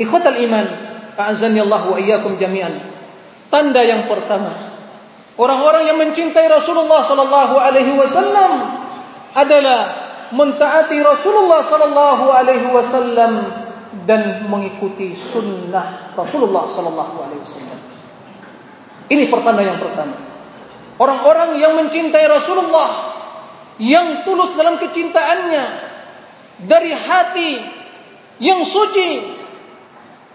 Ikhwatal 0.00 0.38
iman, 0.48 0.66
a'azzani 1.14 1.60
Allah 1.62 1.82
wa 1.86 1.96
iyyakum 2.00 2.40
jami'an. 2.40 2.72
Tanda 3.52 3.84
yang 3.84 4.08
pertama, 4.08 4.72
Orang-orang 5.32 5.88
yang 5.88 5.96
mencintai 5.96 6.44
Rasulullah 6.44 7.00
sallallahu 7.00 7.56
alaihi 7.56 7.96
wasallam 7.96 8.52
adalah 9.32 9.80
mentaati 10.28 11.00
Rasulullah 11.00 11.64
sallallahu 11.64 12.28
alaihi 12.28 12.68
wasallam 12.68 13.40
dan 14.04 14.44
mengikuti 14.52 15.16
sunnah 15.16 16.12
Rasulullah 16.12 16.68
sallallahu 16.68 17.14
alaihi 17.24 17.40
wasallam. 17.40 17.80
Ini 19.08 19.24
pertanda 19.32 19.64
yang 19.64 19.80
pertama. 19.80 20.31
Orang-orang 21.00 21.60
yang 21.60 21.76
mencintai 21.76 22.26
Rasulullah 22.28 23.14
yang 23.80 24.22
tulus 24.28 24.52
dalam 24.54 24.76
kecintaannya 24.76 25.64
dari 26.68 26.92
hati 26.92 27.52
yang 28.38 28.62
suci 28.62 29.40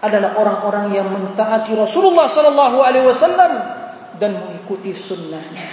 adalah 0.02 0.38
orang-orang 0.38 0.94
yang 0.94 1.08
mentaati 1.10 1.74
Rasulullah 1.74 2.30
sallallahu 2.30 2.78
alaihi 2.82 3.06
wasallam 3.06 3.52
dan 4.18 4.34
mengikuti 4.38 4.94
sunnahnya. 4.94 5.66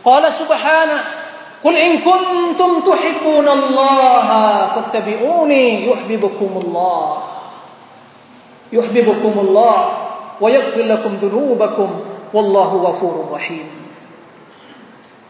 Qala 0.00 0.32
subhanahu 0.32 1.20
Qul 1.60 1.76
in 1.76 2.00
kuntum 2.00 2.80
tuhibbuna 2.80 3.52
Allah 3.52 4.72
fattabi'uni 4.72 5.84
yuhibbukum 5.84 6.56
Allah 6.56 7.04
Allah 8.72 9.80
wa 10.40 10.48
yaghfir 10.48 10.88
lakum 10.88 11.20
dhunubakum 11.20 12.09
wallahu 12.30 12.84
ghafurur 12.86 13.28
rahim 13.34 13.66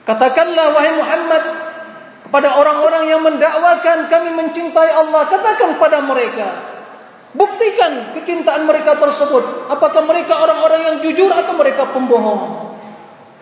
Katakanlah 0.01 0.75
wahai 0.75 0.93
Muhammad 0.97 1.43
kepada 2.27 2.57
orang-orang 2.57 3.05
yang 3.15 3.21
mendakwakan 3.23 4.11
kami 4.11 4.33
mencintai 4.35 4.91
Allah 4.91 5.29
katakan 5.29 5.77
kepada 5.77 6.03
mereka 6.03 6.49
Buktikan 7.31 8.19
kecintaan 8.19 8.67
mereka 8.67 8.99
tersebut. 8.99 9.71
Apakah 9.71 10.03
mereka 10.03 10.43
orang-orang 10.43 10.81
yang 10.83 10.97
jujur 10.99 11.31
atau 11.31 11.55
mereka 11.55 11.87
pembohong? 11.95 12.75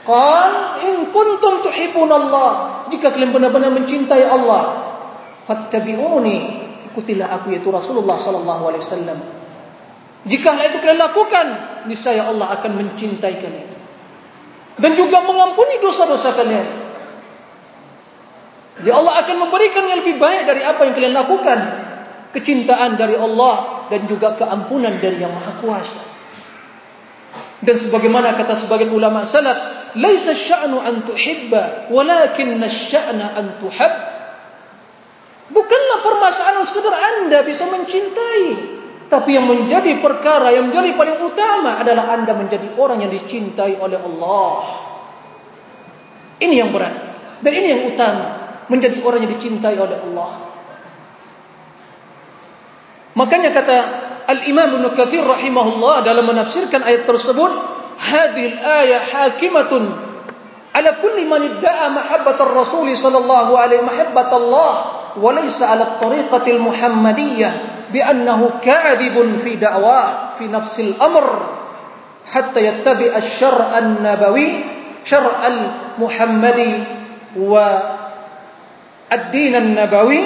Qal 0.05 0.85
in 0.85 1.09
kuntum 1.09 1.65
tuhibbun 1.65 2.13
Allah. 2.13 2.85
Jika 2.93 3.17
kalian 3.17 3.33
benar-benar 3.33 3.73
mencintai 3.73 4.29
Allah, 4.29 4.93
fattabi'uni. 5.49 6.69
Ikutilah 6.93 7.33
aku 7.41 7.57
yaitu 7.57 7.73
Rasulullah 7.73 8.21
sallallahu 8.21 8.63
alaihi 8.69 8.85
wasallam. 8.85 9.19
Jika 10.27 10.51
hal 10.51 10.75
itu 10.75 10.79
kalian 10.83 10.99
lakukan, 10.99 11.47
niscaya 11.87 12.27
Allah 12.27 12.51
akan 12.59 12.71
mencintai 12.75 13.35
kalian. 13.39 13.71
Dan 14.79 14.95
juga 14.99 15.23
mengampuni 15.23 15.79
dosa-dosa 15.79 16.35
kalian. 16.35 16.67
Jadi 18.79 18.91
Allah 18.95 19.15
akan 19.23 19.37
memberikan 19.47 19.87
yang 19.91 19.99
lebih 20.03 20.23
baik 20.23 20.47
dari 20.47 20.63
apa 20.63 20.81
yang 20.87 20.95
kalian 20.95 21.15
lakukan. 21.15 21.59
Kecintaan 22.31 22.95
dari 22.95 23.19
Allah 23.19 23.87
dan 23.91 24.07
juga 24.07 24.39
keampunan 24.39 24.95
dari 25.03 25.19
yang 25.19 25.35
maha 25.35 25.59
kuasa. 25.59 26.03
Dan 27.59 27.75
sebagaimana 27.75 28.39
kata 28.39 28.55
sebagian 28.55 28.95
ulama 28.95 29.27
salaf, 29.27 29.91
"Laisa 29.99 30.31
sya'nu 30.31 30.79
an 30.79 31.03
tuhibba, 31.03 31.91
walakin 31.91 32.55
asy'ana 32.63 33.35
an 33.35 33.59
tuhab." 33.59 33.93
Bukanlah 35.51 35.99
permasalahan 36.07 36.63
sekedar 36.63 36.95
Anda 36.95 37.43
bisa 37.43 37.67
mencintai, 37.67 38.78
tapi 39.09 39.41
yang 39.41 39.49
menjadi 39.49 40.05
perkara 40.05 40.53
yang 40.53 40.69
menjadi 40.69 40.93
paling 40.93 41.19
utama 41.25 41.81
adalah 41.81 42.13
Anda 42.13 42.37
menjadi 42.37 42.77
orang 42.77 43.05
yang 43.05 43.13
dicintai 43.13 43.81
oleh 43.81 43.97
Allah. 43.97 44.61
Ini 46.39 46.55
yang 46.55 46.71
berat 46.71 46.95
dan 47.41 47.53
ini 47.55 47.69
yang 47.73 47.83
utama, 47.89 48.27
menjadi 48.69 49.01
orang 49.03 49.25
yang 49.25 49.33
dicintai 49.33 49.75
oleh 49.81 49.97
Allah. 49.97 50.31
Makanya 53.17 53.51
kata 53.51 53.77
Al-Imam 54.29 54.79
Ibn 54.79 54.85
Kathir 54.95 55.25
rahimahullah 55.25 56.05
dalam 56.07 56.29
menafsirkan 56.29 56.85
ayat 56.85 57.09
tersebut, 57.09 57.51
hadhil 57.99 58.55
ayah 58.55 59.03
hakimatun 59.03 59.91
ala 60.71 60.91
kulli 61.03 61.27
man 61.27 61.43
idda'a 61.43 61.91
mahabbat 61.91 62.39
ar-rasul 62.39 62.87
sallallahu 62.87 63.59
alaihi 63.59 63.83
mahabbat 63.83 64.29
Allah 64.31 64.73
wa 65.19 65.31
laysa 65.35 65.75
ala 65.75 65.97
at-tariqati 65.97 66.55
al-muhammadiyyah 66.55 67.53
bi 67.89 68.01
annahu 68.05 68.61
kadhibun 68.61 69.41
fi 69.41 69.57
da'wa 69.57 70.35
fi 70.37 70.49
nafsi 70.49 70.95
al-amr 70.97 71.27
hatta 72.29 72.61
yattabi' 72.61 73.13
asy-syar' 73.13 73.73
an-nabawi 73.73 74.65
syar' 75.05 75.41
al-muhammadi 75.45 76.85
wa 77.41 77.65
ad-din 79.09 79.57
an-nabawi 79.57 80.21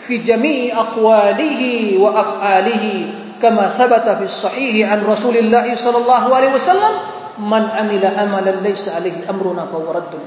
fi 0.00 0.24
jami' 0.24 0.72
aqwalihi 0.72 2.00
wa 2.00 2.16
af'alihi 2.16 2.94
kama 3.38 3.74
thabata 3.76 4.18
fi 4.22 4.26
sahih 4.30 4.86
an 4.86 5.04
Rasulillah 5.04 5.66
sallallahu 5.66 6.28
alaihi 6.32 6.54
wasallam 6.54 6.94
man 7.42 7.68
amila 7.74 8.08
amalan 8.16 8.62
laysa 8.62 8.96
alaihi 8.96 9.26
amruna 9.28 9.68
fa 9.68 9.78
raddun 9.80 10.24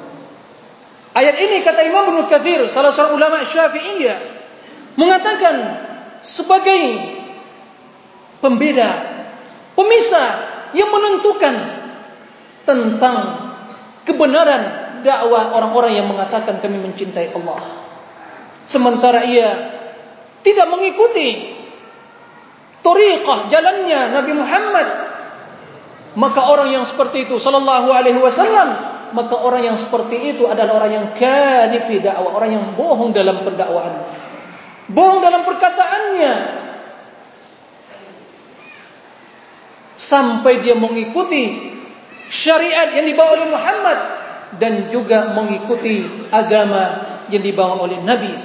Ayat 1.15 1.39
ini 1.39 1.63
kata 1.63 1.87
Imam 1.87 2.11
Ibnu 2.11 2.27
Katsir 2.27 2.59
salah 2.67 2.91
seorang 2.91 3.15
ulama 3.15 3.39
Syafi'iyah 3.39 4.19
mengatakan 4.99 5.55
sebagai 6.25 6.81
pembeda 8.41 8.89
pemisah 9.77 10.29
yang 10.73 10.89
menentukan 10.89 11.55
tentang 12.65 13.17
kebenaran 14.03 14.63
dakwah 15.05 15.53
orang-orang 15.53 16.01
yang 16.01 16.09
mengatakan 16.09 16.57
kami 16.57 16.81
mencintai 16.81 17.29
Allah. 17.37 17.61
Sementara 18.65 19.21
ia 19.29 19.49
tidak 20.41 20.65
mengikuti 20.73 21.53
tariqah 22.81 23.49
jalannya 23.49 24.01
Nabi 24.13 24.31
Muhammad 24.33 24.87
maka 26.15 26.41
orang 26.47 26.73
yang 26.73 26.85
seperti 26.85 27.29
itu 27.29 27.41
sallallahu 27.41 27.89
alaihi 27.93 28.21
wasallam 28.21 28.77
maka 29.13 29.35
orang 29.37 29.73
yang 29.73 29.77
seperti 29.77 30.33
itu 30.33 30.49
adalah 30.49 30.81
orang 30.81 30.91
yang 30.93 31.05
kadhib 31.17 31.85
fi 31.85 32.01
dakwah 32.01 32.33
orang 32.33 32.57
yang 32.57 32.65
bohong 32.77 33.13
dalam 33.13 33.41
pendakwaannya 33.41 34.24
bohong 34.91 35.21
dalam 35.23 35.41
perkataannya. 35.45 36.33
Sampai 39.95 40.59
dia 40.59 40.75
mengikuti 40.75 41.71
syariat 42.27 42.91
yang 42.93 43.07
dibawa 43.07 43.39
oleh 43.39 43.47
Muhammad 43.47 43.99
dan 44.59 44.91
juga 44.91 45.31
mengikuti 45.33 46.03
agama 46.29 47.05
yang 47.31 47.41
dibawa 47.41 47.79
oleh 47.79 47.97
Nabi 48.03 48.37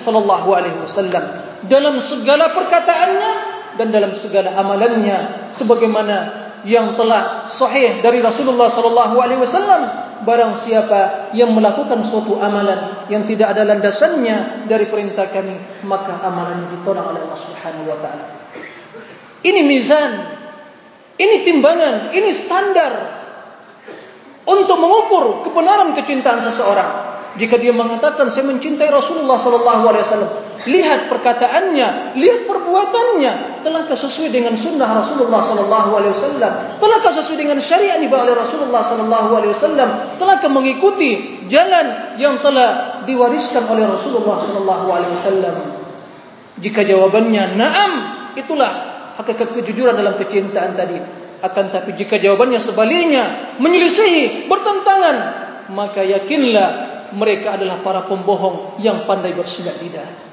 wasallam. 0.81 1.25
Dalam 1.67 2.01
segala 2.01 2.55
perkataannya 2.57 3.33
dan 3.77 3.93
dalam 3.93 4.17
segala 4.17 4.57
amalannya 4.57 5.51
sebagaimana 5.53 6.17
yang 6.65 6.97
telah 6.97 7.49
sahih 7.49 8.01
dari 8.01 8.21
Rasulullah 8.21 8.69
sallallahu 8.73 9.17
alaihi 9.21 9.41
wasallam 9.41 10.10
barang 10.23 10.53
siapa 10.57 11.33
yang 11.37 11.53
melakukan 11.57 12.05
suatu 12.05 12.39
amalan 12.39 13.09
yang 13.09 13.25
tidak 13.27 13.57
ada 13.57 13.65
landasannya 13.67 14.69
dari 14.69 14.87
perintah 14.87 15.29
kami 15.33 15.57
maka 15.89 16.21
amalannya 16.23 16.81
ditolak 16.81 17.05
oleh 17.11 17.21
Allah 17.25 17.41
Subhanahu 17.41 17.89
wa 17.89 17.99
taala. 17.99 18.27
Ini 19.41 19.61
mizan 19.65 20.13
ini 21.21 21.37
timbangan 21.45 22.15
ini 22.17 22.31
standar 22.33 22.93
untuk 24.49 24.77
mengukur 24.81 25.45
kebenaran 25.49 25.93
kecintaan 25.97 26.41
seseorang 26.45 27.10
jika 27.39 27.61
dia 27.61 27.71
mengatakan 27.71 28.27
saya 28.33 28.49
mencintai 28.51 28.91
Rasulullah 28.91 29.39
sallallahu 29.39 29.85
alaihi 29.87 30.03
wasallam 30.07 30.31
lihat 30.69 31.09
perkataannya, 31.09 32.19
lihat 32.21 32.45
perbuatannya, 32.45 33.65
telahkah 33.65 33.97
sesuai 33.97 34.29
dengan 34.29 34.53
sunnah 34.59 34.93
Rasulullah 34.93 35.41
sallallahu 35.41 35.91
alaihi 35.97 36.13
wasallam? 36.13 36.53
Telahkah 36.77 37.13
sesuai 37.17 37.39
dengan 37.41 37.59
syariat 37.65 37.97
yang 37.97 38.05
dibawa 38.05 38.29
oleh 38.29 38.37
Rasulullah 38.37 38.83
sallallahu 38.85 39.31
alaihi 39.41 39.53
wasallam? 39.57 39.89
Telahkah 40.21 40.51
mengikuti 40.53 41.41
jalan 41.49 42.17
yang 42.21 42.37
telah 42.45 43.01
diwariskan 43.09 43.65
oleh 43.73 43.89
Rasulullah 43.89 44.37
sallallahu 44.37 44.87
alaihi 44.93 45.13
wasallam? 45.17 45.55
Jika 46.61 46.85
jawabannya 46.85 47.57
na'am, 47.57 47.93
itulah 48.37 48.69
hakikat 49.17 49.57
kejujuran 49.57 49.97
dalam 49.97 50.21
kecintaan 50.21 50.77
tadi. 50.77 50.99
Akan 51.41 51.73
tapi 51.73 51.97
jika 51.97 52.21
jawabannya 52.21 52.61
sebaliknya, 52.61 53.57
menyelisihi, 53.57 54.45
bertentangan, 54.45 55.17
maka 55.73 56.05
yakinlah 56.05 57.00
mereka 57.15 57.59
adalah 57.59 57.83
para 57.83 58.07
pembohong 58.07 58.81
yang 58.83 59.07
pandai 59.07 59.35
bersilat 59.35 59.79
lidah. 59.83 60.31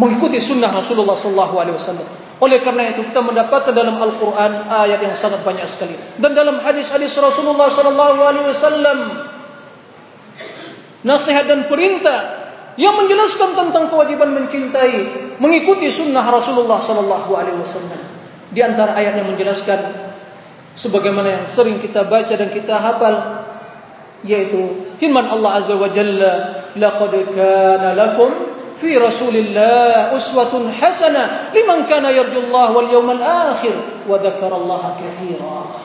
mengikuti 0.00 0.40
sunnah 0.40 0.72
Rasulullah 0.72 1.12
sallallahu 1.12 1.54
alaihi 1.60 1.76
wasallam. 1.76 2.08
Oleh 2.40 2.56
karena 2.64 2.88
itu 2.88 3.04
kita 3.04 3.20
mendapatkan 3.20 3.76
dalam 3.76 4.00
Al-Qur'an 4.00 4.72
ayat 4.72 5.04
yang 5.04 5.12
sangat 5.12 5.44
banyak 5.44 5.68
sekali 5.68 5.92
dan 6.16 6.32
dalam 6.32 6.56
hadis-hadis 6.64 7.12
Rasulullah 7.20 7.68
sallallahu 7.68 8.20
alaihi 8.24 8.48
wasallam 8.48 8.98
nasihat 11.04 11.44
dan 11.44 11.68
perintah 11.68 12.40
yang 12.80 12.96
menjelaskan 12.96 13.60
tentang 13.60 13.92
kewajiban 13.92 14.32
mencintai 14.32 15.36
mengikuti 15.36 15.92
sunnah 15.92 16.24
Rasulullah 16.24 16.80
sallallahu 16.80 17.30
alaihi 17.36 17.60
wasallam. 17.60 18.00
Di 18.50 18.64
antara 18.64 18.96
ayat 18.96 19.20
yang 19.20 19.28
menjelaskan 19.28 20.09
sebagaimana 20.80 21.28
yang 21.28 21.44
sering 21.52 21.76
kita 21.76 22.08
baca 22.08 22.32
dan 22.32 22.48
kita 22.48 22.80
hafal 22.80 23.44
yaitu 24.24 24.88
firman 24.96 25.28
Allah 25.28 25.60
azza 25.60 25.76
wa 25.76 25.92
jalla 25.92 26.64
laqad 26.72 27.12
kana 27.36 27.92
lakum 27.92 28.32
fi 28.80 28.96
Rasulillah 28.96 30.16
uswatun 30.16 30.72
hasanah 30.72 31.52
liman 31.52 31.84
kana 31.84 32.08
yarjullah 32.08 32.72
wal 32.72 32.88
yawmal 32.88 33.20
akhir 33.20 33.76
wa 34.08 34.16
dzakarallaha 34.16 34.96
katsira. 34.96 35.84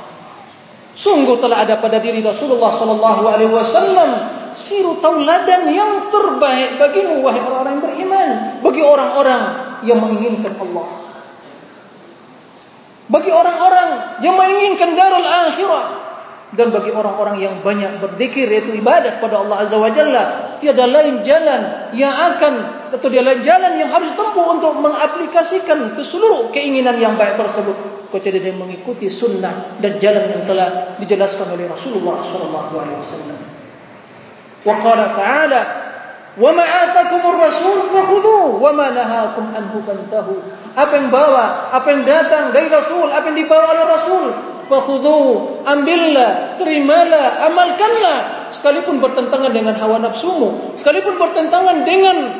Sungguh 0.95 1.43
telah 1.43 1.67
ada 1.67 1.75
pada 1.83 1.99
diri 1.99 2.23
Rasulullah 2.23 2.71
sallallahu 2.71 3.27
alaihi 3.27 3.51
wasallam 3.51 4.31
siru 4.55 4.95
tauladan 5.03 5.67
yang 5.67 6.07
terbaik 6.07 6.79
bagimu 6.79 7.19
wahai 7.19 7.43
orang-orang 7.43 7.75
yang 7.75 7.83
beriman, 7.83 8.29
bagi 8.63 8.79
orang-orang 8.79 9.41
yang 9.83 9.99
menginginkan 9.99 10.55
Allah. 10.55 11.04
Bagi 13.05 13.29
orang-orang 13.29 14.19
yang 14.25 14.33
menginginkan 14.33 14.97
darul 14.97 15.21
akhirah, 15.21 16.05
dan 16.55 16.71
bagi 16.71 16.89
orang-orang 16.89 17.41
yang 17.43 17.53
banyak 17.59 17.99
berzikir 17.99 18.47
yaitu 18.47 18.79
ibadat 18.79 19.19
pada 19.19 19.43
Allah 19.43 19.67
Azza 19.67 19.75
wa 19.75 19.91
Jalla 19.91 20.55
tiada 20.63 20.87
lain 20.87 21.21
jalan 21.21 21.91
yang 21.91 22.15
akan 22.15 22.53
atau 22.95 23.07
tiada 23.11 23.35
lain 23.35 23.43
jalan 23.43 23.75
yang 23.75 23.91
harus 23.91 24.15
tempuh 24.15 24.55
untuk 24.55 24.71
mengaplikasikan 24.79 25.99
ke 25.99 26.01
seluruh 26.01 26.49
keinginan 26.55 26.95
yang 26.95 27.19
baik 27.19 27.35
tersebut. 27.35 27.75
Kecuali 28.09 28.39
dia 28.39 28.55
mengikuti 28.55 29.11
sunnah 29.11 29.75
dan 29.83 29.99
jalan 29.99 30.31
yang 30.31 30.43
telah 30.47 30.95
dijelaskan 31.01 31.51
oleh 31.51 31.67
Rasulullah 31.67 32.23
sallallahu 32.23 32.73
alaihi 32.79 32.97
wasallam. 33.03 33.39
Wa 34.63 34.73
qala 34.79 35.05
ta'ala 35.11 35.61
wa 36.39 36.51
ma 36.55 36.63
atakumur 36.63 37.35
rasul 37.35 37.91
fakhudhu 37.91 38.59
wa 38.63 38.71
ma 38.71 38.87
nahakum 38.95 39.51
anhu 39.51 39.83
fantahu 39.83 40.39
apa 40.75 40.93
yang 40.99 41.07
bawa 41.07 41.71
apa 41.71 41.87
yang 41.87 42.03
datang 42.03 42.51
dari 42.51 42.67
rasul 42.67 43.07
apa 43.07 43.31
yang 43.31 43.37
dibawa 43.39 43.65
oleh 43.71 43.85
rasul. 43.87 44.25
Fakhudhu 44.65 45.61
ambillah 45.63 46.59
terimalah 46.59 47.47
amalkanlah. 47.47 48.19
Sekalipun 48.51 48.99
bertentangan 48.99 49.51
dengan 49.55 49.75
hawa 49.79 50.03
nafsumu 50.03 50.75
sekalipun 50.75 51.15
bertentangan 51.17 51.83
dengan 51.83 52.33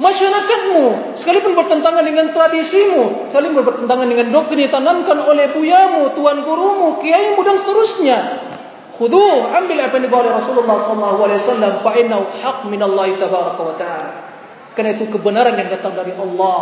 masyarakatmu 0.00 1.14
sekalipun 1.14 1.52
bertentangan 1.52 2.00
dengan 2.00 2.32
tradisimu 2.32 3.28
sekalipun 3.28 3.62
bertentangan 3.62 4.08
dengan 4.08 4.32
doktrin 4.32 4.64
yang 4.64 4.72
ditanamkan 4.72 5.20
oleh 5.20 5.52
buyamu 5.52 6.10
tuan 6.16 6.40
gurumu 6.42 6.98
kiaimu 7.04 7.40
dan 7.44 7.56
seterusnya. 7.60 8.18
Khudhu 9.00 9.48
ambil 9.48 9.80
apa 9.80 9.96
yang 9.96 10.04
dibawa 10.04 10.20
oleh 10.28 10.34
Rasulullah 10.36 10.76
sallallahu 10.84 11.20
alaihi 11.24 11.40
wasallam. 11.40 11.72
Fa 11.80 11.92
innahu 11.96 12.24
haq 12.44 12.58
min 12.68 12.80
Allah 12.84 13.08
tabaraka 13.16 13.62
wa 13.64 13.74
taala. 13.80 14.12
Karena 14.76 14.92
itu 14.92 15.08
kebenaran 15.08 15.56
yang 15.56 15.72
datang 15.72 15.96
dari 15.96 16.12
Allah 16.12 16.60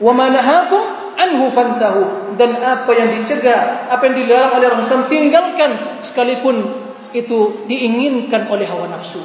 wa 0.00 0.12
manahakum 0.16 0.82
anhu 1.20 1.52
fantahu 1.52 2.34
dan 2.40 2.56
apa 2.56 2.90
yang 2.96 3.20
dicegah, 3.20 3.92
apa 3.92 4.02
yang 4.08 4.16
dilarang 4.24 4.52
oleh 4.56 4.66
Rasulullah 4.72 5.12
tinggalkan 5.12 5.70
sekalipun 6.00 6.56
itu 7.12 7.68
diinginkan 7.68 8.48
oleh 8.48 8.64
hawa 8.64 8.88
nafsu. 8.88 9.20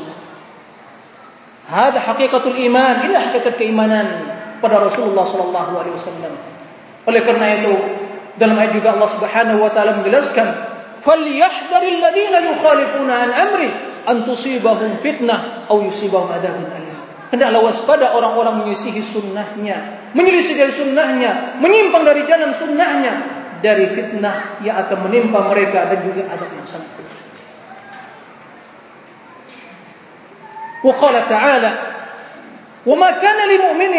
Hada 1.65 1.97
hakikatul 1.97 2.53
iman, 2.69 3.09
ini 3.09 3.15
hakikat 3.17 3.57
keimanan 3.57 4.05
pada 4.61 4.85
Rasulullah 4.85 5.25
sallallahu 5.25 5.71
alaihi 5.81 5.95
wasallam. 5.97 6.33
Oleh 7.09 7.21
karena 7.25 7.47
itu 7.57 7.73
dalam 8.37 8.59
ayat 8.59 8.77
juga 8.77 8.93
Allah 8.93 9.09
Subhanahu 9.09 9.59
wa 9.65 9.71
taala 9.73 9.97
menjelaskan, 9.97 10.45
"Falyahdharil 11.01 11.99
ladzina 12.01 12.37
yukhalifuna 12.45 13.13
an 13.13 13.29
amri 13.33 13.69
an 14.05 14.15
tusibahum 14.29 15.01
fitnah 15.01 15.65
aw 15.65 15.77
yusibahum 15.81 16.29
adzabun 16.29 16.69
alim." 16.69 16.84
Hendaklah 17.30 17.62
waspada 17.62 18.10
orang-orang 18.18 18.66
menyisihi 18.66 19.02
sunnahnya. 19.06 20.10
Menyelisih 20.18 20.58
dari 20.58 20.72
sunnahnya. 20.74 21.62
Menyimpang 21.62 22.02
dari 22.02 22.26
jalan 22.26 22.50
sunnahnya. 22.58 23.12
Dari 23.60 23.86
fitnah 23.92 24.58
yang 24.64 24.80
akan 24.82 25.06
menimpa 25.06 25.46
mereka 25.46 25.86
dan 25.86 26.00
juga 26.02 26.26
adab 26.32 26.50
yang 26.50 26.66
sangat 26.66 26.90
pedih. 26.96 27.20
Wa 30.80 30.92
qala 30.96 31.20
ta'ala 31.28 31.72
وما 32.80 33.10
كان 33.10 33.36
لمؤمن 33.44 33.96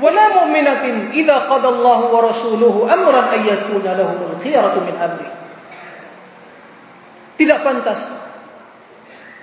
ولا 0.00 0.24
مؤمنة 0.28 1.12
إذا 1.12 1.36
قضى 1.52 1.68
الله 1.68 2.00
ورسوله 2.16 2.74
أمرا 2.94 3.22
أن 3.34 3.40
يكون 3.44 3.84
لهم 3.84 4.18
الخيرة 4.32 4.74
من 4.88 4.96
أمره 4.96 5.32
tidak 7.42 7.64
pantas 7.64 8.00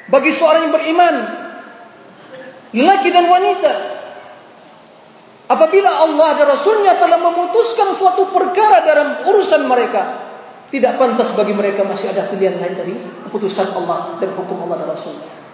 bagi 0.08 0.32
seorang 0.32 0.70
yang 0.70 0.74
beriman 0.78 1.16
lelaki 2.75 3.09
dan 3.15 3.25
wanita. 3.31 3.73
Apabila 5.45 5.91
Allah 6.03 6.41
dan 6.41 6.47
Rasulnya 6.51 6.99
telah 6.99 7.21
memutuskan 7.21 7.93
suatu 7.95 8.33
perkara 8.33 8.83
dalam 8.83 9.09
urusan 9.29 9.69
mereka 9.69 10.03
tidak 10.73 10.99
pantas 10.99 11.37
bagi 11.37 11.53
mereka 11.53 11.85
masih 11.85 12.11
ada 12.11 12.27
pilihan 12.33 12.59
lain 12.59 12.75
dari 12.75 12.95
keputusan 13.29 13.77
Allah 13.77 14.19
dan 14.19 14.33
hukum 14.35 14.67
Allah 14.67 14.83
dan 14.83 14.89
Rasulnya 14.97 15.45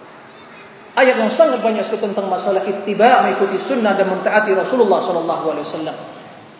ayat 0.95 1.15
yang 1.19 1.31
sangat 1.31 1.63
banyak 1.63 1.83
sekali 1.85 2.11
tentang 2.11 2.27
masalah 2.27 2.63
ittiba 2.67 3.23
mengikuti 3.23 3.55
sunnah 3.59 3.95
dan 3.95 4.11
mentaati 4.11 4.51
Rasulullah 4.51 4.99
sallallahu 4.99 5.45
alaihi 5.55 5.65
wasallam. 5.65 5.95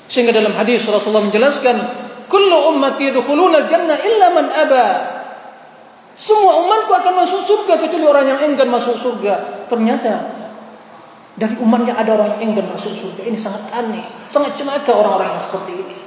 Sehingga 0.07 0.35
dalam 0.35 0.55
hadis 0.55 0.83
Rasulullah 0.87 1.23
menjelaskan 1.27 1.75
kullu 2.27 2.75
ummati 2.75 3.11
yadkhuluna 3.11 3.67
al-jannah 3.67 3.97
illa 3.99 4.27
man 4.35 4.45
aba. 4.51 4.87
Semua 6.11 6.59
umatku 6.67 6.91
akan 6.91 7.13
masuk 7.23 7.41
surga 7.47 7.79
kecuali 7.79 8.05
orang 8.05 8.25
yang 8.27 8.39
enggan 8.51 8.67
masuk 8.67 8.99
surga. 8.99 9.65
Ternyata 9.71 10.40
dari 11.39 11.55
umatnya 11.63 11.95
ada 11.95 12.11
orang 12.19 12.35
yang 12.37 12.51
enggan 12.51 12.67
masuk 12.75 12.91
surga. 12.91 13.23
Ini 13.23 13.37
sangat 13.39 13.71
aneh, 13.71 14.03
sangat 14.27 14.59
celaka 14.59 14.91
orang-orang 14.91 15.35
yang 15.35 15.43
seperti 15.43 15.71
ini. 15.79 15.97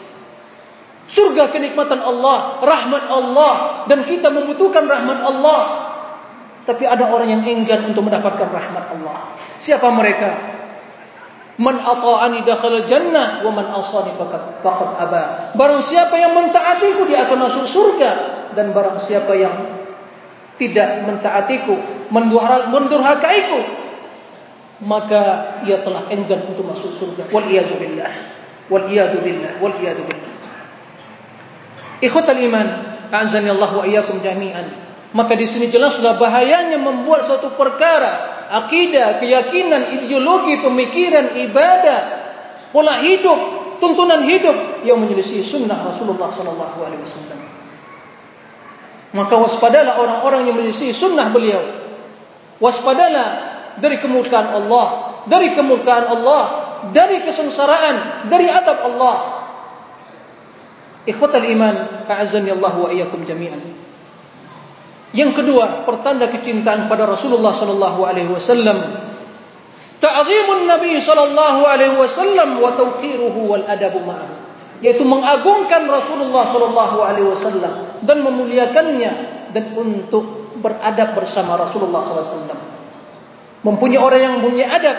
Surga 1.05 1.53
kenikmatan 1.53 2.01
Allah, 2.01 2.61
rahmat 2.65 3.05
Allah 3.13 3.53
dan 3.89 4.05
kita 4.05 4.29
membutuhkan 4.33 4.85
rahmat 4.89 5.19
Allah. 5.25 5.61
Tapi 6.65 6.85
ada 6.89 7.13
orang 7.13 7.29
yang 7.29 7.43
enggan 7.45 7.93
untuk 7.93 8.09
mendapatkan 8.09 8.49
rahmat 8.49 8.85
Allah. 8.97 9.37
Siapa 9.61 9.85
mereka? 9.93 10.33
Man 11.61 11.77
ata'ani 11.77 12.43
dakhala 12.43 12.89
jannah 12.89 13.45
wa 13.45 13.53
man 13.53 13.69
asani 13.79 14.17
faqad 14.17 14.91
aba. 14.99 15.53
Barang 15.55 15.79
siapa 15.85 16.17
yang 16.17 16.33
mentaatiku 16.33 17.05
dia 17.05 17.29
akan 17.29 17.47
masuk 17.47 17.69
surga 17.69 18.11
dan 18.57 18.73
barang 18.73 18.99
siapa 18.99 19.37
yang 19.37 19.55
tidak 20.57 21.05
mentaatiku, 21.05 21.79
mendurhakaiku, 22.71 23.84
maka 24.83 25.55
ia 25.63 25.79
telah 25.85 26.11
enggan 26.11 26.43
untuk 26.51 26.67
masuk 26.67 26.91
surga. 26.91 27.31
Wal 27.31 27.47
iyadu 27.47 27.79
billah. 27.79 28.11
Wal 28.67 28.91
iyadu 28.91 29.23
billah. 29.23 29.63
Wal 29.63 29.77
iyadu 29.79 30.03
billah. 30.03 30.33
Ikhwatal 32.03 32.41
iman, 32.43 32.67
a'azani 33.15 33.55
Allah 33.55 33.71
wa 33.71 33.85
iyyakum 33.87 34.19
jami'an. 34.19 34.67
Maka 35.15 35.39
di 35.39 35.47
sini 35.47 35.71
jelas 35.71 35.95
sudah 35.95 36.19
bahayanya 36.19 36.75
membuat 36.83 37.23
suatu 37.23 37.55
perkara, 37.55 38.47
akidah, 38.51 39.23
keyakinan, 39.23 39.95
ideologi, 39.95 40.59
pemikiran, 40.59 41.39
ibadah, 41.39 42.01
pola 42.75 42.99
hidup, 42.99 43.39
tuntunan 43.79 44.27
hidup 44.27 44.83
yang 44.83 44.99
menyelisih 44.99 45.47
sunnah 45.47 45.87
Rasulullah 45.87 46.35
sallallahu 46.35 46.79
alaihi 46.83 47.03
wasallam. 47.07 47.41
Maka 49.15 49.35
waspadalah 49.39 50.03
orang-orang 50.03 50.51
yang 50.51 50.59
menyelisihi 50.59 50.91
sunnah 50.91 51.31
beliau. 51.31 51.63
Waspadalah 52.59 53.54
dari 53.81 53.97
kemurkaan 53.99 54.49
Allah, 54.55 54.87
dari 55.27 55.55
kemurkaan 55.55 56.05
Allah, 56.11 56.43
dari 56.91 57.23
kesengsaraan, 57.23 58.29
dari 58.29 58.51
adab 58.51 58.79
Allah. 58.93 59.17
Ikhwatal 61.05 61.45
iman, 61.45 62.09
a'azzani 62.09 62.53
Allah 62.53 62.73
wa 62.75 62.89
iyyakum 62.89 63.29
jami'an. 63.29 63.61
Yang 65.15 65.31
kedua, 65.39 65.87
pertanda 65.87 66.27
kecintaan 66.27 66.89
kepada 66.89 67.07
Rasulullah 67.07 67.55
sallallahu 67.55 68.03
alaihi 68.03 68.33
wasallam. 68.33 68.79
Ta'zimun 70.03 70.67
Nabi 70.67 70.99
sallallahu 70.99 71.61
alaihi 71.65 71.95
wasallam 71.97 72.59
wa 72.59 72.75
tawqiruhu 72.75 73.41
wal 73.47 73.65
adabu 73.69 74.03
ma'ahu 74.05 74.45
yaitu 74.85 75.01
mengagungkan 75.01 75.89
Rasulullah 75.89 76.45
sallallahu 76.45 76.97
alaihi 77.01 77.25
wasallam 77.25 78.05
dan 78.05 78.21
memuliakannya 78.21 79.13
dan 79.57 79.65
untuk 79.73 80.53
beradab 80.61 81.17
bersama 81.17 81.57
Rasulullah 81.57 82.05
sallallahu 82.05 82.21
alaihi 82.21 82.37
wasallam. 82.37 82.61
Mempunyai 83.65 84.01
orang 84.01 84.21
yang 84.21 84.33
mempunyai 84.39 84.69
adab. 84.69 84.99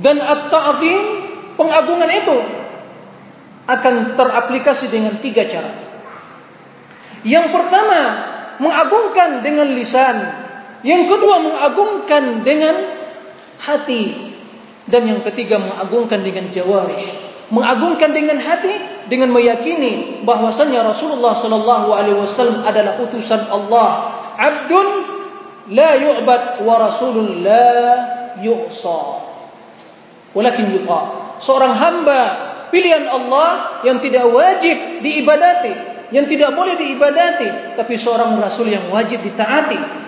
Dan 0.00 0.16
at-ta'zim 0.18 1.00
pengagungan 1.54 2.10
itu 2.10 2.38
akan 3.64 4.16
teraplikasi 4.16 4.88
dengan 4.92 5.16
tiga 5.20 5.48
cara. 5.48 5.72
Yang 7.24 7.52
pertama, 7.56 8.00
mengagungkan 8.60 9.40
dengan 9.40 9.72
lisan. 9.72 10.16
Yang 10.84 11.16
kedua, 11.16 11.40
mengagungkan 11.40 12.44
dengan 12.44 12.76
hati. 13.60 14.32
Dan 14.84 15.08
yang 15.08 15.20
ketiga 15.24 15.56
mengagungkan 15.56 16.20
dengan 16.20 16.52
jawarih, 16.52 17.08
mengagungkan 17.48 18.12
dengan 18.12 18.36
hati 18.36 18.93
dengan 19.08 19.32
meyakini 19.32 20.24
bahwasanya 20.24 20.84
Rasulullah 20.84 21.36
sallallahu 21.36 21.92
alaihi 21.92 22.16
wasallam 22.16 22.64
adalah 22.64 22.96
utusan 23.00 23.48
Allah, 23.52 23.88
abdun 24.36 24.88
la 25.72 25.90
yu'bad 25.96 26.64
wa 26.64 26.74
rasulun 26.80 27.44
la 27.44 27.76
yu'sa. 28.40 29.24
Walakin 30.34 30.74
yuqa. 30.74 31.00
Seorang 31.38 31.72
hamba 31.78 32.20
pilihan 32.74 33.06
Allah 33.06 33.80
yang 33.86 34.02
tidak 34.02 34.26
wajib 34.28 35.04
diibadati, 35.04 35.72
yang 36.10 36.26
tidak 36.26 36.52
boleh 36.58 36.74
diibadati, 36.74 37.78
tapi 37.78 37.94
seorang 37.94 38.34
rasul 38.40 38.66
yang 38.66 38.88
wajib 38.90 39.22
ditaati 39.22 40.04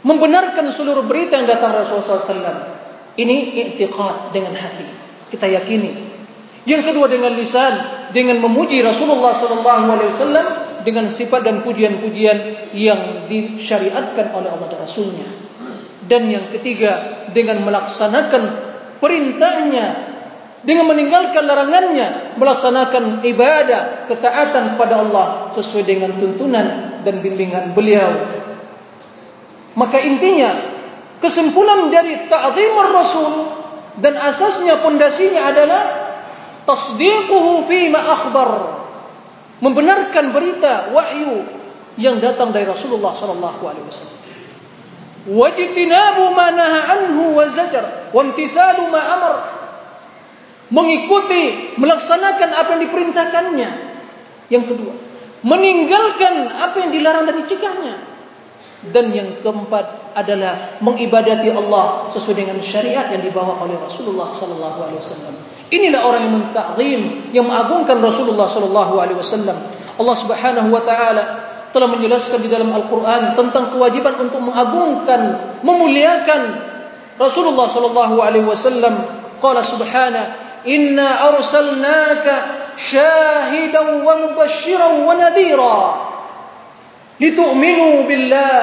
membenarkan 0.00 0.64
seluruh 0.72 1.04
berita 1.04 1.36
yang 1.36 1.48
datang 1.48 1.76
Rasulullah 1.76 2.20
SAW. 2.20 2.60
Ini 3.20 3.36
i'tiqad 3.52 4.32
dengan 4.32 4.56
hati. 4.56 4.86
Kita 5.28 5.44
yakini. 5.44 6.09
Yang 6.68 6.92
kedua 6.92 7.06
dengan 7.08 7.32
lisan, 7.36 7.72
dengan 8.12 8.36
memuji 8.42 8.84
Rasulullah 8.84 9.32
SAW 9.32 10.80
dengan 10.84 11.08
sifat 11.08 11.44
dan 11.44 11.60
pujian-pujian 11.64 12.70
yang 12.76 13.28
disyariatkan 13.28 14.32
oleh 14.32 14.48
Allah 14.48 14.68
dan 14.68 14.80
Rasulnya. 14.80 15.28
Dan 16.04 16.26
yang 16.26 16.50
ketiga 16.50 17.24
dengan 17.30 17.62
melaksanakan 17.62 18.42
perintahnya, 18.98 19.86
dengan 20.60 20.92
meninggalkan 20.92 21.44
larangannya, 21.48 22.36
melaksanakan 22.36 23.24
ibadah, 23.24 24.10
ketaatan 24.10 24.76
kepada 24.76 24.94
Allah 25.00 25.26
sesuai 25.56 25.84
dengan 25.88 26.12
tuntunan 26.20 27.00
dan 27.00 27.24
bimbingan 27.24 27.72
beliau 27.72 28.12
Maka 29.72 30.02
intinya 30.02 30.50
kesimpulan 31.22 31.88
dari 31.88 32.28
ta'zimur 32.28 32.90
rasul 32.92 33.32
dan 34.02 34.18
asasnya 34.18 34.82
pondasinya 34.82 35.48
adalah 35.48 35.82
tasdiquhu 36.70 37.66
fi 37.66 37.90
ma 37.90 37.98
akhbar. 37.98 38.50
Membenarkan 39.60 40.32
berita 40.32 40.94
wahyu 40.94 41.44
yang 41.98 42.22
datang 42.22 42.54
dari 42.54 42.64
Rasulullah 42.64 43.12
sallallahu 43.12 43.62
alaihi 43.66 43.84
wasallam. 43.84 44.18
Wajtinabu 45.28 46.32
ma 46.32 46.48
naha 46.54 46.80
anhu 46.96 47.36
wa 47.36 47.44
zajar 47.50 48.08
wa 48.14 48.20
imtithalu 48.24 48.88
ma 48.88 49.00
amar. 49.18 49.34
Mengikuti, 50.70 51.74
melaksanakan 51.82 52.50
apa 52.54 52.78
yang 52.78 52.82
diperintahkannya. 52.86 53.70
Yang 54.54 54.64
kedua, 54.70 54.94
meninggalkan 55.42 56.46
apa 56.46 56.76
yang 56.78 56.90
dilarang 56.94 57.26
dan 57.26 57.36
dicegahnya 57.42 57.94
dan 58.88 59.12
yang 59.12 59.28
keempat 59.44 60.16
adalah 60.16 60.80
mengibadati 60.80 61.52
Allah 61.52 62.08
sesuai 62.08 62.36
dengan 62.40 62.58
syariat 62.64 63.12
yang 63.12 63.20
dibawa 63.20 63.60
oleh 63.60 63.76
Rasulullah 63.76 64.32
sallallahu 64.32 64.78
alaihi 64.88 65.00
wasallam. 65.04 65.36
Inilah 65.70 66.00
orang 66.02 66.20
yang 66.26 66.34
mentakzim, 66.34 67.00
yang 67.30 67.46
mengagungkan 67.46 68.02
Rasulullah 68.02 68.50
sallallahu 68.50 68.98
alaihi 68.98 69.18
wasallam. 69.18 69.54
Allah 69.96 70.16
Subhanahu 70.18 70.68
wa 70.74 70.82
taala 70.82 71.22
telah 71.70 71.86
menjelaskan 71.86 72.42
di 72.42 72.50
dalam 72.50 72.74
Al-Qur'an 72.74 73.38
tentang 73.38 73.70
kewajiban 73.70 74.18
untuk 74.18 74.42
mengagungkan, 74.42 75.38
memuliakan 75.62 76.42
Rasulullah 77.14 77.70
sallallahu 77.70 78.18
alaihi 78.18 78.46
wasallam. 78.46 78.98
Qala 79.38 79.62
subhanahu, 79.62 80.66
"Inna 80.66 81.30
arsalnaka 81.30 82.74
syahidan 82.74 84.02
wa 84.02 84.18
mubasysyiran 84.26 85.06
wa 85.06 85.14
nadhira." 85.14 86.10
litu'minu 87.20 88.08
billah 88.08 88.60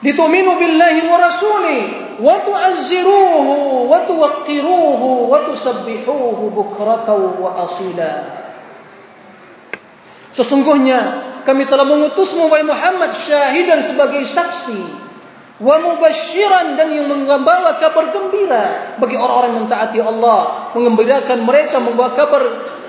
litu'minu 0.00 0.52
billahi 0.56 1.00
wa 1.04 1.16
rasuli 1.20 1.80
wa 2.22 2.34
tu'azziruhu 2.46 3.90
wa 3.90 4.06
tuwaqqiruhu 4.06 5.26
wa 5.26 5.38
tusabbihuhu 5.50 6.54
bukratan 6.54 7.42
wa 7.42 7.66
asila 7.66 8.14
sesungguhnya 10.30 10.98
kami 11.42 11.66
telah 11.66 11.82
mengutusmu 11.82 12.46
wahai 12.46 12.62
Muhammad 12.62 13.10
syahidan 13.18 13.82
sebagai 13.82 14.22
saksi 14.22 14.78
wa 15.62 15.78
mubasyiran 15.82 16.78
dan 16.78 16.94
yang 16.94 17.10
membawa 17.10 17.82
kabar 17.82 18.14
gembira 18.14 18.96
bagi 19.02 19.18
orang-orang 19.18 19.50
yang 19.50 19.60
mentaati 19.66 19.98
Allah 19.98 20.70
mengembirakan 20.78 21.42
mereka 21.42 21.82
membawa 21.82 22.14
kabar 22.14 22.42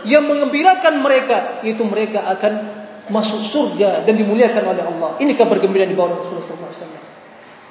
yang 0.05 0.29
mengembirakan 0.29 1.01
mereka 1.01 1.61
yaitu 1.65 1.83
mereka 1.85 2.21
akan 2.29 2.83
masuk 3.11 3.43
surga 3.43 4.07
dan 4.07 4.15
dimuliakan 4.15 4.63
oleh 4.63 4.83
Allah. 4.83 5.09
Ini 5.19 5.35
kabar 5.35 5.59
gembira 5.59 5.83
di 5.83 5.95
bawah 5.95 6.23
Rasulullah 6.23 6.71
SAW. 6.71 7.02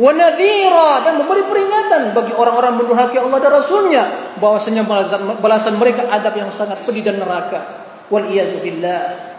Wa 0.00 0.08
nadhira 0.16 1.04
dan 1.04 1.20
memberi 1.20 1.44
peringatan 1.44 2.16
bagi 2.16 2.32
orang-orang 2.32 2.80
mendurhaki 2.80 3.20
Allah 3.20 3.38
dan 3.44 3.52
Rasulnya 3.52 4.02
bahwasanya 4.40 4.88
balasan, 4.88 5.20
balasan 5.44 5.74
mereka 5.76 6.08
adab 6.08 6.32
yang 6.32 6.48
sangat 6.48 6.80
pedih 6.88 7.04
dan 7.04 7.20
neraka. 7.20 7.60
Wal 8.08 8.32
iyazu 8.32 8.64
billah. 8.64 9.36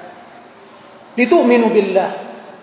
Ditu'minu 1.18 1.74
billah 1.74 2.10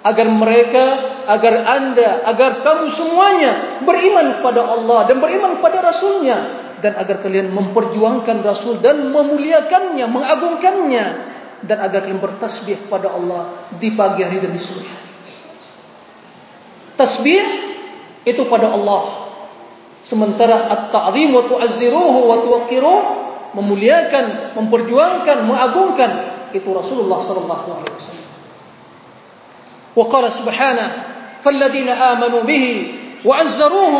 agar 0.01 0.26
mereka, 0.30 0.84
agar 1.28 1.55
anda, 1.66 2.24
agar 2.24 2.64
kamu 2.64 2.88
semuanya 2.88 3.82
beriman 3.84 4.38
kepada 4.38 4.64
Allah 4.64 5.11
dan 5.11 5.20
beriman 5.20 5.61
kepada 5.61 5.84
Rasulnya 5.84 6.38
dan 6.80 6.97
agar 6.97 7.20
kalian 7.20 7.53
memperjuangkan 7.53 8.41
Rasul 8.41 8.80
dan 8.80 9.12
memuliakannya, 9.12 10.07
mengagungkannya 10.09 11.07
dan 11.66 11.78
agar 11.84 12.09
kalian 12.09 12.22
bertasbih 12.22 12.88
kepada 12.88 13.12
Allah 13.12 13.68
di 13.76 13.93
pagi 13.93 14.24
hari 14.24 14.41
dan 14.41 14.55
di 14.57 14.62
sore 14.62 14.88
hari. 14.88 15.09
Tasbih 16.97 17.69
itu 18.26 18.41
pada 18.49 18.73
Allah. 18.73 19.30
Sementara 20.05 20.69
at-ta'zim 20.69 21.34
wa 21.34 21.45
tu'azziruhu 21.49 22.30
wa 22.30 22.36
tuwaqqiruh 22.41 22.99
memuliakan, 23.57 24.55
memperjuangkan, 24.59 25.38
mengagungkan 25.47 26.11
itu 26.53 26.69
Rasulullah 26.71 27.19
sallallahu 27.19 27.65
alaihi 27.73 27.95
wasallam. 27.95 28.30
Wa 29.95 30.05
qala 30.11 30.28
subhanahu 30.30 30.93
falladheena 31.41 31.93
amanu 32.17 32.43
bihi 32.45 33.05
وعزروه 33.26 33.95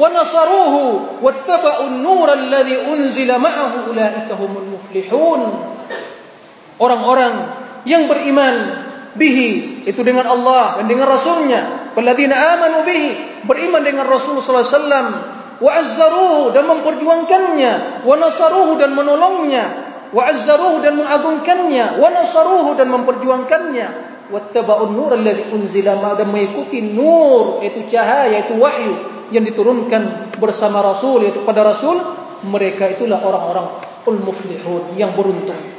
ونصروه 0.00 0.74
واتبعوا 1.22 1.86
النور 1.86 2.32
الذي 2.32 2.76
أنزل 2.88 3.38
معه 3.38 3.72
أولئك 3.92 4.28
هم 4.32 4.52
المفلحون 4.56 5.40
orang-orang 6.80 7.32
yang 7.84 8.08
beriman 8.08 8.56
bihi 9.15 9.81
itu 9.87 10.01
dengan 10.03 10.27
Allah 10.27 10.79
dan 10.79 10.85
dengan 10.85 11.07
Rasulnya. 11.07 11.91
Walladzina 11.95 12.35
amanu 12.35 12.83
bihi 12.83 13.43
beriman 13.47 13.81
dengan 13.81 14.05
Rasul 14.05 14.43
sallallahu 14.43 14.61
alaihi 14.61 14.75
wasallam. 14.75 15.07
Wa 15.55 15.71
azzaruhu 15.79 16.51
dan 16.51 16.63
memperjuangkannya. 16.67 17.73
Wa 18.03 18.13
nasaruhu 18.19 18.75
dan 18.75 18.91
menolongnya. 18.91 19.65
Wa 20.11 20.27
azzaruhu 20.29 20.83
dan 20.83 20.99
mengagungkannya. 20.99 21.85
Wa 21.97 22.07
nasaruhu 22.11 22.75
dan 22.75 22.87
memperjuangkannya. 22.91 23.87
Wattaba'un 24.25 24.89
nur 24.91 25.13
alladhi 25.13 25.53
unzila 25.53 25.95
dan 26.17 26.27
mengikuti 26.33 26.81
nur 26.81 27.61
itu 27.61 27.85
cahaya 27.93 28.41
itu 28.41 28.57
wahyu 28.57 28.93
yang 29.29 29.45
diturunkan 29.45 30.33
bersama 30.41 30.81
Rasul 30.81 31.29
yaitu 31.29 31.45
pada 31.45 31.61
Rasul. 31.61 32.01
Mereka 32.45 32.97
itulah 32.97 33.21
orang-orang 33.21 33.69
ul 34.05 34.17
muflihun 34.21 34.97
yang 34.97 35.13
beruntung 35.13 35.74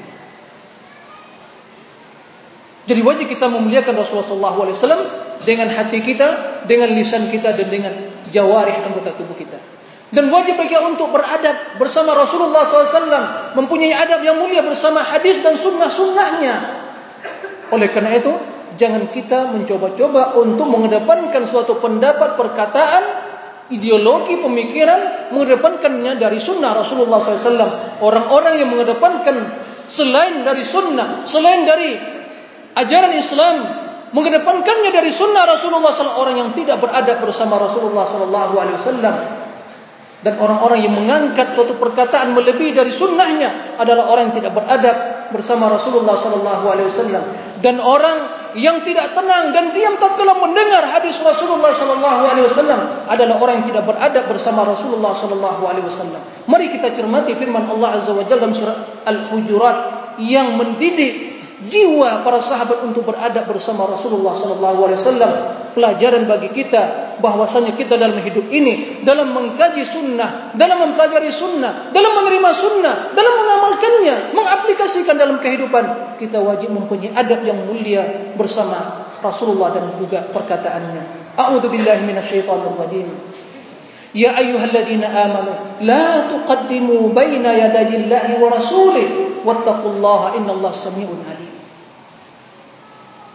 jadi 2.87 3.03
wajib 3.03 3.27
kita 3.27 3.51
memuliakan 3.51 3.99
Rasulullah 3.99 4.55
SAW 4.55 5.03
dengan 5.43 5.69
hati 5.75 5.99
kita, 6.07 6.63
dengan 6.71 6.95
lisan 6.95 7.27
kita 7.35 7.51
dan 7.59 7.67
dengan 7.67 7.93
jawarih 8.31 8.79
anggota 8.87 9.11
tubuh 9.19 9.35
kita. 9.35 9.59
Dan 10.07 10.31
wajib 10.31 10.55
kita 10.55 10.87
untuk 10.87 11.11
beradab 11.11 11.83
bersama 11.83 12.15
Rasulullah 12.15 12.63
SAW, 12.63 13.59
mempunyai 13.59 13.91
adab 13.91 14.23
yang 14.23 14.39
mulia 14.39 14.63
bersama 14.63 15.03
hadis 15.03 15.43
dan 15.43 15.59
sunnah-sunnahnya. 15.59 16.55
Oleh 17.75 17.91
karena 17.91 18.15
itu, 18.15 18.31
jangan 18.79 19.11
kita 19.11 19.51
mencoba-coba 19.51 20.39
untuk 20.39 20.71
mengedepankan 20.71 21.43
suatu 21.43 21.83
pendapat 21.83 22.39
perkataan, 22.39 23.03
ideologi, 23.75 24.39
pemikiran, 24.39 25.35
mengedepankannya 25.35 26.23
dari 26.23 26.39
sunnah 26.39 26.79
Rasulullah 26.79 27.19
SAW. 27.19 27.99
Orang-orang 27.99 28.63
yang 28.63 28.71
mengedepankan 28.71 29.43
selain 29.91 30.47
dari 30.47 30.63
sunnah, 30.63 31.27
selain 31.27 31.67
dari 31.67 32.16
ajaran 32.77 33.13
Islam 33.17 33.55
mengedepankannya 34.13 34.91
dari 34.95 35.11
sunnah 35.11 35.49
Rasulullah 35.49 35.91
SAW 35.91 36.21
orang 36.21 36.37
yang 36.39 36.51
tidak 36.55 36.79
beradab 36.79 37.25
bersama 37.25 37.59
Rasulullah 37.59 38.07
SAW 38.07 39.17
dan 40.25 40.35
orang-orang 40.43 40.81
yang 40.83 40.95
mengangkat 40.95 41.55
suatu 41.55 41.77
perkataan 41.77 42.33
melebihi 42.35 42.73
dari 42.73 42.91
sunnahnya 42.95 43.79
adalah 43.81 44.11
orang 44.11 44.31
yang 44.31 44.37
tidak 44.43 44.53
beradab 44.55 44.97
bersama 45.35 45.69
Rasulullah 45.71 46.15
SAW 46.15 47.25
dan 47.61 47.77
orang 47.83 48.47
yang 48.57 48.81
tidak 48.89 49.13
tenang 49.13 49.53
dan 49.53 49.77
diam 49.77 50.01
tatkala 50.01 50.33
mendengar 50.41 50.89
hadis 50.89 51.21
Rasulullah 51.21 51.77
SAW 51.77 52.81
adalah 53.05 53.37
orang 53.37 53.61
yang 53.61 53.69
tidak 53.69 53.85
beradab 53.85 54.25
bersama 54.33 54.65
Rasulullah 54.65 55.13
SAW. 55.13 56.49
Mari 56.49 56.73
kita 56.73 56.97
cermati 56.97 57.37
firman 57.37 57.69
Allah 57.69 58.01
Azza 58.01 58.17
wa 58.17 58.25
Jalla 58.25 58.49
dalam 58.49 58.57
surah 58.57 58.77
Al-Hujurat 59.05 59.77
yang 60.25 60.57
mendidik 60.57 61.36
jiwa 61.65 62.21
para 62.21 62.37
sahabat 62.37 62.85
untuk 62.85 63.09
beradab 63.09 63.49
bersama 63.49 63.89
Rasulullah 63.89 64.37
wasallam. 64.37 65.33
Pelajaran 65.77 66.25
bagi 66.25 66.57
kita 66.57 67.17
bahwasanya 67.21 67.77
kita 67.77 68.01
dalam 68.01 68.17
hidup 68.25 68.49
ini 68.49 69.05
dalam 69.05 69.33
mengkaji 69.37 69.85
sunnah 69.85 70.57
dalam 70.57 70.81
mempelajari 70.81 71.29
sunnah 71.29 71.93
dalam 71.93 72.17
menerima 72.17 72.51
sunnah 72.57 73.13
dalam 73.13 73.33
mengamalkannya 73.37 74.33
mengaplikasikan 74.33 75.21
dalam 75.21 75.37
kehidupan 75.37 76.17
kita 76.17 76.41
wajib 76.41 76.73
mempunyai 76.73 77.13
adab 77.13 77.45
yang 77.45 77.61
mulia 77.69 78.33
bersama 78.41 79.05
Rasulullah 79.21 79.77
dan 79.77 79.97
juga 80.01 80.25
perkataannya. 80.33 81.37
A'udzubillahi 81.37 82.09
minasyaitonir 82.09 82.77
rajim. 82.81 83.09
Ya 84.17 84.33
ayyuhalladzina 84.33 85.13
amanu 85.13 85.53
la 85.85 86.25
tuqaddimu 86.33 87.13
baina 87.13 87.53
yadayillahi 87.53 88.41
wa 88.41 88.49
rasulih 88.49 89.45
wattaqullaha 89.45 90.41
innallaha 90.41 90.73
samii'un 90.73 91.21
'aliim 91.21 91.46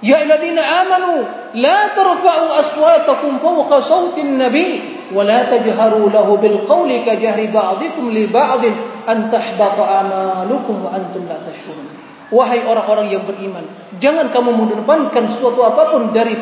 يا 0.03 0.23
الذين 0.23 0.59
آمنوا 0.59 1.19
لا 1.55 1.89
ترفعوا 1.89 2.61
أصواتكم 2.61 3.39
فوق 3.39 3.79
صوت 3.79 4.19
النبي 4.19 4.81
ولا 5.15 5.57
تجهروا 5.57 6.11
له 6.11 6.29
بالقول 6.37 6.91
كجهر 6.97 7.41
بعضكم 7.55 8.05
لبعض 8.19 8.63
أن 9.09 9.31
تحبط 9.33 9.77
أعمالكم 9.81 10.75
وأنتم 10.85 11.23
لا 11.29 11.39
تشعرون 11.49 11.89
Wahai 12.27 12.59
orang-orang 12.67 13.07
yang 13.15 13.23
beriman 13.23 13.63
Jangan 14.03 14.35
kamu 14.35 14.51
mendepankan 14.59 15.31
suatu 15.31 15.63
apapun 15.63 16.11
dari 16.11 16.35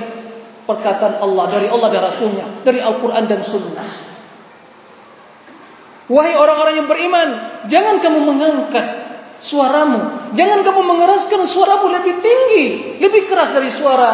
perkataan 0.65 1.21
Allah 1.21 1.45
Dari 1.53 1.69
Allah 1.69 1.93
dan 1.93 2.09
Rasulnya 2.09 2.65
Dari 2.65 2.81
Al-Quran 2.81 3.29
dan 3.29 3.45
Sunnah 3.45 3.91
Wahai 6.09 6.41
orang-orang 6.41 6.81
yang 6.81 6.89
beriman 6.89 7.29
Jangan 7.69 8.01
kamu 8.01 8.17
mengangkat 8.17 8.98
suaramu. 9.40 10.32
Jangan 10.36 10.60
kamu 10.62 10.82
mengeraskan 10.84 11.48
suaramu 11.48 11.90
lebih 11.90 12.20
tinggi, 12.20 12.66
lebih 13.00 13.26
keras 13.26 13.56
dari 13.56 13.72
suara 13.72 14.12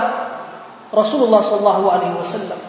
Rasulullah 0.94 1.42
sallallahu 1.42 1.86
alaihi 1.92 2.16
wasallam. 2.16 2.60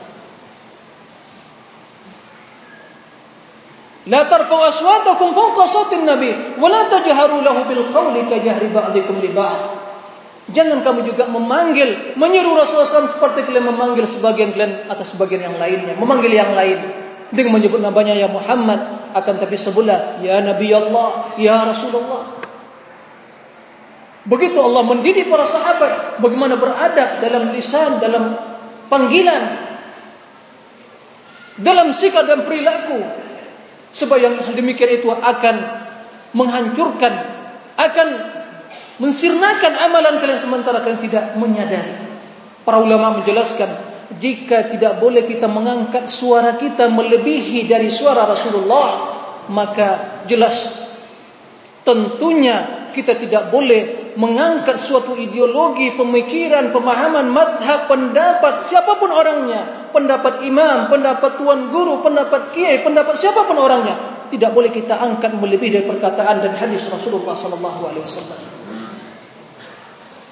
La 4.06 4.22
tarfa'u 4.22 4.62
aswatakum 4.70 5.34
fawqa 5.34 5.66
sawtin 5.66 6.06
nabi 6.06 6.30
wa 6.62 6.70
la 6.70 6.86
tajharu 6.86 7.42
lahu 7.42 7.66
bil 7.66 7.90
qawli 7.90 8.22
ka 8.30 8.38
jahri 8.38 8.70
ba'dikum 8.70 9.18
li 9.18 9.34
ba'd. 9.34 9.76
Jangan 10.46 10.86
kamu 10.86 11.10
juga 11.10 11.26
memanggil, 11.26 12.14
menyeru 12.14 12.54
Rasulullah 12.54 12.86
SAW 12.86 13.18
seperti 13.18 13.50
kalian 13.50 13.66
memanggil 13.66 14.06
sebagian 14.06 14.54
kalian 14.54 14.86
atas 14.86 15.10
sebagian 15.10 15.42
yang 15.42 15.58
lainnya, 15.58 15.98
memanggil 15.98 16.30
yang 16.30 16.54
lain 16.54 16.78
dengan 17.34 17.58
menyebut 17.58 17.82
namanya 17.82 18.14
ya 18.14 18.30
Muhammad 18.30 18.78
akan 19.10 19.34
tapi 19.42 19.58
sebelah 19.58 20.22
ya 20.22 20.38
Nabi 20.38 20.70
Allah, 20.70 21.34
ya 21.34 21.66
Rasulullah. 21.66 22.45
Begitu 24.26 24.58
Allah 24.58 24.82
mendidik 24.82 25.30
para 25.30 25.46
sahabat 25.46 26.18
bagaimana 26.18 26.58
beradab 26.58 27.22
dalam 27.22 27.54
lisan, 27.54 28.02
dalam 28.02 28.34
panggilan, 28.90 29.42
dalam 31.62 31.94
sikap 31.94 32.26
dan 32.26 32.42
perilaku. 32.42 33.06
Sebab 33.94 34.18
yang 34.18 34.34
demikian 34.50 34.98
itu 34.98 35.08
akan 35.08 35.56
menghancurkan, 36.34 37.14
akan 37.78 38.08
mensirnakan 38.98 39.72
amalan 39.88 40.18
kalian 40.18 40.42
sementara 40.42 40.82
kalian 40.82 41.00
tidak 41.00 41.24
menyadari. 41.38 41.94
Para 42.66 42.82
ulama 42.82 43.22
menjelaskan, 43.22 43.70
jika 44.18 44.66
tidak 44.66 44.98
boleh 44.98 45.22
kita 45.22 45.46
mengangkat 45.46 46.10
suara 46.10 46.58
kita 46.58 46.90
melebihi 46.90 47.70
dari 47.70 47.94
suara 47.94 48.26
Rasulullah, 48.26 49.14
maka 49.54 50.20
jelas 50.26 50.82
tentunya 51.86 52.90
kita 52.90 53.14
tidak 53.14 53.54
boleh 53.54 54.05
mengangkat 54.16 54.80
suatu 54.80 55.14
ideologi, 55.14 55.92
pemikiran, 55.92 56.72
pemahaman, 56.72 57.28
madhab, 57.28 57.84
pendapat, 57.86 58.64
siapapun 58.64 59.12
orangnya, 59.12 59.92
pendapat 59.92 60.40
imam, 60.48 60.88
pendapat 60.88 61.36
tuan 61.36 61.68
guru, 61.68 62.00
pendapat 62.00 62.56
kiai, 62.56 62.80
pendapat 62.80 63.12
siapapun 63.14 63.60
orangnya, 63.60 63.94
tidak 64.32 64.56
boleh 64.56 64.72
kita 64.72 64.96
angkat 64.96 65.36
melebihi 65.36 65.70
dari 65.80 65.86
perkataan 65.86 66.40
dan 66.40 66.52
hadis 66.56 66.88
Rasulullah 66.88 67.36
wasallam. 67.36 68.40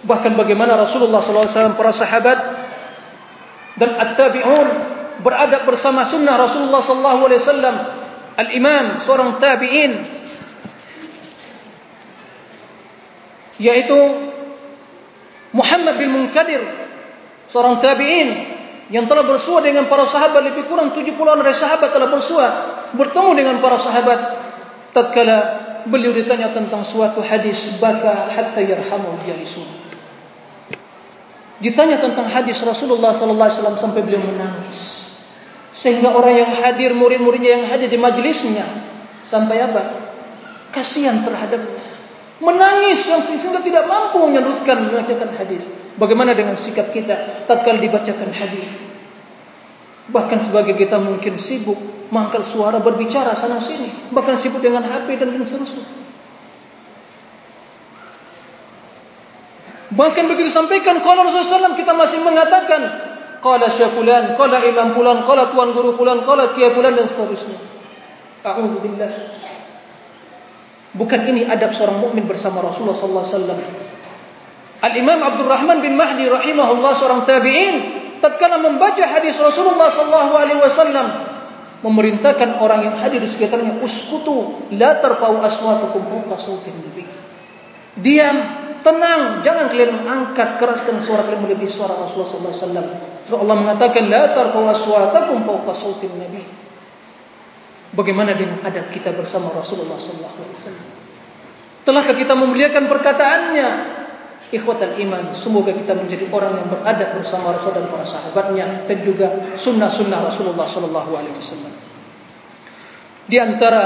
Bahkan 0.04 0.32
bagaimana 0.36 0.80
Rasulullah 0.80 1.20
wasallam 1.20 1.76
para 1.76 1.92
sahabat 1.92 2.38
dan 3.76 3.90
at-tabi'un 4.00 4.68
beradab 5.20 5.68
bersama 5.68 6.08
sunnah 6.08 6.40
Rasulullah 6.40 6.80
wasallam. 6.80 7.76
Al-imam 8.34 8.98
seorang 8.98 9.38
tabi'in 9.38 10.13
yaitu 13.62 13.98
Muhammad 15.54 15.98
bin 15.98 16.10
Munkadir 16.10 16.62
seorang 17.50 17.78
tabi'in 17.78 18.54
yang 18.90 19.08
telah 19.08 19.24
bersua 19.24 19.64
dengan 19.64 19.86
para 19.88 20.04
sahabat 20.04 20.44
lebih 20.44 20.66
kurang 20.68 20.92
70 20.92 21.14
orang 21.16 21.40
dari 21.46 21.56
sahabat 21.56 21.88
telah 21.94 22.08
bersua 22.10 22.46
bertemu 22.92 23.30
dengan 23.32 23.56
para 23.62 23.78
sahabat. 23.80 24.20
Tatkala 24.94 25.38
beliau 25.90 26.14
ditanya 26.14 26.54
tentang 26.54 26.86
suatu 26.86 27.18
hadis 27.18 27.82
baka 27.82 28.30
hatta 28.30 28.62
yarhamu 28.62 29.18
jalisun 29.26 29.84
ditanya 31.64 31.96
tentang 32.02 32.26
hadis 32.26 32.58
Rasulullah 32.60 33.16
sallallahu 33.16 33.46
alaihi 33.46 33.58
wasallam 33.62 33.78
sampai 33.78 34.00
beliau 34.02 34.20
menangis. 34.20 35.12
Sehingga 35.74 36.14
orang 36.14 36.38
yang 36.38 36.50
hadir 36.62 36.94
murid-muridnya 36.94 37.58
yang 37.58 37.64
hadir 37.66 37.90
di 37.90 37.98
majlisnya 37.98 38.62
sampai 39.26 39.64
apa? 39.64 39.82
Kasihan 40.70 41.22
terhadapnya 41.22 41.83
menangis 42.42 43.06
sehingga 43.06 43.62
tidak 43.62 43.86
mampu 43.86 44.18
meneruskan 44.24 44.90
membacakan 44.90 45.34
hadis. 45.38 45.68
Bagaimana 45.94 46.34
dengan 46.34 46.58
sikap 46.58 46.90
kita 46.90 47.46
tatkala 47.46 47.78
dibacakan 47.78 48.34
hadis? 48.34 48.70
Bahkan 50.10 50.38
sebagai 50.42 50.74
kita 50.74 50.98
mungkin 50.98 51.38
sibuk 51.38 51.78
mangkal 52.10 52.42
suara 52.42 52.82
berbicara 52.82 53.32
sana 53.38 53.62
sini, 53.62 54.10
bahkan 54.10 54.34
sibuk 54.34 54.60
dengan 54.60 54.82
HP 54.84 55.16
dan 55.16 55.32
lain 55.32 55.46
seterusnya. 55.46 55.86
Bahkan 59.94 60.24
begitu 60.26 60.50
sampaikan 60.50 60.98
kalau 61.06 61.22
Rasulullah 61.22 61.70
SAW 61.70 61.78
kita 61.78 61.94
masih 61.94 62.26
mengatakan 62.26 62.82
qala 63.38 63.70
syafulan, 63.70 64.34
qala 64.34 64.58
imam 64.66 64.98
fulan, 64.98 65.22
qala 65.22 65.54
tuan 65.54 65.70
guru 65.70 65.94
fulan, 65.94 66.26
qala 66.26 66.50
kiai 66.58 66.74
fulan 66.74 66.98
dan 66.98 67.06
seterusnya. 67.06 67.62
A'udzubillah. 68.42 69.10
Bukan 70.94 71.20
ini 71.26 71.42
adab 71.50 71.74
seorang 71.74 71.98
mukmin 71.98 72.22
bersama 72.30 72.62
Rasulullah 72.62 72.94
sallallahu 72.94 73.26
alaihi 73.26 73.34
wasallam. 73.34 73.60
Al-Imam 74.84 75.20
Abdul 75.26 75.48
Rahman 75.50 75.78
bin 75.82 75.98
Mahdi 75.98 76.30
rahimahullah 76.30 76.92
seorang 76.94 77.26
tabi'in 77.26 77.76
tatkala 78.22 78.62
membaca 78.62 79.02
hadis 79.02 79.34
Rasulullah 79.42 79.90
sallallahu 79.90 80.32
alaihi 80.38 80.60
wasallam 80.62 81.06
memerintahkan 81.82 82.62
orang 82.62 82.86
yang 82.88 82.96
hadir 83.02 83.20
di 83.20 83.28
sekitarnya 83.28 83.82
uskutu 83.82 84.70
la 84.78 85.02
tarfa'u 85.02 85.42
aswatukum 85.42 86.00
fawqa 86.00 86.36
sautin 86.38 86.72
nabi. 86.78 87.04
Diam, 87.98 88.36
tenang, 88.80 89.42
jangan 89.42 89.68
kalian 89.68 89.98
mengangkat 89.98 90.62
keraskan 90.62 91.02
suara 91.02 91.26
kalian 91.26 91.42
melebihi 91.42 91.68
suara 91.68 91.98
Rasulullah 91.98 92.30
sallallahu 92.30 92.54
alaihi 92.54 92.64
wasallam. 92.70 92.86
Allah 93.34 93.56
mengatakan 93.56 94.02
la 94.06 94.22
tarfa'u 94.30 94.66
aswatakum 94.70 95.42
fawqa 95.42 95.72
sautin 95.74 96.12
nabi. 96.16 96.63
Bagaimana 97.94 98.34
dengan 98.34 98.58
adab 98.66 98.90
kita 98.90 99.14
bersama 99.14 99.54
Rasulullah 99.54 99.94
wasallam? 99.94 100.86
Telahkah 101.86 102.16
kita 102.18 102.34
memuliakan 102.34 102.90
perkataannya? 102.90 103.68
Ikhwatal 104.50 104.98
iman, 105.02 105.34
semoga 105.34 105.74
kita 105.74 105.96
menjadi 105.98 106.30
orang 106.30 106.54
yang 106.58 106.68
beradab 106.70 107.16
bersama 107.16 107.56
Rasul 107.56 107.74
dan 107.74 107.90
para 107.90 108.06
sahabatnya 108.06 108.86
dan 108.86 108.98
juga 109.02 109.40
sunnah-sunnah 109.56 110.20
Rasulullah 110.30 111.06
wasallam. 111.10 111.74
Di 113.24 113.40
antara 113.40 113.84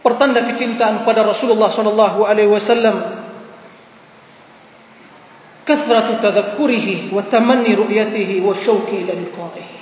pertanda 0.00 0.44
kecintaan 0.46 1.02
pada 1.02 1.26
Rasulullah 1.26 1.68
sallallahu 1.68 2.24
alaihi 2.24 2.48
wasallam 2.48 2.96
kasratu 5.66 6.22
tadhakkurihi 6.24 7.12
wa 7.12 7.20
tamanni 7.26 7.76
ru'yatihi 7.76 8.40
wa 8.40 8.54
syauqi 8.56 9.04
ila 9.04 9.12
liqa'ihi. 9.12 9.77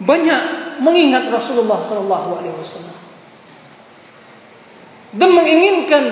Banyak 0.00 0.42
mengingat 0.80 1.28
Rasulullah 1.28 1.84
sallallahu 1.84 2.30
alaihi 2.40 2.56
wasallam. 2.56 2.96
Dan 5.10 5.30
menginginkan 5.36 6.04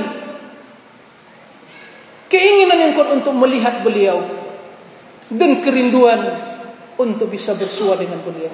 keinginan 2.28 2.78
yang 2.78 2.92
kuat 2.92 3.08
untuk 3.14 3.32
melihat 3.32 3.80
beliau 3.80 4.20
dan 5.32 5.64
kerinduan 5.64 6.20
untuk 7.00 7.32
bisa 7.32 7.56
bersua 7.56 7.96
dengan 7.96 8.20
beliau. 8.20 8.52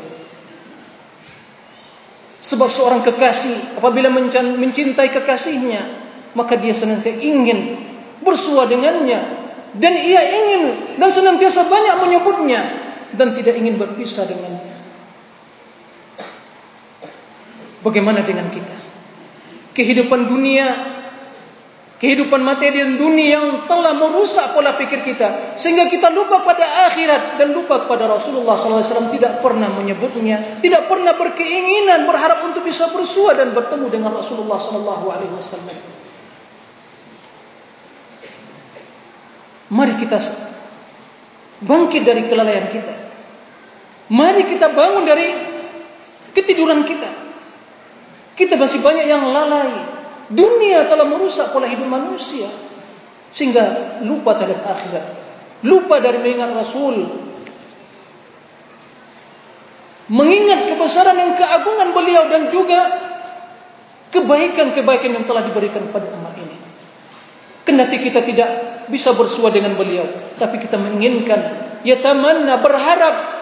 Sebab 2.45 2.69
seorang 2.69 3.01
kekasih 3.03 3.81
apabila 3.81 4.13
mencintai 4.37 5.09
kekasihnya 5.17 5.83
maka 6.37 6.61
dia 6.61 6.77
senantiasa 6.77 7.19
ingin 7.19 7.81
bersua 8.23 8.71
dengannya. 8.71 9.43
Dan 9.75 9.91
ia 9.91 10.23
ingin 10.23 10.63
dan 11.03 11.11
senantiasa 11.11 11.67
banyak 11.67 11.99
menyebutnya 12.07 12.63
dan 13.19 13.35
tidak 13.35 13.59
ingin 13.59 13.75
berpisah 13.75 14.23
dengannya 14.23 14.64
Bagaimana 17.85 18.25
dengan 18.25 18.49
kita? 18.49 18.77
Kehidupan 19.77 20.33
dunia, 20.33 20.65
kehidupan 22.01 22.41
materi 22.41 22.81
dan 22.81 22.97
dunia 22.97 23.37
yang 23.37 23.47
telah 23.69 23.93
merusak 23.93 24.57
pola 24.57 24.73
pikir 24.81 25.05
kita, 25.05 25.61
sehingga 25.61 25.93
kita 25.93 26.09
lupa 26.09 26.41
pada 26.49 26.89
akhirat 26.89 27.37
dan 27.37 27.53
lupa 27.53 27.85
kepada 27.85 28.09
Rasulullah 28.09 28.57
SAW 28.57 29.13
tidak 29.13 29.45
pernah 29.45 29.69
menyebutnya, 29.69 30.65
tidak 30.65 30.89
pernah 30.89 31.13
berkeinginan 31.13 32.09
berharap 32.09 32.41
untuk 32.49 32.65
bisa 32.65 32.89
bersua 32.89 33.37
dan 33.37 33.53
bertemu 33.53 33.87
dengan 33.93 34.17
Rasulullah 34.17 34.57
SAW. 34.57 35.93
Mari 39.75 39.95
kita 40.01 40.19
bangkit 41.65 42.03
dari 42.05 42.23
kelalaian 42.33 42.69
kita. 42.69 42.95
Mari 44.13 44.43
kita 44.49 44.73
bangun 44.77 45.05
dari 45.09 45.29
ketiduran 46.37 46.85
kita. 46.85 47.24
Kita 48.35 48.59
masih 48.59 48.83
banyak 48.83 49.07
yang 49.07 49.23
lalai. 49.31 49.71
Dunia 50.27 50.91
telah 50.91 51.07
merusak 51.07 51.55
pola 51.55 51.71
hidup 51.71 51.87
manusia. 51.87 52.51
Sehingga 53.31 53.99
lupa 54.03 54.35
terhadap 54.39 54.67
akhirat. 54.67 55.07
Lupa 55.63 56.03
dari 56.03 56.19
mengingat 56.19 56.51
Rasul. 56.55 56.97
Mengingat 60.11 60.69
kebesaran 60.69 61.17
dan 61.17 61.31
keagungan 61.39 61.89
beliau 61.97 62.29
dan 62.29 62.53
juga 62.53 62.81
kebaikan-kebaikan 64.13 65.11
yang 65.17 65.25
telah 65.25 65.43
diberikan 65.49 65.89
pada 65.89 66.11
umat 66.13 66.37
ini. 66.37 66.59
Kendati 67.65 67.97
kita 68.03 68.21
tidak 68.21 68.51
bisa 68.93 69.17
bersua 69.17 69.49
dengan 69.55 69.79
beliau. 69.79 70.05
Tapi 70.37 70.59
kita 70.59 70.77
menginginkan. 70.77 71.41
Ya 71.87 72.03
tamanna 72.03 72.59
berharap. 72.59 73.35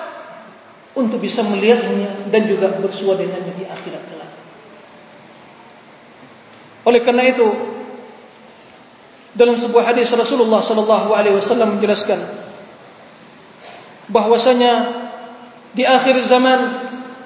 Untuk 0.93 1.25
bisa 1.25 1.41
melihatnya 1.41 2.29
dan 2.29 2.45
juga 2.45 2.69
bersua 2.69 3.17
dengannya 3.17 3.57
di 3.57 3.65
akhirat. 3.65 4.02
Oleh 6.83 7.01
karena 7.03 7.27
itu 7.31 7.47
dalam 9.33 9.57
sebuah 9.57 9.95
hadis 9.95 10.13
Rasulullah 10.13 10.61
sallallahu 10.61 11.15
alaihi 11.17 11.39
wasallam 11.39 11.79
menjelaskan 11.79 12.21
bahwasanya 14.13 14.73
di 15.73 15.89
akhir 15.89 16.21
zaman 16.29 16.59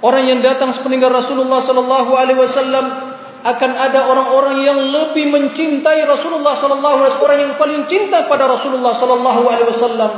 orang 0.05 0.31
yang 0.31 0.41
datang 0.45 0.71
sepeninggal 0.71 1.11
Rasulullah 1.11 1.65
sallallahu 1.67 2.15
alaihi 2.15 2.39
wasallam 2.39 2.87
akan 3.47 3.71
ada 3.79 4.11
orang-orang 4.11 4.63
yang 4.67 4.79
lebih 4.79 5.31
mencintai 5.31 6.03
Rasulullah 6.07 6.55
sallallahu 6.55 6.95
alaihi 7.03 7.15
wasallam 7.15 7.41
yang 7.43 7.55
paling 7.59 7.83
cinta 7.91 8.27
pada 8.27 8.51
Rasulullah 8.51 8.95
sallallahu 8.95 9.43
alaihi 9.47 9.71
wasallam. 9.71 10.13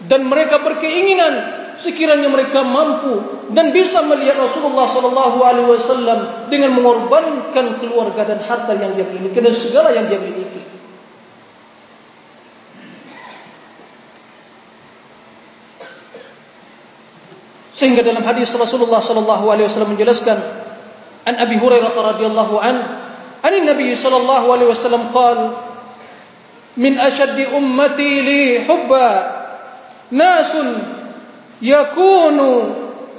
Dan 0.00 0.32
mereka 0.32 0.64
berkeinginan 0.64 1.59
sekiranya 1.80 2.28
mereka 2.28 2.60
mampu 2.60 3.48
dan 3.56 3.72
bisa 3.72 4.04
melihat 4.04 4.36
Rasulullah 4.36 4.84
sallallahu 4.84 5.38
alaihi 5.40 5.68
wasallam 5.72 6.18
dengan 6.52 6.76
mengorbankan 6.76 7.80
keluarga 7.80 8.28
dan 8.28 8.44
harta 8.44 8.76
yang 8.76 8.92
dia 8.92 9.08
miliki 9.08 9.40
dan 9.40 9.54
segala 9.56 9.88
yang 9.96 10.04
dia 10.06 10.20
miliki. 10.20 10.60
Sehingga 17.72 18.04
dalam 18.04 18.20
hadis 18.28 18.52
Rasulullah 18.52 19.00
sallallahu 19.00 19.48
alaihi 19.48 19.64
wasallam 19.64 19.96
menjelaskan 19.96 20.36
an 21.24 21.34
Abi 21.40 21.56
Hurairah 21.56 21.96
radhiyallahu 21.96 22.60
an 22.60 22.76
an 23.40 23.54
Nabi 23.64 23.96
sallallahu 23.96 24.52
alaihi 24.52 24.68
wasallam 24.68 25.08
qala 25.16 25.64
min 26.76 27.00
ashaddi 27.00 27.48
ummati 27.56 28.20
li 28.20 28.42
hubba 28.68 29.08
nasun 30.12 30.99
yakunu 31.60 32.50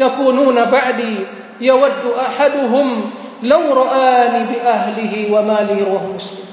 yakununa 0.02 0.68
ba'di 0.68 1.26
yawaddu 1.62 2.18
ahaduhum 2.18 3.14
law 3.46 3.64
ra'ani 3.70 4.50
bi 4.50 4.58
ahlihi 4.62 5.30
wa 5.30 5.46
mali 5.46 5.78
ruh 5.82 6.04
muslim. 6.10 6.50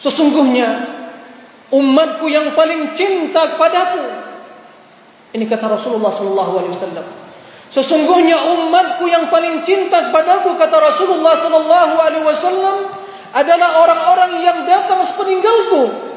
Sesungguhnya 0.00 0.86
umatku 1.74 2.26
yang 2.30 2.56
paling 2.56 2.96
cinta 2.96 3.52
kepadaku 3.54 4.06
ini 5.30 5.46
kata 5.46 5.70
Rasulullah 5.70 6.10
sallallahu 6.10 6.52
alaihi 6.58 6.74
wasallam. 6.74 7.06
Sesungguhnya 7.70 8.34
umatku 8.50 9.06
yang 9.06 9.30
paling 9.30 9.62
cinta 9.62 10.10
kepadaku 10.10 10.58
kata 10.58 10.76
Rasulullah 10.82 11.38
sallallahu 11.38 11.94
alaihi 12.02 12.26
wasallam 12.26 12.90
adalah 13.30 13.86
orang-orang 13.86 14.42
yang 14.42 14.58
datang 14.66 15.06
sepeninggalku 15.06 16.09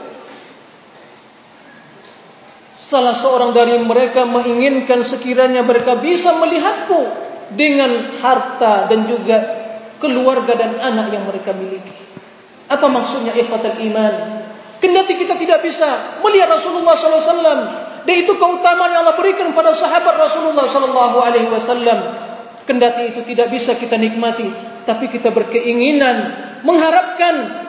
Salah 2.83 3.15
seorang 3.15 3.55
dari 3.55 3.79
mereka 3.79 4.27
menginginkan 4.27 5.07
sekiranya 5.07 5.63
mereka 5.63 5.95
bisa 6.03 6.35
melihatku 6.35 7.07
dengan 7.55 8.19
harta 8.19 8.91
dan 8.91 9.07
juga 9.07 9.39
keluarga 10.03 10.51
dan 10.59 10.83
anak 10.83 11.15
yang 11.15 11.23
mereka 11.23 11.55
miliki. 11.55 11.95
Apa 12.67 12.91
maksudnya 12.91 13.31
ikhwatul 13.39 13.79
iman? 13.87 14.43
Kendati 14.83 15.15
kita 15.15 15.39
tidak 15.39 15.63
bisa 15.63 16.19
melihat 16.19 16.59
Rasulullah 16.59 16.99
sallallahu 16.99 17.23
alaihi 17.23 17.31
wasallam 17.31 17.59
dan 18.03 18.15
itu 18.19 18.35
keutamaan 18.35 18.91
yang 18.91 19.07
Allah 19.07 19.15
berikan 19.15 19.55
kepada 19.55 19.71
sahabat 19.79 20.19
Rasulullah 20.19 20.67
sallallahu 20.67 21.17
alaihi 21.23 21.47
wasallam. 21.47 21.99
Kendati 22.67 23.15
itu 23.15 23.23
tidak 23.23 23.47
bisa 23.47 23.79
kita 23.79 23.95
nikmati, 23.95 24.51
tapi 24.83 25.07
kita 25.07 25.31
berkeinginan 25.31 26.35
mengharapkan 26.67 27.62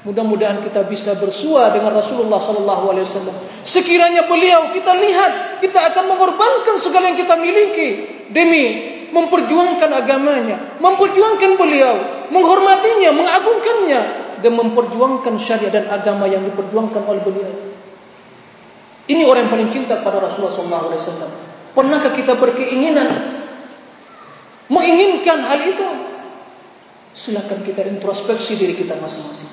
Mudah-mudahan 0.00 0.64
kita 0.64 0.88
bisa 0.88 1.12
bersua 1.20 1.68
dengan 1.76 1.92
Rasulullah 1.92 2.40
sallallahu 2.40 2.84
alaihi 2.88 3.04
wasallam. 3.04 3.36
Sekiranya 3.68 4.24
beliau 4.24 4.72
kita 4.72 4.96
lihat, 4.96 5.60
kita 5.60 5.76
akan 5.92 6.16
mengorbankan 6.16 6.80
segala 6.80 7.12
yang 7.12 7.20
kita 7.20 7.36
miliki 7.36 7.88
demi 8.32 8.96
memperjuangkan 9.12 9.90
agamanya, 9.92 10.80
memperjuangkan 10.80 11.52
beliau, 11.60 11.94
menghormatinya, 12.32 13.12
mengagungkannya 13.12 14.00
dan 14.40 14.52
memperjuangkan 14.56 15.36
syariat 15.36 15.68
dan 15.68 15.92
agama 15.92 16.24
yang 16.24 16.48
diperjuangkan 16.48 17.02
oleh 17.04 17.20
beliau. 17.20 17.52
Ini 19.04 19.26
orang 19.28 19.44
yang 19.44 19.52
paling 19.52 19.68
cinta 19.68 20.00
pada 20.00 20.22
Rasulullah 20.22 20.54
sallallahu 20.54 20.84
alaihi 20.88 21.00
wasallam. 21.02 21.30
Pernahkah 21.76 22.12
kita 22.16 22.40
berkeinginan 22.40 23.08
menginginkan 24.72 25.44
hal 25.44 25.60
itu? 25.60 25.88
Silakan 27.12 27.66
kita 27.68 27.84
introspeksi 27.84 28.56
diri 28.56 28.72
kita 28.78 28.96
masing-masing. 28.96 29.50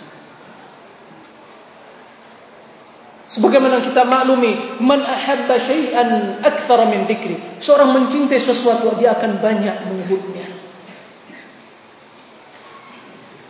Sebagaimana 3.27 3.83
kita 3.83 4.07
maklumi, 4.07 4.79
man 4.79 5.03
ahabba 5.03 5.59
syai'an 5.59 6.39
akthara 6.47 6.87
min 6.87 7.03
dzikri. 7.03 7.35
Seorang 7.59 7.91
mencintai 7.91 8.39
sesuatu 8.39 8.95
dia 8.95 9.19
akan 9.19 9.43
banyak 9.43 9.75
menyebutnya. 9.91 10.47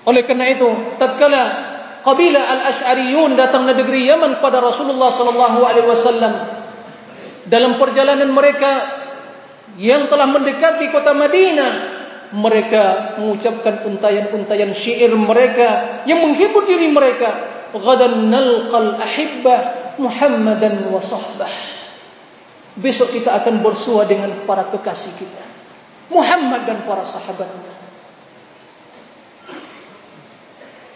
Oleh 0.09 0.25
karena 0.25 0.49
itu, 0.49 0.65
tatkala 0.97 1.43
kabilah 2.01 2.41
Al-Asy'ariyun 2.41 3.37
datang 3.37 3.69
ke 3.69 3.77
negeri 3.77 4.09
Yaman 4.09 4.41
kepada 4.41 4.65
Rasulullah 4.65 5.13
sallallahu 5.13 5.59
alaihi 5.61 5.85
wasallam 5.85 6.33
dalam 7.45 7.77
perjalanan 7.77 8.33
mereka 8.33 8.71
yang 9.77 10.09
telah 10.09 10.25
mendekati 10.25 10.89
kota 10.89 11.13
Madinah, 11.13 11.71
mereka 12.33 13.13
mengucapkan 13.21 13.85
untayan-untayan 13.85 14.73
syair 14.73 15.13
mereka 15.13 16.01
yang 16.09 16.25
menghibur 16.25 16.65
diri 16.65 16.89
mereka 16.89 17.56
Gadan 17.73 18.31
nalqal 18.31 18.95
ahibbah 18.99 19.59
Muhammadan 19.97 20.87
wa 20.93 21.01
sahbah 21.01 21.49
Besok 22.77 23.17
kita 23.17 23.33
akan 23.41 23.65
bersua 23.65 24.05
dengan 24.05 24.29
para 24.45 24.69
kekasih 24.69 25.17
kita. 25.17 25.43
Muhammad 26.13 26.69
dan 26.69 26.85
para 26.85 27.03
sahabatnya 27.03 27.73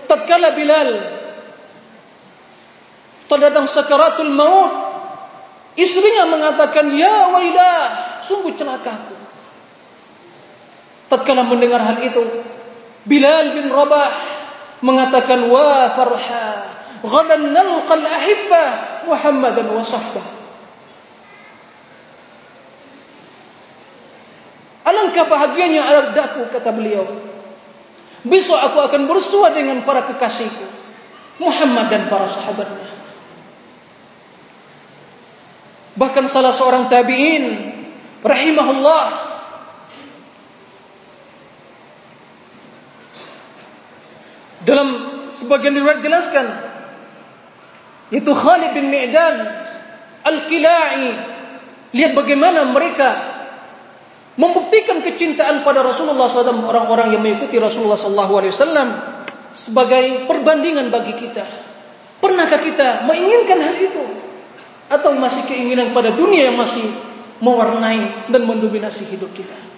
Tatkala 0.08 0.56
Bilal 0.56 0.92
Terdatang 3.28 3.68
sakaratul 3.68 4.32
maut 4.32 4.74
Istrinya 5.76 6.30
mengatakan 6.30 6.94
Ya 6.96 7.32
wailah 7.32 8.12
Sungguh 8.22 8.56
celakaku. 8.56 9.18
Tatkala 11.12 11.44
mendengar 11.44 11.84
hal 11.84 12.00
itu 12.00 12.24
Bilal 13.04 13.58
bin 13.58 13.68
Rabah 13.68 14.31
mengatakan 14.82 15.46
wa 15.50 15.90
farha 15.94 16.48
ghadan 17.02 17.54
nalqal 17.54 18.06
ahibba 18.06 18.66
muhammadan 19.10 19.66
wa 19.70 19.82
sahbah. 19.82 20.26
Alangkah 24.82 25.30
bahagianya 25.30 25.82
adaku 25.86 26.50
kata 26.50 26.74
beliau. 26.74 27.06
Besok 28.22 28.58
aku 28.58 28.78
akan 28.86 29.10
bersua 29.10 29.50
dengan 29.54 29.82
para 29.82 30.06
kekasihku 30.06 30.66
Muhammad 31.42 31.90
dan 31.90 32.06
para 32.06 32.30
sahabatnya. 32.30 32.86
Bahkan 35.98 36.26
salah 36.30 36.54
seorang 36.54 36.86
tabi'in 36.90 37.46
rahimahullah 38.22 39.31
dalam 44.68 44.88
sebagian 45.34 45.74
riwayat 45.74 46.06
jelaskan 46.06 46.46
itu 48.12 48.32
Khalid 48.36 48.76
bin 48.76 48.92
Mi'dan 48.92 49.36
Al-Kila'i. 50.28 51.10
Lihat 51.92 52.16
bagaimana 52.16 52.68
mereka 52.72 53.10
membuktikan 54.40 55.04
kecintaan 55.04 55.64
pada 55.68 55.84
Rasulullah 55.84 56.28
SAW 56.32 56.72
orang-orang 56.72 57.16
yang 57.16 57.22
mengikuti 57.24 57.60
Rasulullah 57.60 58.00
SAW 58.00 58.88
sebagai 59.52 60.28
perbandingan 60.28 60.88
bagi 60.88 61.20
kita. 61.20 61.44
Pernahkah 62.22 62.62
kita 62.64 63.04
menginginkan 63.10 63.60
hal 63.60 63.76
itu? 63.76 64.04
Atau 64.92 65.16
masih 65.20 65.48
keinginan 65.48 65.92
pada 65.96 66.16
dunia 66.16 66.52
yang 66.52 66.60
masih 66.60 66.84
mewarnai 67.44 68.30
dan 68.32 68.44
mendominasi 68.44 69.08
hidup 69.08 69.32
kita 69.36 69.71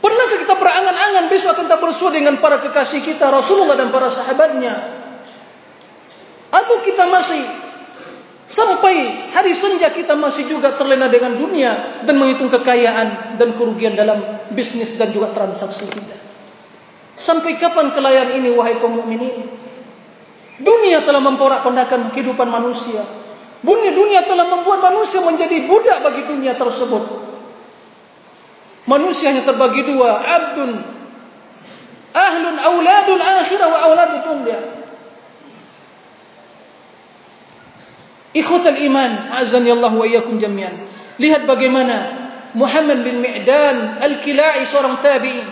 Pernahkah 0.00 0.38
kita 0.40 0.54
berangan-angan 0.56 1.24
besok 1.28 1.60
akan 1.60 1.66
tak 1.68 1.80
bersua 1.84 2.08
dengan 2.08 2.40
para 2.40 2.56
kekasih 2.64 3.04
kita 3.04 3.28
Rasulullah 3.28 3.76
dan 3.76 3.92
para 3.92 4.08
sahabatnya? 4.08 4.80
Atau 6.48 6.80
kita 6.80 7.04
masih 7.04 7.44
sampai 8.48 9.28
hari 9.30 9.52
senja 9.52 9.92
kita 9.92 10.16
masih 10.16 10.48
juga 10.48 10.72
terlena 10.74 11.06
dengan 11.12 11.36
dunia 11.36 12.00
dan 12.08 12.16
menghitung 12.16 12.48
kekayaan 12.48 13.36
dan 13.36 13.48
kerugian 13.60 13.92
dalam 13.92 14.24
bisnis 14.56 14.96
dan 14.96 15.12
juga 15.12 15.36
transaksi 15.36 15.84
kita? 15.84 16.16
Sampai 17.20 17.60
kapan 17.60 17.92
kelayan 17.92 18.40
ini 18.40 18.48
wahai 18.56 18.80
kaum 18.80 19.04
mukminin? 19.04 19.52
Dunia 20.64 21.04
telah 21.04 21.20
memporak-pondakan 21.20 22.08
kehidupan 22.16 22.48
manusia. 22.48 23.04
Dunia 23.60 23.92
dunia 23.92 24.24
telah 24.24 24.48
membuat 24.48 24.80
manusia 24.80 25.20
menjadi 25.20 25.68
budak 25.68 26.00
bagi 26.00 26.24
dunia 26.24 26.56
tersebut 26.56 27.30
manusia 28.90 29.30
yang 29.30 29.46
terbagi 29.46 29.86
dua 29.86 30.18
abdun 30.18 30.82
ahlun 32.10 32.56
auladul 32.58 33.22
akhirah 33.22 33.66
wa 33.70 33.78
auladul 33.86 34.22
dunya 34.26 34.58
ikhwatal 38.34 38.78
iman 38.78 39.10
azan 39.38 39.66
ya 39.66 39.74
Allah 39.78 39.94
wa 39.94 40.06
iyyakum 40.06 40.38
jami'an. 40.38 40.74
Lihat 41.20 41.44
bagaimana 41.44 42.18
Muhammad 42.54 43.06
bin 43.06 43.22
Mi'dan 43.22 44.02
al-Kila'i 44.02 44.66
seorang 44.66 44.98
tabi'in 44.98 45.46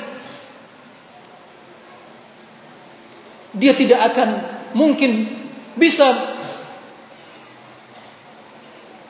dia 3.59 3.75
tidak 3.75 4.15
akan 4.15 4.29
mungkin 4.75 5.27
bisa 5.75 6.15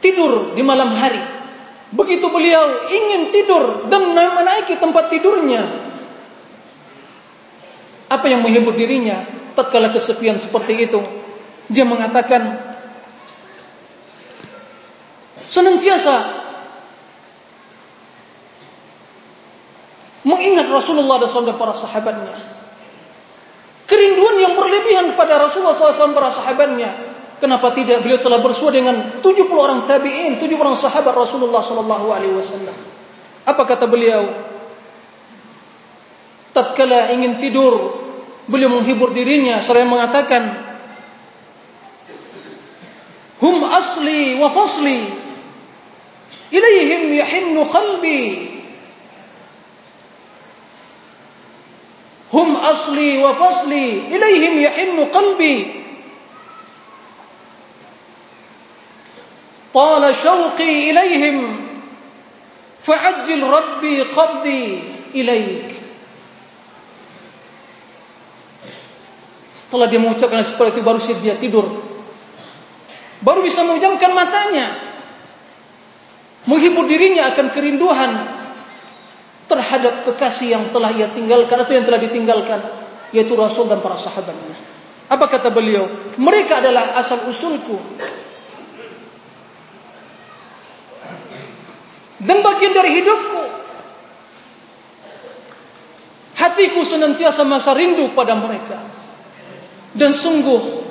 tidur 0.00 0.56
di 0.56 0.62
malam 0.64 0.92
hari 0.94 1.20
Begitu 1.88 2.26
beliau 2.28 2.88
ingin 2.92 3.32
tidur 3.32 3.88
dan 3.88 4.12
menaiki 4.12 4.76
tempat 4.76 5.08
tidurnya. 5.08 5.64
Apa 8.08 8.28
yang 8.28 8.44
menghibur 8.44 8.76
dirinya 8.76 9.24
tatkala 9.56 9.88
kesepian 9.88 10.36
seperti 10.36 10.84
itu? 10.84 11.00
Dia 11.68 11.88
mengatakan 11.88 12.60
senantiasa 15.48 16.16
mengingat 20.28 20.68
Rasulullah 20.68 21.24
dan 21.24 21.56
para 21.56 21.72
sahabatnya. 21.72 22.36
Kerinduan 23.88 24.36
yang 24.36 24.52
berlebihan 24.52 25.16
kepada 25.16 25.40
Rasulullah 25.40 25.72
SAW 25.72 25.96
dan 25.96 26.12
para 26.12 26.28
sahabatnya 26.28 27.07
Kenapa 27.38 27.70
tidak 27.70 28.02
beliau 28.02 28.18
telah 28.18 28.42
bersua 28.42 28.74
dengan 28.74 29.22
70 29.22 29.46
orang 29.54 29.86
tabi'in, 29.86 30.42
70 30.42 30.58
orang 30.58 30.74
sahabat 30.74 31.14
Rasulullah 31.14 31.62
sallallahu 31.62 32.10
alaihi 32.10 32.34
wasallam. 32.34 32.74
Apa 33.46 33.62
kata 33.62 33.86
beliau? 33.86 34.26
Tatkala 36.50 37.14
ingin 37.14 37.38
tidur, 37.38 37.94
beliau 38.50 38.74
menghibur 38.74 39.14
dirinya 39.14 39.62
seraya 39.62 39.86
mengatakan, 39.86 40.42
"Hum 43.38 43.62
asli 43.70 44.34
wa 44.34 44.50
fasli. 44.50 44.98
Ilaihim 46.50 47.14
yahinnu 47.22 47.62
qalbi." 47.70 48.20
Hum 52.34 52.48
asli 52.58 53.22
wa 53.22 53.30
fasli. 53.30 54.10
Ilaihim 54.10 54.58
yahinnu 54.58 55.06
qalbi. 55.14 55.77
طال 59.77 60.15
شوقي 60.15 60.91
إليهم 60.91 61.37
فعجل 62.83 63.41
ربي 63.43 63.95
قبضي 64.01 64.63
إليك 65.15 65.69
Setelah 69.53 69.89
dia 69.89 69.97
mengucapkan 69.97 70.45
seperti 70.45 70.77
itu 70.77 70.85
baru 70.85 71.01
dia 71.01 71.33
tidur. 71.33 71.65
Baru 73.25 73.41
bisa 73.41 73.65
memejamkan 73.65 74.13
matanya. 74.13 74.69
Menghibur 76.45 76.85
dirinya 76.85 77.33
akan 77.33 77.49
kerinduan 77.49 78.11
terhadap 79.49 80.05
kekasih 80.05 80.53
yang 80.53 80.69
telah 80.69 80.93
ia 80.93 81.09
tinggalkan 81.09 81.57
atau 81.57 81.73
yang 81.73 81.89
telah 81.89 81.97
ditinggalkan 81.97 82.61
yaitu 83.17 83.33
Rasul 83.33 83.65
dan 83.65 83.81
para 83.81 83.97
sahabatnya. 83.97 84.53
Apa 85.09 85.25
kata 85.25 85.49
beliau? 85.49 85.89
Mereka 86.21 86.61
adalah 86.61 86.93
asal 86.93 87.25
usulku. 87.25 87.77
Dan 92.18 92.42
bagian 92.42 92.74
dari 92.74 92.90
hidupku. 92.98 93.42
Hatiku 96.38 96.82
senantiasa 96.86 97.42
masa 97.46 97.74
rindu 97.74 98.14
pada 98.14 98.34
mereka. 98.38 98.78
Dan 99.94 100.14
sungguh 100.14 100.86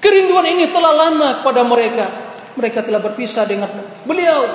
kerinduan 0.00 0.48
ini 0.48 0.68
telah 0.72 0.92
lama 0.92 1.28
kepada 1.40 1.64
mereka. 1.64 2.06
Mereka 2.56 2.84
telah 2.84 3.00
berpisah 3.04 3.44
dengan 3.44 3.68
beliau. 4.08 4.48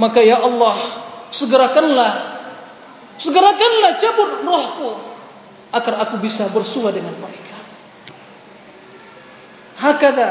Maka 0.00 0.24
ya 0.24 0.40
Allah, 0.40 0.76
segerakanlah 1.28 2.40
Segerakanlah 3.20 4.00
cabut 4.00 4.30
rohku 4.48 4.90
agar 5.76 5.94
aku 6.08 6.24
bisa 6.24 6.48
bersua 6.48 6.88
dengan 6.88 7.12
mereka. 7.20 7.56
Hakada 9.76 10.28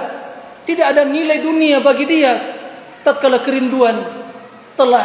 tidak 0.65 0.97
ada 0.97 1.05
nilai 1.05 1.37
dunia 1.45 1.85
bagi 1.85 2.09
dia 2.09 2.33
tatkala 3.05 3.45
kerinduan 3.45 4.18
telah 4.80 5.03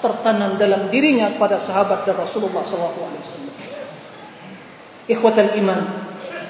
tertanam 0.00 0.56
dalam 0.56 0.88
dirinya 0.88 1.28
kepada 1.36 1.60
sahabat 1.60 2.08
dan 2.08 2.16
Rasulullah 2.16 2.64
wasallam. 2.64 3.52
Ikhwatal 5.04 5.52
iman, 5.60 5.80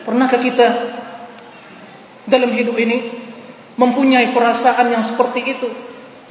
pernahkah 0.06 0.38
kita 0.38 0.66
dalam 2.30 2.54
hidup 2.54 2.78
ini 2.78 3.10
mempunyai 3.74 4.30
perasaan 4.30 4.94
yang 4.94 5.02
seperti 5.02 5.42
itu? 5.42 5.68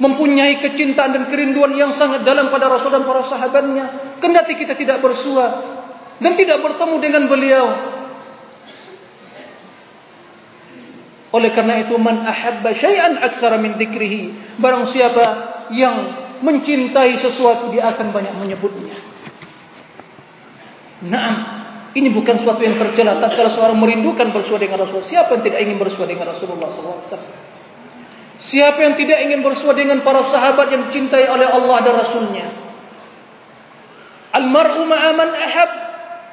mempunyai 0.00 0.64
kecintaan 0.64 1.12
dan 1.12 1.24
kerinduan 1.28 1.76
yang 1.76 1.92
sangat 1.92 2.24
dalam 2.24 2.48
pada 2.48 2.72
Rasul 2.72 2.88
dan 2.88 3.04
para 3.04 3.20
sahabatnya. 3.28 4.16
Kendati 4.16 4.56
kita 4.56 4.72
tidak 4.72 5.04
bersua 5.04 5.60
dan 6.16 6.32
tidak 6.40 6.64
bertemu 6.64 6.96
dengan 6.98 7.22
beliau. 7.28 7.66
Oleh 11.30 11.52
karena 11.54 11.84
itu 11.84 11.94
man 12.00 12.26
ahabba 12.26 12.74
syai'an 12.74 13.20
aktsara 13.22 13.60
min 13.60 13.76
dzikrihi. 13.76 14.56
Barang 14.58 14.88
siapa 14.88 15.52
yang 15.70 16.19
mencintai 16.40 17.16
sesuatu 17.16 17.72
dia 17.72 17.88
akan 17.88 18.12
banyak 18.12 18.34
menyebutnya. 18.40 18.96
Naam, 21.00 21.34
ini 21.96 22.12
bukan 22.12 22.36
sesuatu 22.38 22.60
yang 22.60 22.76
tercela. 22.76 23.16
Tak 23.18 23.34
kalau 23.34 23.50
seorang 23.50 23.78
merindukan 23.80 24.28
bersua 24.30 24.60
dengan 24.60 24.84
Rasul, 24.84 25.00
siapa 25.00 25.36
yang 25.36 25.42
tidak 25.42 25.60
ingin 25.64 25.76
bersua 25.80 26.04
dengan 26.04 26.28
Rasulullah 26.28 26.68
SAW? 26.68 27.48
Siapa 28.40 28.80
yang 28.80 28.96
tidak 28.96 29.20
ingin 29.20 29.44
bersua 29.44 29.76
dengan 29.76 30.00
para 30.00 30.24
sahabat 30.24 30.72
yang 30.72 30.88
dicintai 30.88 31.28
oleh 31.28 31.44
Allah 31.44 31.76
dan 31.84 31.94
Rasulnya? 32.00 32.46
Al-mar'u 34.32 34.86
ma'aman 34.88 35.30
ahab. 35.36 35.70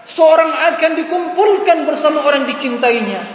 Seorang 0.08 0.52
akan 0.72 0.92
dikumpulkan 1.04 1.84
bersama 1.84 2.24
orang 2.24 2.48
dicintainya. 2.48 3.28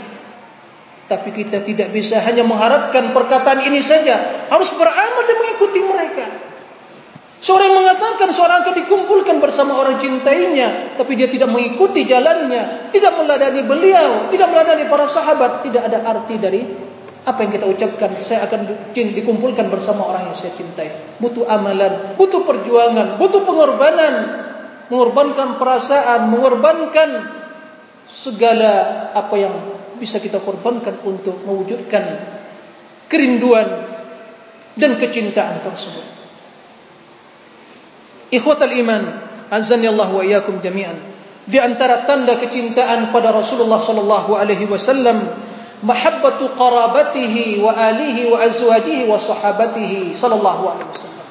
Tapi 1.04 1.28
kita 1.36 1.60
tidak 1.60 1.92
bisa 1.92 2.16
hanya 2.24 2.48
mengharapkan 2.48 3.12
perkataan 3.12 3.68
ini 3.68 3.84
saja. 3.84 4.48
Harus 4.48 4.72
beramal 4.72 5.20
dan 5.28 5.36
mengikuti 5.36 5.80
mereka. 5.84 6.51
Seorang 7.42 7.74
mengatakan 7.74 8.30
seorang 8.30 8.62
akan 8.62 8.74
dikumpulkan 8.86 9.42
bersama 9.42 9.74
orang 9.74 9.98
cintainya. 9.98 10.94
Tapi 10.94 11.18
dia 11.18 11.26
tidak 11.26 11.50
mengikuti 11.50 12.06
jalannya. 12.06 12.94
Tidak 12.94 13.12
meladani 13.18 13.66
beliau. 13.66 14.30
Tidak 14.30 14.46
meladani 14.46 14.86
para 14.86 15.10
sahabat. 15.10 15.66
Tidak 15.66 15.82
ada 15.82 16.06
arti 16.06 16.38
dari 16.38 16.62
apa 17.22 17.46
yang 17.46 17.54
kita 17.54 17.66
ucapkan 17.70 18.10
saya 18.18 18.50
akan 18.50 18.66
dikumpulkan 18.90 19.70
bersama 19.70 20.10
orang 20.10 20.26
yang 20.26 20.34
saya 20.34 20.58
cintai 20.58 20.90
butuh 21.22 21.46
amalan 21.46 22.18
butuh 22.18 22.42
perjuangan 22.42 23.14
butuh 23.14 23.46
pengorbanan 23.46 24.14
mengorbankan 24.90 25.54
perasaan 25.54 26.34
mengorbankan 26.34 27.30
segala 28.10 29.06
apa 29.14 29.34
yang 29.38 29.54
bisa 30.02 30.18
kita 30.18 30.42
korbankan 30.42 30.98
untuk 31.06 31.46
mewujudkan 31.46 32.02
kerinduan 33.06 33.86
dan 34.74 34.98
kecintaan 34.98 35.62
tersebut 35.62 36.21
ikhwatal 38.32 38.72
iman 38.72 39.02
azani 39.52 39.86
Allah 39.92 40.08
wa 40.08 40.24
iyyakum 40.24 40.58
jami'an 40.64 40.96
di 41.44 41.58
antara 41.58 42.06
tanda 42.06 42.38
kecintaan 42.38 43.10
pada 43.10 43.34
Rasulullah 43.34 43.82
sallallahu 43.82 44.38
alaihi 44.38 44.64
wasallam 44.70 45.26
mahabbatu 45.82 46.54
qarabatihi 46.54 47.58
wa 47.58 47.74
alihi 47.74 48.30
wa 48.30 48.38
azwajihi 48.38 49.10
wa 49.10 49.18
sahabatihi 49.18 50.14
sallallahu 50.14 50.62
alaihi 50.70 50.88
wasallam. 50.94 51.26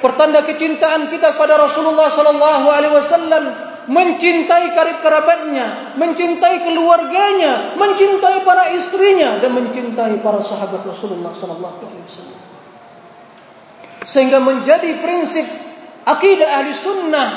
Pertanda 0.00 0.40
kecintaan 0.46 1.12
kita 1.12 1.36
kepada 1.36 1.60
Rasulullah 1.60 2.08
sallallahu 2.08 2.66
alaihi 2.72 2.94
wasallam 2.96 3.44
mencintai 3.88 4.72
karib 4.72 5.04
kerabatnya, 5.04 5.96
mencintai 6.00 6.64
keluarganya, 6.64 7.76
mencintai 7.76 8.48
para 8.48 8.72
istrinya 8.72 9.36
dan 9.44 9.52
mencintai 9.52 10.24
para 10.24 10.40
sahabat 10.40 10.88
Rasulullah 10.88 11.36
sallallahu 11.36 11.76
alaihi 11.84 12.04
wasallam. 12.08 12.40
Sehingga 14.08 14.40
menjadi 14.40 14.96
prinsip 15.04 15.44
akidah 16.08 16.48
ahli 16.56 16.72
sunnah 16.72 17.28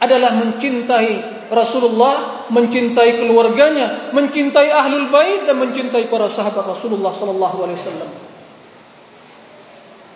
adalah 0.00 0.32
mencintai 0.40 1.38
Rasulullah 1.52 2.38
mencintai 2.48 3.20
keluarganya, 3.20 4.12
mencintai 4.12 4.68
ahlul 4.72 5.08
bait 5.12 5.44
dan 5.48 5.56
mencintai 5.60 6.08
para 6.08 6.28
sahabat 6.28 6.64
Rasulullah 6.64 7.12
sallallahu 7.12 7.56
alaihi 7.64 7.78
wasallam. 7.80 8.10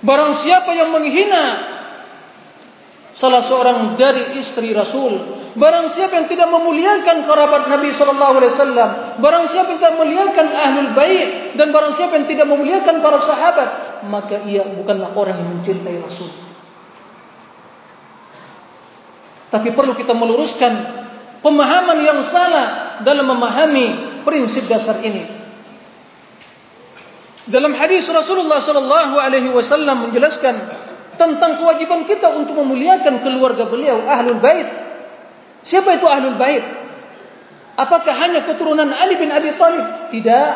Barang 0.03 0.33
siapa 0.35 0.75
yang 0.75 0.91
menghina 0.91 1.45
salah 3.15 3.45
seorang 3.45 3.95
dari 3.95 4.41
istri 4.41 4.75
Rasul, 4.75 5.15
barang 5.55 5.87
siapa 5.87 6.19
yang 6.19 6.27
tidak 6.27 6.49
memuliakan 6.51 7.23
kerabat 7.29 7.71
Nabi 7.71 7.95
sallallahu 7.95 8.35
alaihi 8.43 8.53
wasallam, 8.53 8.91
barang 9.23 9.45
siapa 9.47 9.77
yang 9.77 9.79
tidak 9.79 9.95
memuliakan 10.01 10.47
ahlul 10.53 10.91
bait 10.97 11.29
dan 11.55 11.71
barang 11.71 11.93
siapa 11.95 12.19
yang 12.19 12.27
tidak 12.27 12.47
memuliakan 12.51 12.99
para 12.99 13.21
sahabat, 13.23 13.69
maka 14.11 14.43
ia 14.49 14.67
bukanlah 14.67 15.15
orang 15.15 15.39
yang 15.39 15.49
mencintai 15.61 16.03
Rasul. 16.03 16.42
Tapi 19.53 19.69
perlu 19.77 19.93
kita 19.93 20.17
meluruskan 20.17 20.73
pemahaman 21.45 22.01
yang 22.01 22.25
salah 22.25 22.97
dalam 23.05 23.29
memahami 23.29 24.17
prinsip 24.25 24.65
dasar 24.65 25.05
ini. 25.05 25.29
Dalam 27.45 27.77
hadis 27.77 28.09
Rasulullah 28.09 28.65
sallallahu 28.65 29.21
alaihi 29.21 29.53
wasallam 29.53 30.09
menjelaskan 30.09 30.57
tentang 31.21 31.61
kewajiban 31.61 32.09
kita 32.09 32.33
untuk 32.33 32.57
memuliakan 32.57 33.21
keluarga 33.21 33.69
beliau 33.69 34.09
ahlul 34.09 34.41
bait. 34.41 34.65
Siapa 35.61 36.01
itu 36.01 36.09
ahlul 36.09 36.41
bait? 36.41 36.65
Apakah 37.77 38.15
hanya 38.25 38.47
keturunan 38.49 38.89
Ali 38.89 39.21
bin 39.21 39.29
Abi 39.29 39.53
Thalib? 39.59 40.15
Tidak. 40.15 40.51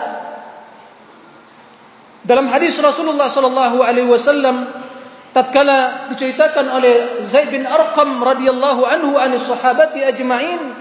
Dalam 2.26 2.48
hadis 2.48 2.74
Rasulullah 2.80 3.28
sallallahu 3.28 3.82
alaihi 3.84 4.08
wasallam 4.08 4.85
tatkala 5.36 6.08
diceritakan 6.08 6.80
oleh 6.80 7.20
Zaid 7.28 7.52
bin 7.52 7.68
Arqam 7.68 8.24
radhiyallahu 8.24 8.88
anhu 8.88 9.20
an 9.20 9.36
sahabati 9.36 10.00
ajma'in 10.00 10.72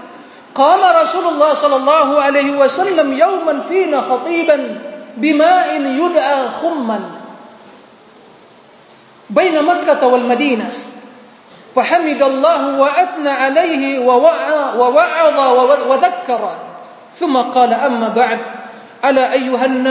qala 0.56 1.04
Rasulullah 1.04 1.52
sallallahu 1.52 2.16
alaihi 2.16 2.56
wasallam 2.56 3.12
yawman 3.12 3.68
fina 3.68 4.00
khatiban 4.00 4.80
bima'in 5.20 5.84
yud'a 6.00 6.56
khumman 6.56 7.04
baina 9.28 9.60
Makkah 9.60 10.00
wal 10.08 10.24
Madinah. 10.24 10.88
Fahamidallahu 11.76 12.80
wa 12.80 12.88
athna 12.88 13.52
alaihi 13.52 14.00
wa 14.00 14.16
wa'a 14.16 14.80
wa 14.80 14.88
wa'adha 14.88 15.46
wa 15.84 15.96
dhakkara. 16.00 16.54
Thumma 17.12 17.52
qala 17.52 17.84
amma 17.84 18.16
ba'd. 18.16 18.40
Ala 19.04 19.28
ayyuhan 19.36 19.84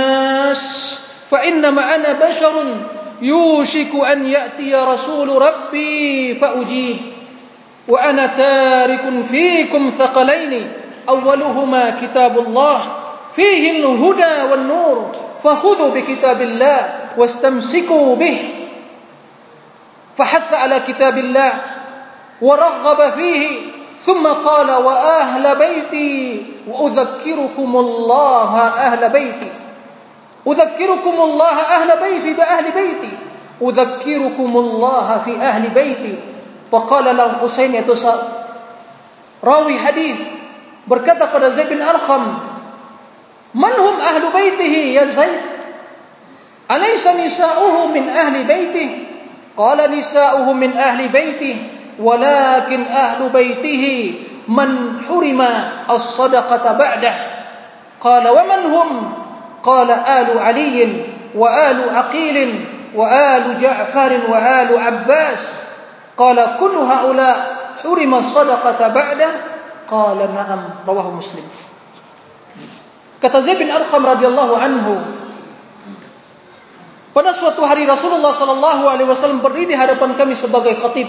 يوشك 3.22 3.96
أن 4.12 4.26
يأتي 4.26 4.76
رسول 4.76 5.42
ربي 5.42 6.36
فأجيب. 6.36 6.98
وأنا 7.88 8.26
تارك 8.26 9.24
فيكم 9.32 9.92
ثقلين 9.98 10.72
أولهما 11.10 11.98
كتاب 12.02 12.40
الله. 12.40 12.82
فيه 13.36 13.72
الهدى 13.72 14.52
والنور 14.52 15.12
فخذوا 15.44 15.90
بكتاب 15.90 16.42
الله 16.42 16.96
واستمسكوا 17.18 18.16
به. 18.16 18.38
فحث 20.18 20.54
على 20.54 20.80
كتاب 20.88 21.18
الله 21.18 21.54
ورغب 22.42 23.12
فيه 23.12 23.48
ثم 24.06 24.28
قال 24.28 24.72
وأهل 24.72 25.56
بيتي 25.56 26.46
وأذكركم 26.68 27.76
الله 27.76 28.60
أهل 28.60 29.10
بيتي. 29.10 29.52
أذكركم 30.48 31.16
الله 31.22 31.56
أهل 31.62 31.90
بيتي 32.02 32.34
بأهل 32.34 32.66
بيتي. 32.72 33.12
أذكركم 33.62 34.58
الله 34.58 35.22
في 35.26 35.32
أهل 35.36 35.70
بيتي. 35.70 36.16
فقال 36.72 37.18
له 37.18 37.32
حسين 37.44 37.76
يتصر 37.76 38.18
راوي 39.44 39.80
حديث 39.80 40.18
بركته 40.88 41.26
قد 41.26 41.50
زيد 41.50 41.70
بن 41.70 41.82
أرخم 41.82 42.24
من 43.56 43.74
هم 43.80 43.96
أهل 44.02 44.24
بيته 44.34 44.76
يا 44.98 45.06
زيد 45.06 45.42
أليس 46.72 47.08
نساؤه 47.08 47.88
من 47.88 48.10
أهل 48.10 48.44
بيته 48.44 48.90
قال 49.58 50.00
نساؤه 50.00 50.54
من 50.54 50.78
أهل 50.78 51.08
بيته 51.08 51.58
ولكن 52.00 52.84
أهل 52.84 53.30
بيته 53.30 54.14
من 54.48 55.02
حرم 55.08 55.48
الصدقة 55.90 56.74
بعده 56.74 57.14
قال 58.02 58.28
ومن 58.28 58.62
هم 58.74 59.14
qala 59.66 60.06
alu 60.06 60.38
ali 60.38 60.86
wa 61.34 61.50
alu 61.50 61.90
aqil 61.90 62.38
wa 62.94 63.10
alu 63.10 63.58
ja'far 63.58 64.14
wa 64.30 64.38
alu 64.38 64.78
abbas 64.78 65.42
qala 66.14 66.62
kullu 66.62 66.86
haula 66.86 67.30
hurima 67.82 68.22
as-sadaqata 68.22 68.94
ba'dah 68.94 69.32
qala 69.90 70.30
na'am 70.30 70.86
rawahu 70.86 71.18
muslim 71.18 71.44
kata 73.18 73.42
zaid 73.42 73.58
bin 73.58 73.74
arqam 73.74 74.06
radhiyallahu 74.06 74.54
anhu 74.54 74.94
pada 77.16 77.32
suatu 77.32 77.64
hari 77.64 77.88
Rasulullah 77.88 78.36
sallallahu 78.36 78.92
alaihi 78.92 79.08
wasallam 79.08 79.40
berdiri 79.40 79.72
di 79.72 79.76
hadapan 79.80 80.20
kami 80.20 80.36
sebagai 80.36 80.76
khatib. 80.76 81.08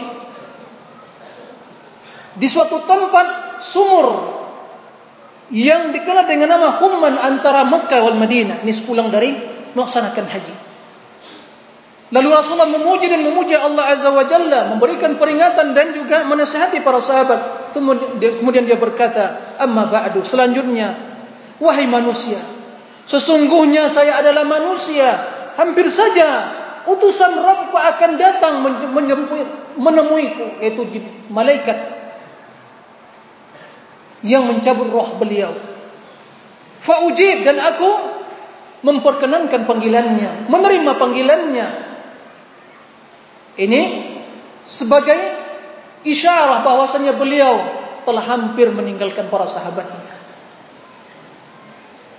Di 2.39 2.47
suatu 2.47 2.79
tempat 2.87 3.59
sumur 3.59 4.36
yang 5.55 5.95
dikenal 5.95 6.27
dengan 6.27 6.59
nama 6.59 6.79
Humman 6.83 7.15
antara 7.23 7.63
Mekah 7.67 8.01
wal 8.03 8.19
Madinah. 8.19 8.67
Ini 8.67 8.73
sepulang 8.75 9.15
dari 9.15 9.31
melaksanakan 9.77 10.25
haji. 10.27 10.55
Lalu 12.15 12.29
Rasulullah 12.31 12.71
memuji 12.71 13.11
dan 13.11 13.19
memuji 13.19 13.59
Allah 13.59 13.91
Azza 13.91 14.15
wa 14.15 14.23
Jalla 14.27 14.71
memberikan 14.71 15.19
peringatan 15.19 15.75
dan 15.75 15.91
juga 15.91 16.23
menasihati 16.23 16.83
para 16.83 17.03
sahabat. 17.03 17.73
Kemudian 17.75 18.63
dia 18.63 18.79
berkata 18.79 19.59
amma 19.59 19.91
ba'du. 19.91 20.23
Selanjutnya 20.23 20.95
wahai 21.59 21.91
manusia 21.91 22.39
sesungguhnya 23.07 23.89
saya 23.89 24.21
adalah 24.21 24.45
manusia. 24.45 25.35
Hampir 25.57 25.89
saja 25.89 26.53
utusan 26.85 27.33
Rabb 27.41 27.73
akan 27.73 28.11
datang 28.21 28.61
menemuiku 29.81 30.61
yaitu 30.61 30.85
malaikat 31.33 31.96
yang 34.27 34.51
mencabut 34.51 34.91
roh 34.91 35.15
beliau. 35.17 35.55
Faujib 36.83 37.47
dan 37.47 37.63
aku 37.63 37.91
memperkenankan 38.83 39.65
panggilannya 39.65 40.51
menerima 40.51 40.93
panggilannya. 40.99 41.69
Ini 43.57 43.83
sebagai 44.69 45.17
isyarat 46.05 46.61
bahwasanya 46.61 47.17
beliau 47.17 47.57
telah 48.05 48.23
hampir 48.27 48.69
meninggalkan 48.75 49.33
para 49.33 49.49
sahabatnya. 49.49 50.15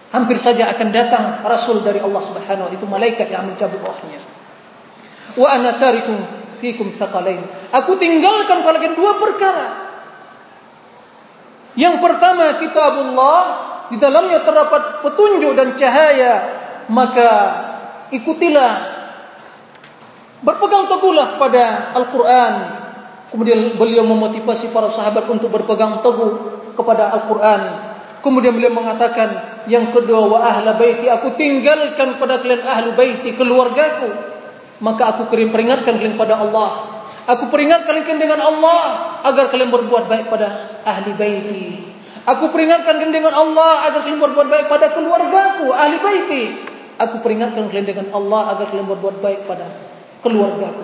Hampir 0.07 0.39
saja 0.39 0.71
akan 0.71 0.87
datang 0.95 1.23
rasul 1.43 1.83
dari 1.83 1.99
Allah 1.99 2.23
Subhanahu 2.23 2.71
wa 2.71 2.73
itu 2.73 2.85
malaikat 2.87 3.27
yang 3.29 3.45
mencabut 3.45 3.83
rohnya. 3.83 4.17
Wa 5.37 5.53
ana 5.53 5.77
tarikum 5.77 6.17
fikum 6.57 6.89
thaqalain 6.89 7.45
aku 7.69 7.95
tinggalkan 8.01 8.65
kalian 8.65 8.97
dua 8.97 9.21
perkara 9.21 9.86
yang 11.77 12.01
pertama 12.01 12.57
kitabullah 12.57 13.41
di 13.93 14.01
dalamnya 14.01 14.41
terdapat 14.41 15.05
petunjuk 15.05 15.53
dan 15.53 15.77
cahaya. 15.77 16.33
Maka 16.89 17.29
ikutilah 18.09 18.73
berpegang 20.41 20.89
teguhlah 20.89 21.37
pada 21.37 21.93
Al-Qur'an. 21.93 22.53
Kemudian 23.29 23.75
beliau 23.77 24.07
memotivasi 24.07 24.71
para 24.73 24.89
sahabat 24.89 25.29
untuk 25.29 25.53
berpegang 25.53 26.01
teguh 26.01 26.33
kepada 26.73 27.13
Al-Qur'an. 27.13 27.61
Kemudian 28.25 28.57
beliau 28.57 28.73
mengatakan 28.73 29.61
yang 29.69 29.93
kedua 29.93 30.25
wa 30.25 30.39
ahla 30.41 30.73
baiti 30.79 31.05
aku 31.05 31.37
tinggalkan 31.37 32.17
pada 32.17 32.41
kalian 32.41 32.65
ahlu 32.65 32.97
baiti 32.97 33.37
keluargaku. 33.37 34.09
Maka 34.81 35.13
aku 35.13 35.29
kirim 35.29 35.53
peringatkan 35.53 36.01
kalian 36.01 36.17
pada 36.17 36.41
Allah 36.41 36.96
aku 37.27 37.51
peringatkan 37.51 38.01
kalian 38.07 38.19
dengan 38.19 38.39
Allah 38.39 38.81
agar 39.27 39.51
kalian 39.51 39.69
berbuat 39.69 40.07
baik 40.07 40.31
pada 40.31 40.79
ahli 40.87 41.11
baiti. 41.13 41.83
Aku 42.27 42.51
peringatkan 42.51 42.97
kalian 42.97 43.13
dengan 43.13 43.35
Allah 43.35 43.91
agar 43.91 44.03
kalian 44.07 44.19
berbuat 44.23 44.47
baik 44.47 44.65
pada 44.71 44.95
keluargaku 44.95 45.75
ahli 45.75 45.97
baiti. 45.99 46.43
Aku 46.97 47.21
peringatkan 47.21 47.67
kalian 47.69 47.87
dengan 47.87 48.07
Allah 48.15 48.55
agar 48.57 48.71
kalian 48.71 48.87
berbuat 48.87 49.21
baik 49.21 49.45
pada 49.45 49.67
keluargaku. 50.25 50.83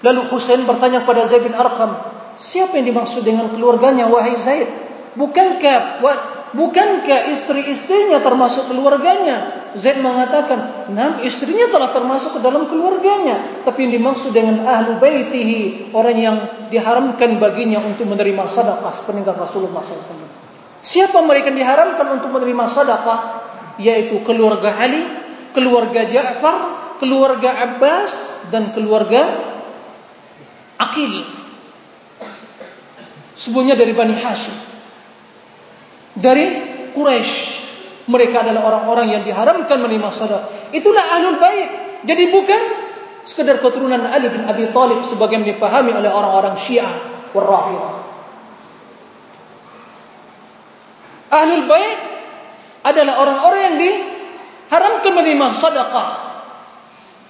Lalu 0.00 0.20
Husain 0.30 0.62
bertanya 0.64 1.02
kepada 1.02 1.26
Zaid 1.26 1.44
bin 1.44 1.52
Arqam 1.58 1.98
siapa 2.38 2.78
yang 2.78 2.94
dimaksud 2.94 3.24
dengan 3.26 3.50
keluarganya 3.50 4.08
wahai 4.08 4.38
Zaid? 4.40 4.68
Bukankah 5.16 6.04
Bukankah 6.56 7.36
istri-istrinya 7.36 8.22
termasuk 8.24 8.72
keluarganya? 8.72 9.55
Zaid 9.74 9.98
mengatakan, 9.98 10.88
"Nam, 10.94 11.26
istrinya 11.26 11.66
telah 11.66 11.90
termasuk 11.90 12.38
ke 12.38 12.40
dalam 12.40 12.70
keluarganya, 12.70 13.64
tapi 13.66 13.90
yang 13.90 13.98
dimaksud 13.98 14.30
dengan 14.30 14.62
ahlu 14.62 15.02
baitihi, 15.02 15.90
orang 15.90 16.16
yang 16.16 16.36
diharamkan 16.70 17.42
baginya 17.42 17.82
untuk 17.82 18.06
menerima 18.06 18.46
sedekah 18.46 18.92
sepeninggal 18.94 19.34
Rasulullah 19.34 19.82
SAW. 19.82 20.30
Siapa 20.78 21.18
mereka 21.26 21.50
yang 21.50 21.58
diharamkan 21.66 22.06
untuk 22.22 22.30
menerima 22.30 22.64
sedekah? 22.70 23.20
Yaitu 23.82 24.22
keluarga 24.22 24.78
Ali, 24.78 25.02
keluarga 25.52 26.06
Ja'far, 26.06 26.56
keluarga 27.02 27.50
Abbas 27.66 28.10
dan 28.54 28.70
keluarga 28.72 29.26
Aqil. 30.78 31.26
Semuanya 33.36 33.76
dari 33.76 33.92
Bani 33.92 34.16
Hashim 34.16 34.76
dari 36.16 36.44
Quraisy. 36.96 37.55
Mereka 38.06 38.36
adalah 38.46 38.62
orang-orang 38.70 39.18
yang 39.18 39.22
diharamkan 39.26 39.82
menerima 39.82 40.08
sedekah. 40.14 40.70
Itulah 40.70 41.04
ahlul 41.18 41.42
bait. 41.42 41.68
Jadi 42.06 42.30
bukan 42.30 42.62
sekadar 43.26 43.58
keturunan 43.58 43.98
Ali 43.98 44.30
bin 44.30 44.46
Abi 44.46 44.70
Thalib 44.70 45.02
sebagaimana 45.02 45.50
dipahami 45.50 45.90
oleh 45.90 46.06
orang-orang 46.06 46.54
Syiah 46.54 46.86
wal 47.34 47.46
Rafidhah. 47.50 47.94
Ahlul 51.34 51.66
bait 51.66 51.98
adalah 52.86 53.14
orang-orang 53.18 53.60
yang 53.66 53.76
diharamkan 53.82 55.10
menerima 55.10 55.46
sedekah. 55.58 56.08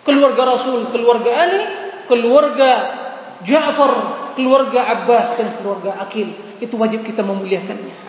Keluarga 0.05 0.43
Rasul, 0.45 0.93
keluarga 0.93 1.33
Ali, 1.33 1.62
keluarga 2.05 2.70
Ja'far, 3.49 3.93
keluarga 4.37 4.93
Abbas 4.93 5.41
dan 5.41 5.57
keluarga 5.57 5.97
Aqil. 6.05 6.37
Itu 6.61 6.77
wajib 6.77 7.01
kita 7.09 7.24
memuliakannya 7.24 8.07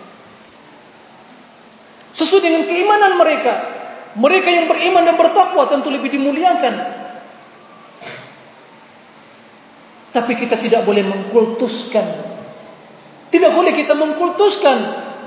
sesuai 2.14 2.42
dengan 2.44 2.64
keimanan 2.68 3.18
mereka. 3.20 3.54
Mereka 4.18 4.50
yang 4.50 4.66
beriman 4.66 5.06
dan 5.06 5.14
bertakwa 5.14 5.70
tentu 5.70 5.94
lebih 5.94 6.10
dimuliakan. 6.10 6.74
Tapi 10.10 10.34
kita 10.34 10.58
tidak 10.58 10.82
boleh 10.82 11.06
mengkultuskan. 11.06 12.06
Tidak 13.30 13.52
boleh 13.54 13.78
kita 13.78 13.94
mengkultuskan. 13.94 14.78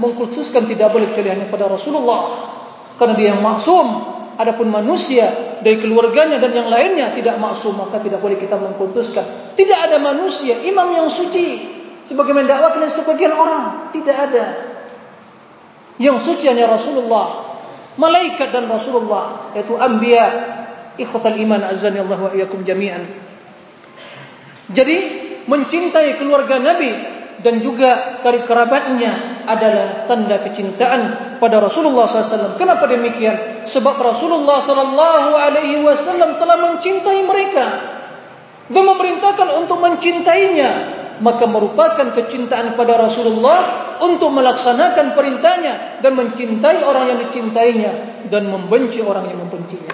Mengkultuskan 0.02 0.66
tidak 0.66 0.90
boleh 0.90 1.06
kecuali 1.12 1.30
hanya 1.30 1.46
pada 1.46 1.70
Rasulullah. 1.70 2.50
Karena 2.98 3.14
dia 3.14 3.30
yang 3.30 3.44
maksum. 3.44 4.18
Adapun 4.40 4.72
manusia 4.72 5.28
dari 5.60 5.76
keluarganya 5.78 6.40
dan 6.40 6.50
yang 6.50 6.66
lainnya 6.66 7.14
tidak 7.14 7.38
maksum. 7.38 7.78
Maka 7.78 8.02
tidak 8.02 8.18
boleh 8.18 8.40
kita 8.40 8.58
mengkultuskan. 8.58 9.54
Tidak 9.54 9.78
ada 9.78 10.02
manusia, 10.02 10.58
imam 10.66 10.90
yang 10.90 11.06
suci. 11.06 11.78
Sebagaimana 12.10 12.50
dakwah 12.50 12.82
sebagian 12.90 13.30
orang. 13.30 13.94
Tidak 13.94 14.16
ada 14.16 14.69
yang 16.00 16.16
suci 16.18 16.48
hanya 16.48 16.66
Rasulullah 16.66 17.52
malaikat 18.00 18.48
dan 18.50 18.66
Rasulullah 18.66 19.52
yaitu 19.52 19.76
anbiya 19.76 20.26
ikhwatal 20.96 21.36
iman 21.36 21.60
azani 21.68 22.00
Allah 22.00 22.18
wa 22.18 22.30
iyyakum 22.32 22.64
jami'an 22.64 23.04
jadi 24.72 24.96
mencintai 25.44 26.16
keluarga 26.16 26.56
nabi 26.56 27.20
dan 27.40 27.60
juga 27.60 28.20
kerabatnya 28.24 29.44
adalah 29.48 30.04
tanda 30.04 30.44
kecintaan 30.44 31.00
pada 31.40 31.56
Rasulullah 31.56 32.04
SAW. 32.04 32.60
Kenapa 32.60 32.84
demikian? 32.84 33.64
Sebab 33.64 33.96
Rasulullah 33.96 34.60
SAW 34.60 36.36
telah 36.36 36.56
mencintai 36.60 37.20
mereka 37.24 37.66
dan 38.70 38.82
memerintahkan 38.86 39.48
untuk 39.56 39.80
mencintainya 39.80 40.99
maka 41.20 41.44
merupakan 41.44 42.16
kecintaan 42.16 42.74
kepada 42.74 42.96
Rasulullah 42.96 43.92
untuk 44.00 44.32
melaksanakan 44.32 45.12
perintahnya 45.12 46.00
dan 46.00 46.16
mencintai 46.16 46.80
orang 46.84 47.12
yang 47.12 47.18
dicintainya 47.28 47.92
dan 48.32 48.48
membenci 48.48 49.04
orang 49.04 49.28
yang 49.28 49.36
membencinya. 49.36 49.92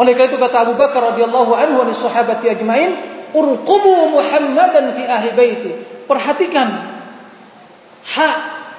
Oleh 0.00 0.16
karena 0.16 0.32
itu 0.32 0.38
kata 0.40 0.56
Abu 0.64 0.74
Bakar 0.80 1.12
radhiyallahu 1.12 1.52
anhu 1.52 1.84
wa 1.84 1.92
sahabati 1.92 2.48
ajmain, 2.48 2.96
urqubu 3.36 4.16
Muhammadan 4.16 4.96
fi 4.96 5.04
ahli 5.04 5.28
baiti. 5.36 5.72
Perhatikan 6.08 6.68
hak 8.04 8.36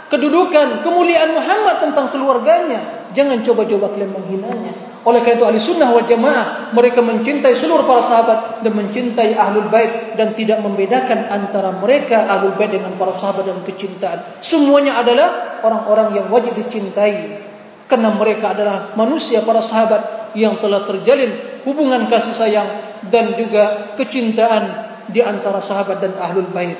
kedudukan 0.09 0.81
kemuliaan 0.81 1.33
Muhammad 1.37 1.77
tentang 1.81 2.09
keluarganya. 2.09 3.09
Jangan 3.13 3.41
coba-coba 3.45 3.93
kalian 3.93 4.11
menghinanya. 4.13 4.90
Oleh 5.01 5.25
karena 5.25 5.41
itu 5.41 5.45
ahli 5.49 5.57
sunnah 5.57 5.89
wal 5.89 6.05
jamaah 6.05 6.69
mereka 6.77 7.01
mencintai 7.01 7.57
seluruh 7.57 7.89
para 7.89 8.05
sahabat 8.05 8.61
dan 8.61 8.73
mencintai 8.77 9.33
ahlul 9.33 9.65
bait 9.73 10.13
dan 10.13 10.37
tidak 10.37 10.61
membedakan 10.61 11.25
antara 11.25 11.73
mereka 11.73 12.29
ahlul 12.29 12.53
bait 12.53 12.69
dengan 12.69 12.93
para 13.01 13.17
sahabat 13.17 13.49
dalam 13.49 13.65
kecintaan. 13.65 14.45
Semuanya 14.45 15.01
adalah 15.01 15.61
orang-orang 15.65 16.21
yang 16.21 16.25
wajib 16.29 16.53
dicintai 16.53 17.41
karena 17.89 18.13
mereka 18.13 18.53
adalah 18.53 18.93
manusia 18.93 19.41
para 19.41 19.65
sahabat 19.65 20.31
yang 20.37 20.61
telah 20.61 20.85
terjalin 20.85 21.33
hubungan 21.65 22.05
kasih 22.05 22.37
sayang 22.37 22.69
dan 23.09 23.33
juga 23.33 23.97
kecintaan 23.97 24.85
di 25.09 25.25
antara 25.25 25.57
sahabat 25.57 25.97
dan 25.97 26.13
ahlul 26.21 26.45
bait. 26.53 26.77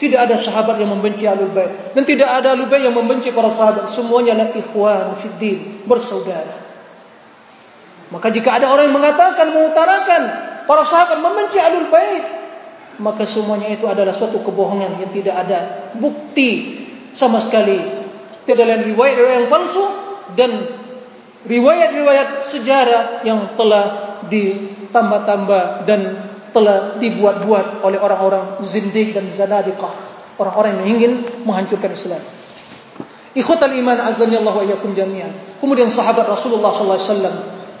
Tidak 0.00 0.16
ada 0.16 0.40
sahabat 0.40 0.80
yang 0.80 0.88
membenci 0.88 1.28
ahlul 1.28 1.52
bait 1.52 1.92
dan 1.92 2.08
tidak 2.08 2.32
ada 2.32 2.56
ahlul 2.56 2.72
bait 2.72 2.80
yang 2.80 2.96
membenci 2.96 3.28
para 3.28 3.52
sahabat. 3.52 3.92
Semuanya 3.92 4.40
adalah 4.40 4.56
ikhwan 4.56 5.20
fiddin, 5.20 5.84
bersaudara. 5.84 6.65
Maka 8.10 8.30
jika 8.30 8.58
ada 8.58 8.70
orang 8.70 8.90
yang 8.90 8.96
mengatakan 8.96 9.50
mengutarakan 9.50 10.22
para 10.66 10.82
sahabat 10.86 11.18
membenci 11.18 11.58
ahlul 11.58 11.90
bait, 11.90 12.24
maka 13.02 13.26
semuanya 13.26 13.70
itu 13.70 13.84
adalah 13.90 14.14
suatu 14.14 14.40
kebohongan 14.46 15.02
yang 15.02 15.10
tidak 15.10 15.36
ada 15.36 15.90
bukti 15.98 16.82
sama 17.12 17.42
sekali. 17.42 17.76
Tidak 18.46 18.62
ada 18.62 18.78
riwayat-riwayat 18.78 19.38
yang 19.42 19.50
palsu 19.50 19.84
dan 20.38 20.50
riwayat-riwayat 21.46 22.46
sejarah 22.46 23.26
yang 23.26 23.54
telah 23.58 24.18
ditambah-tambah 24.26 25.86
dan 25.86 26.00
telah 26.50 26.96
dibuat-buat 26.96 27.84
oleh 27.84 27.98
orang-orang 28.00 28.62
zindik 28.64 29.12
dan 29.12 29.28
zanadiqah 29.28 29.92
orang-orang 30.40 30.80
yang 30.80 30.88
ingin 30.96 31.12
menghancurkan 31.44 31.92
Islam 31.92 32.22
ikhwatal 33.36 33.72
iman 33.76 33.98
azani 34.08 34.40
Allah 34.40 34.54
wa 34.56 34.64
iyyakum 34.64 34.96
jami'an 34.96 35.32
kemudian 35.60 35.92
sahabat 35.92 36.24
Rasulullah 36.24 36.72
sallallahu 36.72 36.96
alaihi 36.96 37.12
wasallam 37.12 37.36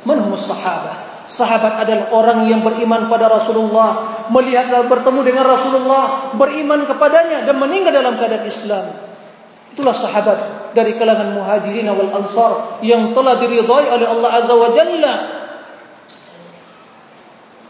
manhum 0.06 0.38
sahabat 0.38 1.06
sahabat 1.26 1.82
adalah 1.82 2.06
orang 2.14 2.46
yang 2.46 2.62
beriman 2.62 3.10
pada 3.10 3.26
Rasulullah 3.26 4.24
melihat 4.30 4.70
dan 4.70 4.86
bertemu 4.86 5.20
dengan 5.26 5.44
Rasulullah 5.44 6.32
beriman 6.38 6.86
kepadanya 6.86 7.42
dan 7.44 7.58
meninggal 7.58 7.92
dalam 7.92 8.14
keadaan 8.14 8.46
Islam. 8.46 8.94
Itulah 9.74 9.92
sahabat 9.92 10.38
dari 10.72 10.96
kalangan 10.96 11.36
muhajirin 11.36 11.90
wal 11.92 12.14
ansar 12.16 12.80
yang 12.80 13.12
telah 13.12 13.36
diridhai 13.36 13.86
oleh 13.92 14.06
Allah 14.08 14.30
azza 14.40 14.54
wa 14.56 14.70
jalla. 14.72 15.14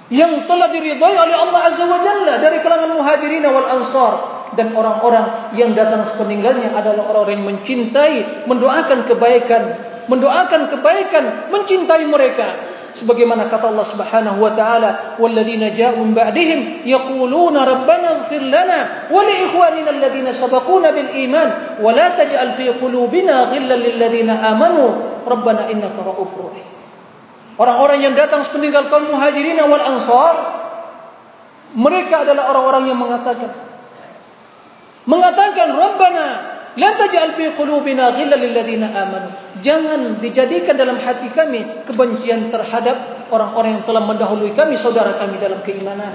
Yang 0.06 0.46
telah 0.46 0.70
diridhai 0.70 1.14
oleh 1.18 1.34
Allah 1.34 1.60
azza 1.66 1.82
wa 1.82 1.98
jalla 1.98 2.38
dari 2.38 2.62
kalangan 2.62 2.94
muhajirin 2.94 3.42
wal 3.50 3.68
ansar. 3.80 4.36
Dan 4.54 4.78
orang-orang 4.78 5.50
yang 5.58 5.74
datang 5.74 6.06
sepeninggalnya 6.06 6.70
adalah 6.78 7.10
orang-orang 7.10 7.42
yang 7.42 7.48
mencintai 7.58 8.46
mendoakan 8.46 9.02
kebaikan 9.10 9.74
mendoakan 10.06 10.72
kebaikan 10.72 11.50
mencintai 11.52 12.04
mereka. 12.06 12.74
Sebagaimana 12.96 13.52
kata 13.52 13.68
Allah 13.68 13.84
Subhanahu 13.84 14.40
wa 14.40 14.56
taala 14.56 15.20
walladzina 15.20 15.68
ja'u 15.68 16.00
min 16.00 16.16
ba'dihim 16.16 16.88
yaquluna 16.88 17.68
rabbana 17.68 18.24
ighfir 18.24 18.48
lana 18.48 19.12
wa 19.12 19.20
li 19.20 19.34
ikhwanina 19.44 19.92
alladhina 19.92 20.32
sabaquna 20.32 20.96
bil 20.96 21.12
iman 21.28 21.48
wa 21.84 21.92
la 21.92 22.16
taj'al 22.16 22.56
fi 22.56 22.72
qulubina 22.80 23.52
ghillan 23.52 23.84
lil 23.84 23.96
ladzina 24.00 24.40
amanu. 24.48 25.12
Rabbana 25.28 25.68
innaka 25.68 26.00
ra'ufur 26.00 26.48
rahim. 26.48 26.64
Orang-orang 27.60 28.00
yang 28.00 28.14
datang 28.16 28.40
sepeninggal 28.40 28.88
kaum 28.88 29.12
muhajirin 29.12 29.60
wal 29.60 29.84
ansar 29.84 30.34
mereka 31.76 32.24
adalah 32.24 32.48
orang-orang 32.52 32.88
yang 32.88 32.96
mengatakan 33.00 33.52
mengatakan 35.04 35.68
rabbana 35.76 36.55
la 36.76 36.90
taj'al 36.92 37.32
fi 37.36 37.44
qulubina 37.56 38.12
ghillan 38.12 38.40
lil 38.40 38.52
ladzina 38.52 38.92
amanu. 38.92 39.32
Jangan 39.64 40.20
dijadikan 40.20 40.76
dalam 40.76 41.00
hati 41.00 41.32
kami 41.32 41.88
kebencian 41.88 42.52
terhadap 42.52 43.28
orang-orang 43.32 43.80
yang 43.80 43.84
telah 43.88 44.04
mendahului 44.04 44.52
kami 44.52 44.76
saudara 44.76 45.16
kami 45.16 45.40
dalam 45.40 45.60
keimanan. 45.64 46.12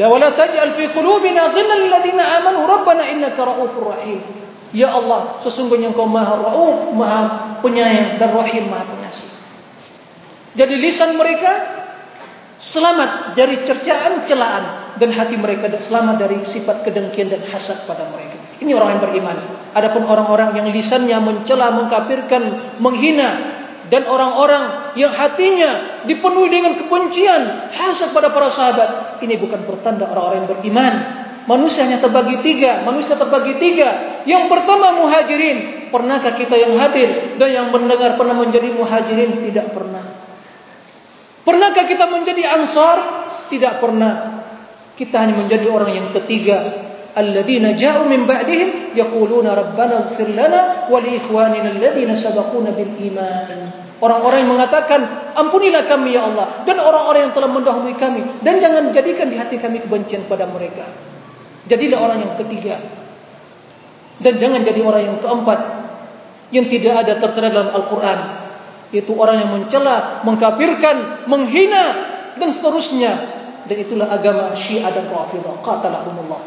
La 0.00 0.06
wala 0.08 0.32
taj'al 0.32 0.72
fi 0.74 0.88
qulubina 0.88 1.52
ghillan 1.52 1.78
lil 1.84 1.90
ladzina 1.92 2.24
amanu. 2.40 2.64
Rabbana 2.64 3.04
innaka 3.12 3.44
ra'ufur 3.44 3.92
rahim. 3.92 4.24
Ya 4.70 4.94
Allah, 4.94 5.42
sesungguhnya 5.42 5.90
Engkau 5.90 6.06
Maha 6.06 6.38
Rauf, 6.38 6.94
Maha 6.94 7.22
Penyayang 7.58 8.22
dan 8.22 8.30
Rahim, 8.30 8.70
Maha 8.70 8.86
Pengasih. 8.86 9.26
Jadi 10.54 10.74
lisan 10.78 11.18
mereka 11.18 11.82
selamat 12.62 13.34
dari 13.34 13.58
cercaan 13.66 14.30
celaan 14.30 14.79
dan 15.00 15.10
hati 15.16 15.40
mereka 15.40 15.72
selamat 15.80 16.20
dari 16.20 16.38
sifat 16.44 16.84
kedengkian 16.84 17.32
dan 17.32 17.40
hasad 17.48 17.88
pada 17.88 18.04
mereka. 18.12 18.36
Ini 18.60 18.76
orang 18.76 19.00
yang 19.00 19.02
beriman. 19.02 19.36
Adapun 19.72 20.04
orang-orang 20.04 20.52
yang 20.60 20.68
lisannya 20.68 21.16
mencela, 21.24 21.72
mengkafirkan, 21.72 22.76
menghina 22.76 23.56
dan 23.88 24.04
orang-orang 24.06 24.94
yang 24.94 25.10
hatinya 25.10 26.04
dipenuhi 26.04 26.52
dengan 26.52 26.76
kebencian, 26.76 27.72
hasad 27.72 28.12
pada 28.12 28.28
para 28.30 28.52
sahabat, 28.52 29.18
ini 29.24 29.40
bukan 29.40 29.64
pertanda 29.64 30.06
orang-orang 30.06 30.44
yang 30.44 30.50
beriman 30.52 30.94
manusia 31.50 31.82
hanya 31.82 31.98
terbagi 31.98 32.38
tiga, 32.46 32.86
manusia 32.86 33.18
terbagi 33.18 33.58
tiga. 33.58 34.22
Yang 34.22 34.46
pertama 34.46 34.94
muhajirin, 35.02 35.90
pernahkah 35.90 36.38
kita 36.38 36.54
yang 36.54 36.78
hadir 36.78 37.38
dan 37.40 37.48
yang 37.50 37.66
mendengar 37.74 38.14
pernah 38.14 38.38
menjadi 38.38 38.70
muhajirin? 38.70 39.50
Tidak 39.50 39.74
pernah. 39.74 40.04
Pernahkah 41.42 41.84
kita 41.90 42.06
menjadi 42.06 42.54
ansar? 42.54 42.98
Tidak 43.50 43.82
pernah. 43.82 44.39
Kita 45.00 45.16
hanya 45.24 45.32
menjadi 45.32 45.64
orang 45.72 45.96
yang 45.96 46.08
ketiga. 46.12 46.60
Alladzina 47.16 47.72
ja'u 47.72 48.04
min 48.04 48.28
ba'dihim 48.28 48.92
yaquluna 48.92 49.56
rabbana 49.56 50.12
ighfir 50.12 50.36
lana 50.36 50.92
wa 50.92 51.00
li 51.00 51.16
ikhwanina 51.16 51.72
alladzina 51.72 52.12
sabaquna 52.12 52.76
bil 52.76 52.92
iman. 53.08 53.48
Orang-orang 53.96 54.44
yang 54.44 54.50
mengatakan 54.60 55.00
ampunilah 55.32 55.88
kami 55.88 56.16
ya 56.16 56.28
Allah 56.28 56.64
dan 56.68 56.76
orang-orang 56.76 57.28
yang 57.28 57.34
telah 57.36 57.48
mendahului 57.48 57.96
kami 57.96 58.44
dan 58.44 58.60
jangan 58.60 58.92
jadikan 58.92 59.32
di 59.32 59.40
hati 59.40 59.56
kami 59.56 59.80
kebencian 59.80 60.28
pada 60.28 60.44
mereka. 60.44 60.84
Jadilah 61.64 61.98
orang 61.98 62.18
yang 62.20 62.32
ketiga. 62.36 62.76
Dan 64.20 64.36
jangan 64.36 64.60
jadi 64.60 64.84
orang 64.84 65.02
yang 65.08 65.16
keempat 65.16 65.58
yang 66.52 66.68
tidak 66.68 67.08
ada 67.08 67.16
tertera 67.16 67.48
dalam 67.48 67.72
Al-Quran. 67.72 68.18
Itu 68.92 69.16
orang 69.16 69.40
yang 69.40 69.50
mencela, 69.56 70.20
mengkafirkan, 70.28 71.24
menghina 71.24 71.84
dan 72.36 72.52
seterusnya. 72.52 73.39
Dan 73.70 73.86
itulah 73.86 74.10
agama 74.10 74.50
Syiah 74.58 74.90
dan 74.90 75.06
Rafidah. 75.06 75.62
Qatalahumullah. 75.62 76.42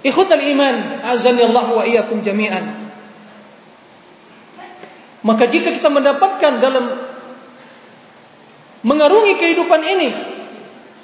Ikhwatal 0.00 0.40
iman, 0.40 1.04
azani 1.04 1.44
Allah 1.44 1.66
wa 1.68 1.84
iyyakum 1.84 2.24
jami'an. 2.24 2.64
Maka 5.20 5.44
jika 5.52 5.68
kita 5.68 5.92
mendapatkan 5.92 6.64
dalam 6.64 6.96
mengarungi 8.86 9.36
kehidupan 9.36 9.82
ini 9.84 10.10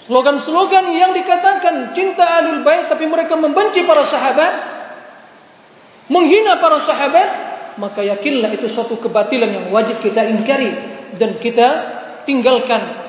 Slogan-slogan 0.03 0.91
yang 0.99 1.15
dikatakan 1.15 1.95
cinta 1.95 2.27
alul 2.27 2.67
bait 2.67 2.91
tapi 2.91 3.07
mereka 3.07 3.39
membenci 3.39 3.87
para 3.87 4.03
sahabat, 4.03 4.51
menghina 6.11 6.59
para 6.59 6.83
sahabat, 6.83 7.29
maka 7.79 8.03
yakinlah 8.03 8.51
itu 8.51 8.67
suatu 8.67 8.99
kebatilan 8.99 9.47
yang 9.47 9.67
wajib 9.71 10.03
kita 10.03 10.27
ingkari 10.27 10.75
dan 11.23 11.39
kita 11.39 11.69
tinggalkan 12.27 13.02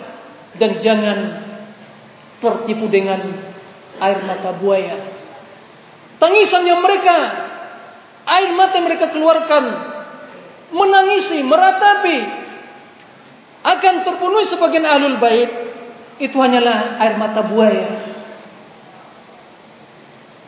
dan 0.57 0.77
jangan 0.81 1.17
tertipu 2.37 2.91
dengan 2.91 3.19
air 4.01 4.19
mata 4.27 4.51
buaya. 4.53 4.97
Tangisan 6.19 6.63
yang 6.67 6.79
mereka 6.83 7.15
air 8.23 8.51
mata 8.55 8.79
yang 8.79 8.87
mereka 8.87 9.11
keluarkan 9.11 9.63
menangisi, 10.71 11.43
meratapi 11.43 12.19
akan 13.63 13.95
terpenuhi 14.03 14.45
sebagian 14.47 14.87
alul 14.87 15.19
bait 15.19 15.51
itu 16.19 16.35
hanyalah 16.39 16.99
air 16.99 17.15
mata 17.15 17.41
buaya. 17.43 17.89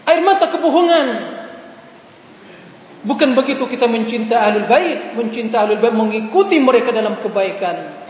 Air 0.06 0.22
mata 0.22 0.46
kebohongan. 0.54 1.34
Bukan 3.06 3.38
begitu 3.38 3.70
kita 3.70 3.86
mencinta 3.86 4.50
ahlul 4.50 4.66
bait, 4.66 5.14
mencinta 5.14 5.62
ahlul 5.62 5.78
bait 5.78 5.94
mengikuti 5.94 6.58
mereka 6.58 6.90
dalam 6.90 7.14
kebaikan 7.22 8.05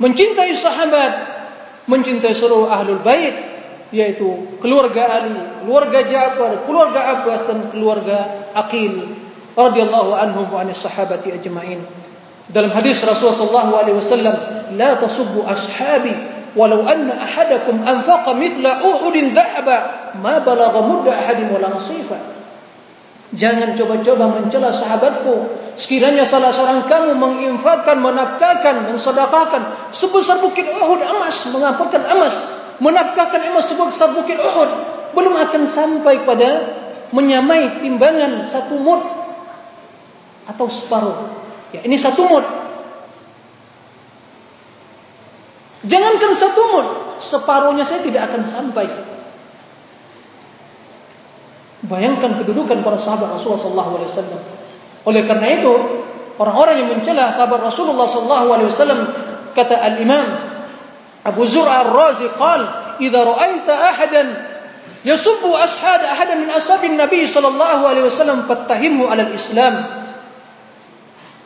mencintai 0.00 0.56
sahabat, 0.56 1.12
mencintai 1.86 2.32
seluruh 2.32 2.72
ahlul 2.72 3.04
bait, 3.04 3.36
yaitu 3.92 4.58
keluarga 4.64 5.20
Ali, 5.20 5.36
keluarga 5.62 6.00
Ja'far, 6.06 6.64
keluarga 6.64 7.00
Abbas 7.20 7.44
dan 7.46 7.58
keluarga 7.74 8.48
Aqil 8.56 9.12
radhiyallahu 9.58 10.10
anhum 10.14 10.46
wa 10.48 10.62
anis 10.62 10.80
sahabati 10.80 11.34
ajma'in. 11.34 11.82
Dalam 12.50 12.70
hadis 12.74 13.02
Rasulullah 13.06 13.38
sallallahu 13.46 13.72
alaihi 13.78 13.96
wasallam, 13.98 14.36
"La 14.74 14.98
tasubbu 14.98 15.46
ashabi 15.46 16.14
walau 16.58 16.82
anna 16.82 17.14
ahadakum 17.22 17.82
anfaqa 17.86 18.34
mithla 18.34 18.82
Uhudin 18.82 19.36
dhahaba, 19.36 20.10
ma 20.18 20.42
balagha 20.42 20.80
mudda 20.82 21.14
ahadin 21.14 21.50
wala 21.50 21.70
nasifa." 21.70 22.39
Jangan 23.30 23.78
coba-coba 23.78 24.26
mencela 24.26 24.74
sahabatku. 24.74 25.46
Sekiranya 25.78 26.26
salah 26.26 26.50
seorang 26.50 26.90
kamu 26.90 27.14
menginfakkan, 27.14 28.02
menafkahkan, 28.02 28.90
mensedekahkan 28.90 29.94
sebesar 29.94 30.42
bukit 30.42 30.66
Uhud 30.66 30.98
emas, 30.98 31.46
mengampurkan 31.54 32.10
emas, 32.10 32.50
menafkahkan 32.82 33.54
emas 33.54 33.70
sebesar 33.70 34.12
bukit 34.18 34.34
Uhud, 34.34 34.70
belum 35.14 35.34
akan 35.38 35.62
sampai 35.64 36.26
pada 36.26 36.50
menyamai 37.14 37.78
timbangan 37.78 38.42
satu 38.42 38.82
mud 38.82 39.02
atau 40.50 40.66
separuh. 40.66 41.18
Ya, 41.70 41.86
ini 41.86 41.94
satu 41.94 42.26
mud. 42.26 42.44
Jangankan 45.86 46.32
satu 46.34 46.60
mud, 46.74 46.86
separuhnya 47.22 47.86
saya 47.86 48.02
tidak 48.02 48.26
akan 48.28 48.42
sampai. 48.42 48.90
Bayangkan 51.80 52.36
kedudukan 52.36 52.84
para 52.84 53.00
sahabat 53.00 53.40
Rasulullah 53.40 53.88
SAW. 53.88 54.40
Oleh 55.08 55.24
karena 55.24 55.48
itu, 55.48 55.72
orang-orang 56.36 56.84
yang 56.84 56.88
mencela 56.92 57.32
sahabat 57.32 57.60
Rasulullah 57.64 58.08
wasallam 58.68 59.00
kata 59.52 59.76
al-Imam 59.76 60.28
Abu 61.20 61.44
Zur'a 61.44 61.84
Ar-Razi 61.84 62.32
qala 62.36 62.96
idza 62.96 63.20
ra'aita 63.20 63.72
ahadan 63.92 64.28
yasubbu 65.04 65.52
ashhad 65.56 66.00
ahadan 66.04 66.48
min 66.48 66.50
ashabin 66.52 66.96
nabi 66.96 67.28
wasallam 68.04 68.44
fattahimhu 68.48 69.08
ala 69.08 69.28
al-islam 69.28 69.84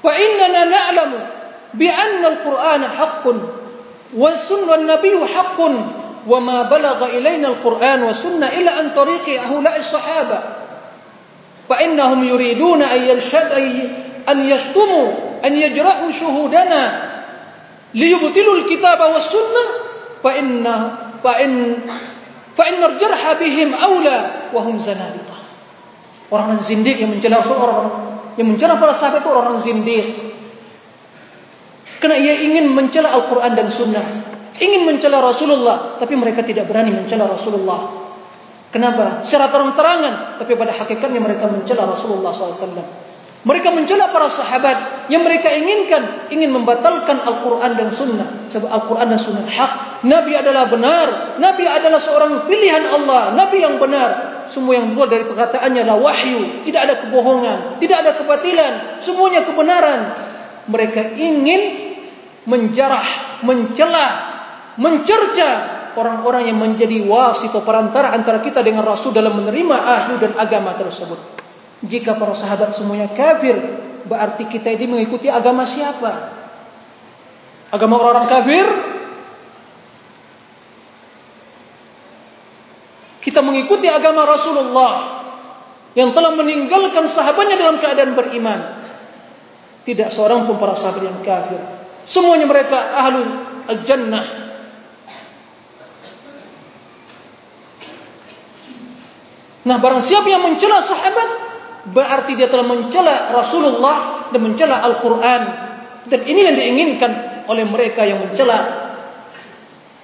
fa 0.03 0.13
innana 0.15 0.63
na'lamu 0.71 1.19
bi 1.75 1.87
anna 1.91 2.39
al-qur'ana 2.39 2.87
haqqun 2.87 3.37
wa 4.15 4.31
sunnah 4.35 4.79
an-nabiy 4.79 5.19
haqqun 5.27 5.75
wa 6.25 6.39
ma 6.41 6.59
balagha 6.69 7.13
ilayna 7.13 7.53
al-qur'an 7.55 8.01
wa 8.05 8.13
sunnah 8.13 8.49
illa 8.57 8.81
an 8.81 8.97
tariqi 8.97 9.37
ahula'i 9.37 9.81
as-sahaba 9.81 10.39
fa 11.69 11.77
innahum 11.85 12.25
yuriduna 12.25 12.89
an 12.89 13.01
yarshad 13.05 13.53
an 14.25 14.39
yashtumu 14.45 15.41
an 15.45 15.53
yajrahu 15.53 16.09
shuhudana 16.09 16.83
liyubtilu 17.93 18.65
al-kitab 18.65 19.01
wa 19.01 19.21
sunnah 19.21 19.67
fa 20.25 20.31
inna 20.37 20.75
fa 21.21 21.41
in 21.45 21.81
fa 22.57 22.65
in 22.73 22.81
al-jarh 22.81 23.23
bihim 23.41 23.77
awla 23.77 24.49
wa 24.53 24.61
hum 24.65 24.81
zanadiqah 24.81 25.41
orang 26.33 26.57
zindik 26.59 26.99
yang 26.99 27.13
mencela 27.13 27.45
orang 27.45 27.91
yang 28.41 28.49
mencela 28.51 28.81
para 28.81 28.97
sahabat 28.97 29.23
itu 29.23 29.31
orang 29.31 29.57
zindik 29.61 30.07
Karena 32.05 32.21
ia 32.21 32.37
ingin 32.37 32.69
mencela 32.69 33.17
Al-Quran 33.17 33.57
dan 33.57 33.73
Sunnah. 33.73 34.34
Ingin 34.63 34.87
mencela 34.87 35.19
Rasulullah. 35.19 35.99
Tapi 35.99 36.15
mereka 36.15 36.47
tidak 36.47 36.71
berani 36.71 36.95
mencela 36.95 37.27
Rasulullah. 37.27 38.07
Kenapa? 38.71 39.23
Secara 39.27 39.51
terang-terangan. 39.51 40.39
Tapi 40.43 40.53
pada 40.55 40.75
hakikatnya 40.75 41.19
mereka 41.19 41.51
mencela 41.51 41.87
Rasulullah 41.87 42.31
SAW. 42.31 43.03
Mereka 43.45 43.69
mencela 43.75 44.11
para 44.15 44.31
sahabat. 44.31 45.07
Yang 45.11 45.23
mereka 45.27 45.49
inginkan. 45.51 46.31
Ingin 46.31 46.55
membatalkan 46.55 47.23
Al-Quran 47.27 47.73
dan 47.75 47.89
Sunnah. 47.91 48.47
Sebab 48.47 48.71
Al-Quran 48.71 49.11
dan 49.11 49.19
Sunnah 49.19 49.43
hak. 49.43 49.73
Nabi 50.07 50.39
adalah 50.39 50.71
benar. 50.71 51.39
Nabi 51.43 51.67
adalah 51.67 51.99
seorang 51.99 52.47
pilihan 52.47 52.95
Allah. 52.95 53.35
Nabi 53.35 53.63
yang 53.63 53.83
benar. 53.83 54.45
Semua 54.47 54.77
yang 54.79 54.93
keluar 54.93 55.11
dari 55.11 55.27
perkataannya 55.27 55.81
adalah 55.83 55.99
wahyu. 55.99 56.63
Tidak 56.63 56.81
ada 56.81 56.95
kebohongan. 57.03 57.83
Tidak 57.83 57.97
ada 57.97 58.15
kebatilan. 58.15 59.03
Semuanya 59.03 59.43
kebenaran. 59.43 60.15
Mereka 60.71 61.17
ingin 61.19 61.63
menjarah, 62.45 63.41
mencela, 63.45 64.34
mencerca 64.81 65.51
orang-orang 65.95 66.51
yang 66.51 66.59
menjadi 66.59 67.03
wasit 67.07 67.55
perantara 67.63 68.11
antara 68.15 68.43
kita 68.43 68.61
dengan 68.63 68.83
Rasul 68.83 69.15
dalam 69.15 69.39
menerima 69.39 69.77
ahlu 69.79 70.19
dan 70.19 70.35
agama 70.39 70.75
tersebut. 70.75 71.19
Jika 71.85 72.17
para 72.17 72.35
sahabat 72.35 72.73
semuanya 72.75 73.13
kafir, 73.13 73.55
berarti 74.09 74.49
kita 74.49 74.73
ini 74.73 74.89
mengikuti 74.89 75.29
agama 75.29 75.63
siapa? 75.69 76.33
Agama 77.71 77.99
orang-orang 78.01 78.29
kafir? 78.31 78.67
Kita 83.25 83.41
mengikuti 83.41 83.89
agama 83.89 84.29
Rasulullah 84.29 85.25
yang 85.97 86.13
telah 86.13 86.35
meninggalkan 86.35 87.09
sahabatnya 87.09 87.57
dalam 87.57 87.79
keadaan 87.81 88.13
beriman. 88.13 88.61
Tidak 89.85 90.09
seorang 90.09 90.45
pun 90.49 90.57
para 90.61 90.77
sahabat 90.77 91.03
yang 91.05 91.19
kafir. 91.25 91.61
Semuanya 92.05 92.45
mereka 92.45 92.95
ahlu 92.97 93.21
al-jannah. 93.69 94.44
Nah, 99.65 99.77
barang 99.81 100.05
siapa 100.05 100.29
yang 100.29 100.45
mencela 100.45 100.85
sahabat, 100.85 101.29
berarti 101.89 102.37
dia 102.37 102.49
telah 102.53 102.69
mencela 102.69 103.33
Rasulullah 103.33 104.29
dan 104.29 104.41
mencela 104.45 104.85
Al-Quran. 104.85 105.43
Dan 106.05 106.21
ini 106.29 106.41
yang 106.45 106.57
diinginkan 106.57 107.13
oleh 107.49 107.65
mereka 107.65 108.05
yang 108.05 108.21
mencela 108.21 108.61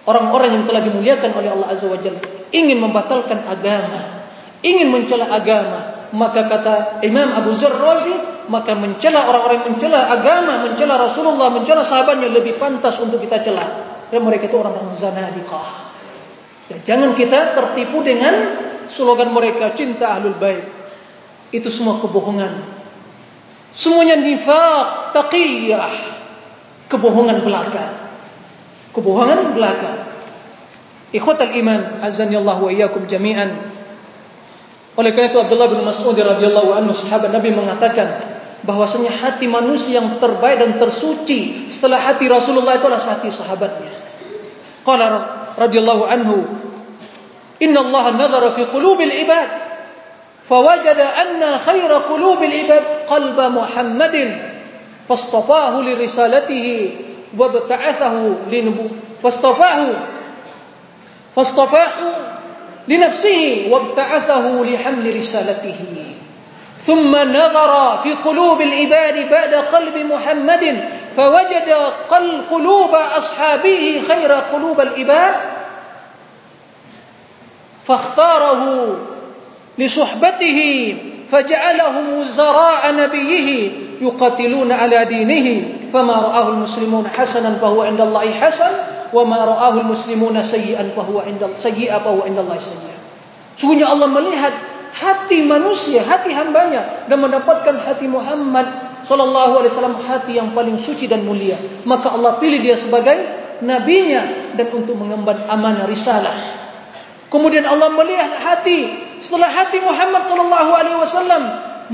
orang-orang 0.09 0.57
yang 0.57 0.65
telah 0.65 0.81
dimuliakan 0.81 1.31
oleh 1.37 1.49
Allah 1.53 1.69
Azza 1.77 1.93
wa 1.93 2.01
Jalla. 2.01 2.21
Ingin 2.57 2.81
membatalkan 2.81 3.45
agama. 3.45 4.25
Ingin 4.65 4.89
mencela 4.89 5.29
agama. 5.29 6.09
Maka 6.11 6.51
kata 6.51 6.75
Imam 7.07 7.31
Abu 7.39 7.55
Zur 7.55 7.71
Razi, 7.71 8.13
maka 8.51 8.75
mencela 8.75 9.31
orang-orang 9.31 9.63
yang 9.63 9.69
mencela 9.77 10.11
agama, 10.11 10.67
mencela 10.67 10.99
Rasulullah, 10.99 11.55
mencela 11.55 11.87
sahabatnya 11.87 12.33
lebih 12.35 12.59
pantas 12.59 12.99
untuk 12.99 13.23
kita 13.23 13.45
cela. 13.45 13.63
Dan 14.11 14.27
mereka 14.27 14.51
itu 14.51 14.59
orang-orang 14.59 14.91
zanadiqah. 14.91 15.93
Ya, 16.67 16.77
jangan 16.83 17.15
kita 17.15 17.55
tertipu 17.55 18.03
dengan 18.03 18.35
slogan 18.91 19.31
mereka 19.31 19.73
cinta 19.79 20.19
ahlul 20.19 20.37
bait. 20.37 20.67
Itu 21.55 21.71
semua 21.71 21.99
kebohongan. 22.03 22.63
Semuanya 23.71 24.19
nifaq, 24.19 25.15
taqiyah, 25.15 25.95
kebohongan 26.91 27.47
belaka. 27.47 27.85
Kebohongan 28.91 29.55
belaka. 29.55 30.11
Ikhwatal 31.11 31.55
iman, 31.55 32.03
azan 32.03 32.31
ya 32.31 32.43
Allah 32.43 32.59
wa 32.59 32.71
iyyakum 32.71 33.07
jami'an. 33.07 33.51
Oleh 34.99 35.11
kerana 35.15 35.31
itu 35.31 35.39
Abdullah 35.39 35.71
bin 35.71 35.83
Mas'ud 35.87 36.19
radhiyallahu 36.19 36.75
anhu 36.75 36.91
sahabat 36.95 37.31
Nabi 37.31 37.55
mengatakan, 37.55 38.31
bahwasanya 38.67 39.11
hati 39.11 39.49
manusia 39.49 40.03
yang 40.03 40.21
terbaik 40.21 40.61
dan 40.61 40.77
tersuci 40.77 41.71
setelah 41.73 41.97
hati 41.97 42.29
Rasulullah 42.29 42.77
itu 42.77 42.87
adalah 42.87 43.01
hati 43.01 43.33
sahabatnya. 43.33 43.93
Qala 44.85 45.07
radhiyallahu 45.57 46.05
anhu, 46.05 46.37
إن 47.63 47.77
الله 47.79 48.11
نظر 48.11 48.51
في 48.51 48.65
قلوب 48.65 49.01
العباد 49.01 49.49
فوجد 50.45 50.99
أن 51.23 51.59
خير 51.67 51.93
قلوب 51.95 52.43
العباد 52.43 52.83
قلب 53.07 53.41
محمد 53.41 54.39
فاصطفاه 55.09 55.81
لرسالته 55.83 56.91
وابتعثه 57.39 58.35
لنبو 58.53 58.87
فاصطفاه 59.23 59.87
فاصطفاه 61.37 61.99
لنفسه 62.89 63.67
وابتعثه 63.71 64.65
لحمل 64.65 65.17
رسالته. 65.17 65.77
ثم 66.87 67.17
نظر 67.17 67.99
في 68.03 68.13
قلوب 68.13 68.61
العباد 68.61 69.31
بعد 69.31 69.55
قلب 69.55 69.97
محمد 69.97 70.89
فوجد 71.17 71.69
قل 72.11 72.43
قلوب 72.51 72.95
أصحابه 72.95 74.03
خير 74.09 74.33
قلوب 74.33 74.81
العباد 74.81 75.35
فاختاره 77.90 78.62
لصحبته 79.78 80.60
فجعلهم 81.32 82.06
وزراء 82.20 82.84
نبيه 82.98 83.72
يقاتلون 84.02 84.72
على 84.72 85.06
دينه 85.06 85.48
فما 85.94 86.14
رآه 86.14 86.50
المسلمون 86.50 87.08
حسنا 87.08 87.56
فهو 87.62 87.82
عند 87.82 88.02
الله 88.02 88.32
حسن 88.32 88.72
وما 89.14 89.38
رآه 89.38 89.74
المسلمون 89.74 90.44
سيئا 90.44 90.90
فهو 90.96 91.20
عند 91.20 91.50
سيئا 91.56 92.00
فهو 92.00 92.22
عند 92.22 92.40
الله 92.40 92.58
سيئا 92.58 92.96
Sungguhnya 93.56 93.88
Allah 93.88 94.12
melihat 94.12 94.52
hati 94.92 95.48
manusia, 95.48 96.04
hati 96.04 96.36
hambanya 96.36 97.08
dan 97.08 97.24
mendapatkan 97.24 97.88
hati 97.88 98.04
Muhammad 98.04 98.68
sallallahu 99.00 99.64
alaihi 99.64 99.72
wasallam 99.72 99.96
hati 100.04 100.36
yang 100.36 100.52
paling 100.52 100.76
suci 100.76 101.08
dan 101.08 101.24
mulia. 101.24 101.56
Maka 101.88 102.12
Allah 102.12 102.36
pilih 102.36 102.60
dia 102.60 102.76
sebagai 102.76 103.16
nabinya 103.64 104.52
dan 104.60 104.68
untuk 104.76 105.00
mengemban 105.00 105.40
amanah 105.48 105.88
risalah. 105.88 106.59
Kemudian 107.31 107.63
Allah 107.63 107.95
melihat 107.95 108.35
hati 108.43 108.91
setelah 109.23 109.47
hati 109.47 109.79
Muhammad 109.79 110.27
sallallahu 110.27 110.71
alaihi 110.75 110.99
wasallam 110.99 111.43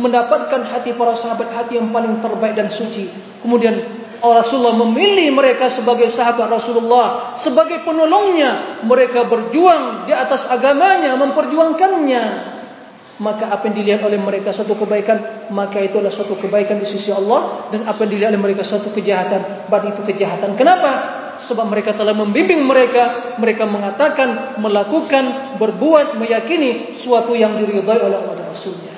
mendapatkan 0.00 0.64
hati 0.64 0.96
para 0.96 1.12
sahabat 1.12 1.52
hati 1.52 1.76
yang 1.76 1.92
paling 1.92 2.24
terbaik 2.24 2.56
dan 2.56 2.72
suci. 2.72 3.08
Kemudian 3.44 3.76
Rasulullah 4.24 4.74
memilih 4.80 5.36
mereka 5.36 5.68
sebagai 5.68 6.08
sahabat 6.08 6.48
Rasulullah 6.48 7.36
sebagai 7.36 7.84
penolongnya. 7.84 8.80
Mereka 8.88 9.28
berjuang 9.28 10.08
di 10.08 10.16
atas 10.16 10.48
agamanya, 10.48 11.20
memperjuangkannya 11.20 12.56
maka 13.16 13.48
apa 13.48 13.72
yang 13.72 13.76
dilihat 13.80 14.04
oleh 14.04 14.20
mereka 14.20 14.52
suatu 14.52 14.76
kebaikan 14.76 15.48
maka 15.48 15.80
itulah 15.80 16.12
suatu 16.12 16.36
kebaikan 16.36 16.76
di 16.76 16.84
sisi 16.84 17.08
Allah 17.08 17.68
dan 17.72 17.88
apa 17.88 18.04
yang 18.04 18.12
dilihat 18.12 18.30
oleh 18.36 18.42
mereka 18.52 18.60
suatu 18.60 18.92
kejahatan 18.92 19.72
berarti 19.72 19.96
itu 19.96 20.02
kejahatan 20.04 20.52
kenapa 20.52 21.24
sebab 21.40 21.68
mereka 21.68 21.92
telah 21.92 22.16
membimbing 22.16 22.64
mereka 22.64 23.36
mereka 23.40 23.68
mengatakan 23.68 24.58
melakukan 24.60 25.56
berbuat 25.60 26.16
meyakini 26.16 26.96
suatu 26.96 27.36
yang 27.36 27.56
diridhai 27.56 28.00
oleh 28.00 28.16
Allah 28.16 28.34
dan 28.40 28.46
Rasulnya 28.50 28.94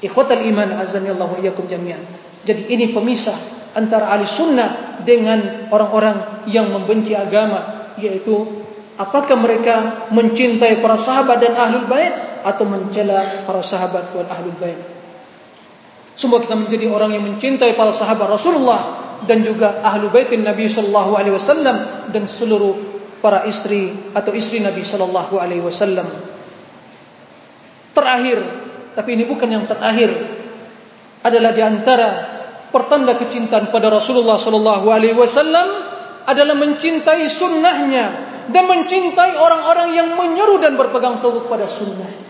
ikhwatal 0.00 0.42
iman 0.42 0.78
azani 0.78 1.10
Allah 1.10 1.28
wa 1.28 1.38
iyyakum 1.38 1.66
jami'an 1.66 2.02
jadi 2.44 2.68
ini 2.70 2.92
pemisah 2.92 3.36
antara 3.74 4.14
ahli 4.14 4.28
sunnah 4.28 5.02
dengan 5.02 5.68
orang-orang 5.74 6.46
yang 6.46 6.70
membenci 6.70 7.16
agama 7.16 7.90
yaitu 7.98 8.64
apakah 8.98 9.34
mereka 9.38 10.06
mencintai 10.14 10.78
para 10.78 10.98
sahabat 10.98 11.42
dan 11.42 11.54
ahlul 11.58 11.86
bait 11.90 12.14
atau 12.46 12.64
mencela 12.68 13.46
para 13.48 13.62
sahabat 13.64 14.14
wal 14.14 14.28
ahlul 14.28 14.54
bait. 14.60 14.93
Semua 16.14 16.38
kita 16.38 16.54
menjadi 16.54 16.86
orang 16.86 17.10
yang 17.10 17.26
mencintai 17.26 17.74
para 17.74 17.90
sahabat 17.90 18.30
Rasulullah 18.30 18.80
dan 19.26 19.42
juga 19.42 19.82
ahlu 19.82 20.14
baitin 20.14 20.46
Nabi 20.46 20.70
sallallahu 20.70 21.18
alaihi 21.18 21.34
wasallam 21.34 21.76
dan 22.14 22.24
seluruh 22.30 22.78
para 23.18 23.48
istri 23.50 23.90
atau 24.14 24.30
istri 24.30 24.62
Nabi 24.62 24.86
sallallahu 24.86 25.34
alaihi 25.40 25.64
wasallam. 25.64 26.06
Terakhir, 27.94 28.38
tapi 28.94 29.18
ini 29.18 29.24
bukan 29.26 29.48
yang 29.48 29.64
terakhir, 29.66 30.12
adalah 31.24 31.50
di 31.56 31.62
antara 31.64 32.08
pertanda 32.68 33.16
kecintaan 33.16 33.72
pada 33.72 33.88
Rasulullah 33.88 34.36
sallallahu 34.36 34.86
alaihi 34.92 35.16
wasallam 35.16 35.66
adalah 36.28 36.54
mencintai 36.58 37.24
sunnahnya 37.26 38.04
dan 38.52 38.64
mencintai 38.68 39.40
orang-orang 39.40 39.96
yang 39.96 40.08
menyeru 40.20 40.60
dan 40.60 40.76
berpegang 40.76 41.24
teguh 41.24 41.48
pada 41.48 41.64
sunnahnya. 41.64 42.23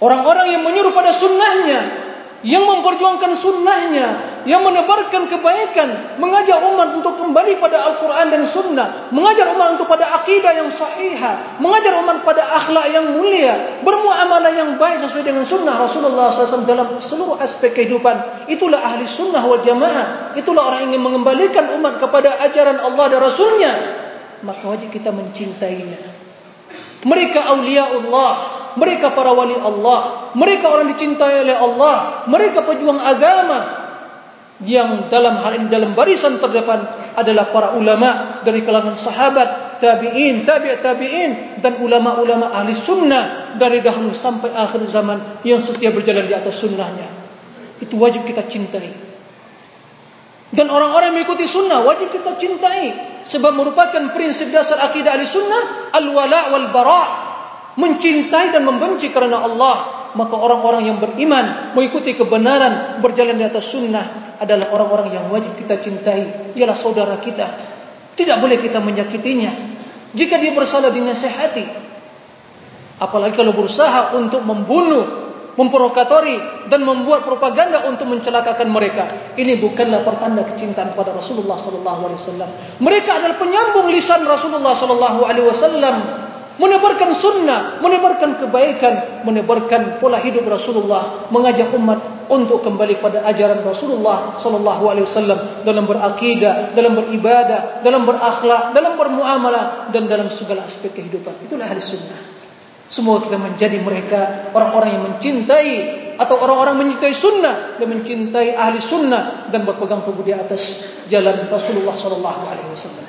Orang-orang 0.00 0.56
yang 0.56 0.62
menyeru 0.64 0.96
pada 0.96 1.12
sunnahnya 1.12 2.10
yang 2.40 2.64
memperjuangkan 2.64 3.36
sunnahnya, 3.36 4.06
yang 4.48 4.64
menebarkan 4.64 5.28
kebaikan, 5.28 6.16
mengajak 6.16 6.56
umat 6.72 6.96
untuk 6.96 7.20
kembali 7.20 7.60
pada 7.60 7.84
Al-Quran 7.84 8.26
dan 8.32 8.42
Sunnah, 8.48 9.12
mengajar 9.12 9.52
umat 9.52 9.76
untuk 9.76 9.84
pada 9.84 10.08
akidah 10.16 10.56
yang 10.56 10.72
sahihah, 10.72 11.60
mengajar 11.60 12.00
umat 12.00 12.24
pada 12.24 12.40
akhlak 12.56 12.88
yang 12.96 13.12
mulia, 13.12 13.84
bermuamalah 13.84 14.56
yang 14.56 14.80
baik 14.80 15.04
sesuai 15.04 15.20
dengan 15.20 15.44
Sunnah 15.44 15.76
Rasulullah 15.76 16.32
SAW 16.32 16.64
dalam 16.64 16.96
seluruh 16.96 17.36
aspek 17.36 17.76
kehidupan. 17.76 18.48
Itulah 18.48 18.80
ahli 18.88 19.04
Sunnah 19.04 19.44
wal 19.44 19.60
Jamaah. 19.60 20.32
Itulah 20.32 20.64
orang 20.64 20.88
yang 20.88 20.96
ingin 20.96 21.02
mengembalikan 21.04 21.76
umat 21.76 22.00
kepada 22.00 22.40
ajaran 22.40 22.80
Allah 22.80 23.04
dan 23.12 23.20
Rasulnya. 23.20 23.72
Maka 24.40 24.64
wajib 24.64 24.88
kita 24.88 25.12
mencintainya. 25.12 26.00
Mereka 27.04 27.52
awliya 27.52 27.92
Allah 27.92 28.32
mereka 28.78 29.10
para 29.10 29.34
wali 29.34 29.56
Allah, 29.56 30.30
mereka 30.38 30.70
orang 30.70 30.92
dicintai 30.94 31.42
oleh 31.42 31.56
Allah, 31.56 32.26
mereka 32.30 32.62
pejuang 32.62 33.00
agama. 33.00 33.80
Yang 34.60 35.08
dalam 35.08 35.40
hal 35.40 35.56
ini 35.56 35.72
dalam 35.72 35.96
barisan 35.96 36.36
terdepan 36.36 36.84
adalah 37.16 37.48
para 37.48 37.72
ulama 37.80 38.44
dari 38.44 38.60
kalangan 38.60 38.92
sahabat, 38.92 39.80
tabi'in, 39.80 40.44
tabi' 40.44 40.76
tabi'in 40.84 41.30
dan 41.64 41.80
ulama-ulama 41.80 42.52
ahli 42.52 42.76
sunnah 42.76 43.56
dari 43.56 43.80
dahulu 43.80 44.12
sampai 44.12 44.52
akhir 44.52 44.84
zaman 44.84 45.40
yang 45.48 45.64
setia 45.64 45.88
berjalan 45.88 46.28
di 46.28 46.36
atas 46.36 46.60
sunnahnya. 46.60 47.08
Itu 47.80 47.96
wajib 47.96 48.28
kita 48.28 48.44
cintai. 48.44 48.92
Dan 50.52 50.68
orang-orang 50.68 51.16
mengikuti 51.16 51.48
sunnah 51.48 51.80
wajib 51.80 52.12
kita 52.12 52.36
cintai. 52.36 53.08
Sebab 53.24 53.56
merupakan 53.56 54.12
prinsip 54.12 54.52
dasar 54.52 54.76
akidah 54.84 55.16
ahli 55.16 55.24
sunnah 55.24 55.94
al-wala' 55.96 56.52
wal-bara' 56.52 57.29
mencintai 57.80 58.52
dan 58.52 58.62
membenci 58.68 59.08
karena 59.08 59.40
Allah 59.40 60.00
maka 60.12 60.34
orang-orang 60.36 60.90
yang 60.90 60.98
beriman 61.00 61.72
mengikuti 61.72 62.12
kebenaran 62.18 63.00
berjalan 63.00 63.40
di 63.40 63.44
atas 63.46 63.72
sunnah 63.72 64.36
adalah 64.42 64.72
orang-orang 64.74 65.14
yang 65.14 65.24
wajib 65.32 65.54
kita 65.56 65.78
cintai. 65.78 66.52
Ialah 66.56 66.76
saudara 66.76 67.16
kita. 67.20 67.46
Tidak 68.16 68.36
boleh 68.40 68.58
kita 68.58 68.82
menyakitinya. 68.82 69.52
Jika 70.10 70.42
dia 70.42 70.50
bersalah 70.50 70.90
dinasihati 70.90 71.90
apalagi 73.00 73.38
kalau 73.38 73.56
berusaha 73.56 74.12
untuk 74.18 74.44
membunuh 74.44 75.30
memprovokatori 75.54 76.66
dan 76.70 76.82
membuat 76.86 77.26
propaganda 77.26 77.84
untuk 77.90 78.06
mencelakakan 78.06 78.70
mereka 78.70 79.34
ini 79.34 79.58
bukanlah 79.58 80.02
pertanda 80.06 80.46
kecintaan 80.46 80.94
pada 80.94 81.14
Rasulullah 81.14 81.58
sallallahu 81.58 82.00
alaihi 82.06 82.20
wasallam. 82.20 82.50
Mereka 82.82 83.10
adalah 83.10 83.36
penyambung 83.38 83.86
lisan 83.90 84.26
Rasulullah 84.26 84.74
sallallahu 84.74 85.20
alaihi 85.26 85.46
wasallam 85.46 85.96
menebarkan 86.60 87.16
sunnah, 87.16 87.80
menebarkan 87.80 88.36
kebaikan, 88.36 89.24
menebarkan 89.24 89.96
pola 89.96 90.20
hidup 90.20 90.44
Rasulullah, 90.44 91.32
mengajak 91.32 91.72
umat 91.72 92.28
untuk 92.28 92.60
kembali 92.60 93.00
pada 93.00 93.24
ajaran 93.24 93.64
Rasulullah 93.64 94.36
sallallahu 94.36 94.84
alaihi 94.92 95.08
wasallam 95.08 95.64
dalam 95.64 95.88
berakidah, 95.88 96.76
dalam 96.76 97.00
beribadah, 97.00 97.80
dalam 97.80 98.04
berakhlak, 98.04 98.76
dalam 98.76 98.94
bermuamalah 99.00 99.88
dan 99.88 100.04
dalam 100.04 100.28
segala 100.28 100.68
aspek 100.68 100.92
kehidupan. 100.92 101.48
Itulah 101.48 101.64
ahli 101.64 101.80
sunnah. 101.80 102.20
Semua 102.92 103.24
kita 103.24 103.40
menjadi 103.40 103.80
mereka 103.80 104.52
orang-orang 104.52 105.00
yang 105.00 105.04
mencintai 105.08 105.72
atau 106.20 106.36
orang-orang 106.44 106.84
mencintai 106.84 107.14
sunnah 107.16 107.80
dan 107.80 107.86
mencintai 107.88 108.52
ahli 108.52 108.82
sunnah 108.82 109.48
dan 109.48 109.64
berpegang 109.64 110.04
teguh 110.04 110.20
di 110.20 110.36
atas 110.36 110.84
jalan 111.08 111.48
Rasulullah 111.48 111.96
sallallahu 111.96 112.42
alaihi 112.44 112.68
wasallam. 112.68 113.06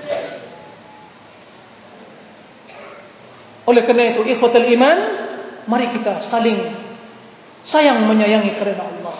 Oleh 3.69 3.85
kerana 3.85 4.15
itu 4.15 4.25
ikhwatul 4.25 4.65
iman 4.77 4.97
Mari 5.69 5.93
kita 5.93 6.17
saling 6.17 6.57
Sayang 7.61 8.09
menyayangi 8.09 8.57
kerana 8.57 8.89
Allah. 8.89 9.15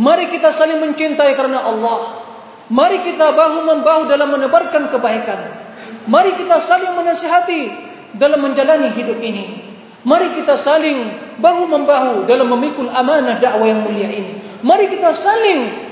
Mari 0.00 0.32
kita 0.32 0.48
saling 0.48 0.80
mencintai 0.80 1.36
kerana 1.36 1.60
Allah. 1.68 2.24
Mari 2.72 3.04
kita 3.04 3.36
bahu-membahu 3.36 4.08
dalam 4.08 4.32
menebarkan 4.32 4.88
kebaikan. 4.88 5.40
Mari 6.08 6.40
kita 6.40 6.56
saling 6.64 6.96
menasihati 6.96 7.62
Dalam 8.16 8.40
menjalani 8.40 8.88
hidup 8.96 9.20
ini. 9.20 9.68
Mari 10.08 10.32
kita 10.40 10.56
saling 10.56 11.12
bahu-membahu 11.44 12.24
Dalam 12.24 12.48
memikul 12.56 12.88
amanah 12.88 13.36
dakwah 13.36 13.68
yang 13.68 13.84
mulia 13.84 14.08
ini. 14.08 14.64
Mari 14.64 14.88
kita 14.88 15.12
saling 15.12 15.88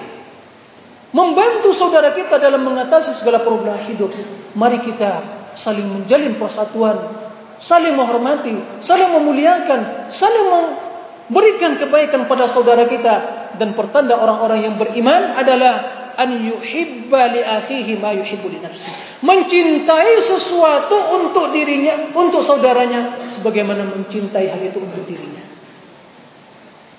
Membantu 1.12 1.72
saudara 1.72 2.12
kita 2.12 2.36
dalam 2.36 2.60
mengatasi 2.64 3.12
segala 3.16 3.40
problem 3.40 3.72
hidup. 3.88 4.12
Mari 4.52 4.84
kita 4.84 5.22
saling 5.56 5.88
menjalin 5.88 6.36
persatuan, 6.36 7.00
saling 7.56 7.96
menghormati, 7.96 8.52
saling 8.84 9.10
memuliakan, 9.16 10.12
saling 10.12 10.46
memberikan 10.52 11.80
kebaikan 11.80 12.28
pada 12.28 12.44
saudara 12.46 12.84
kita 12.84 13.14
dan 13.56 13.72
pertanda 13.72 14.20
orang-orang 14.20 14.68
yang 14.68 14.74
beriman 14.76 15.34
adalah 15.34 16.04
an 16.20 16.32
yuhibba 16.44 17.32
li 17.32 17.40
akhihi 17.40 17.96
ma 17.96 18.12
yuhibbu 18.12 18.46
li 18.52 18.60
nafsi. 18.60 18.92
Mencintai 19.24 20.20
sesuatu 20.20 21.16
untuk 21.16 21.56
dirinya, 21.56 22.12
untuk 22.12 22.44
saudaranya 22.44 23.16
sebagaimana 23.32 23.88
mencintai 23.88 24.46
hal 24.52 24.60
itu 24.60 24.78
untuk 24.80 25.08
dirinya. 25.08 25.44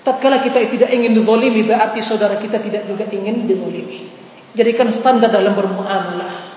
Tatkala 0.02 0.40
kita 0.42 0.66
tidak 0.66 0.90
ingin 0.94 1.14
dizalimi 1.14 1.62
berarti 1.66 2.00
saudara 2.02 2.38
kita 2.40 2.58
tidak 2.58 2.90
juga 2.90 3.06
ingin 3.10 3.46
dizalimi. 3.46 4.10
Jadikan 4.56 4.90
standar 4.90 5.30
dalam 5.30 5.54
bermuamalah 5.54 6.47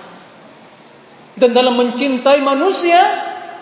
dan 1.42 1.58
dalam 1.58 1.74
mencintai 1.74 2.38
manusia 2.46 3.02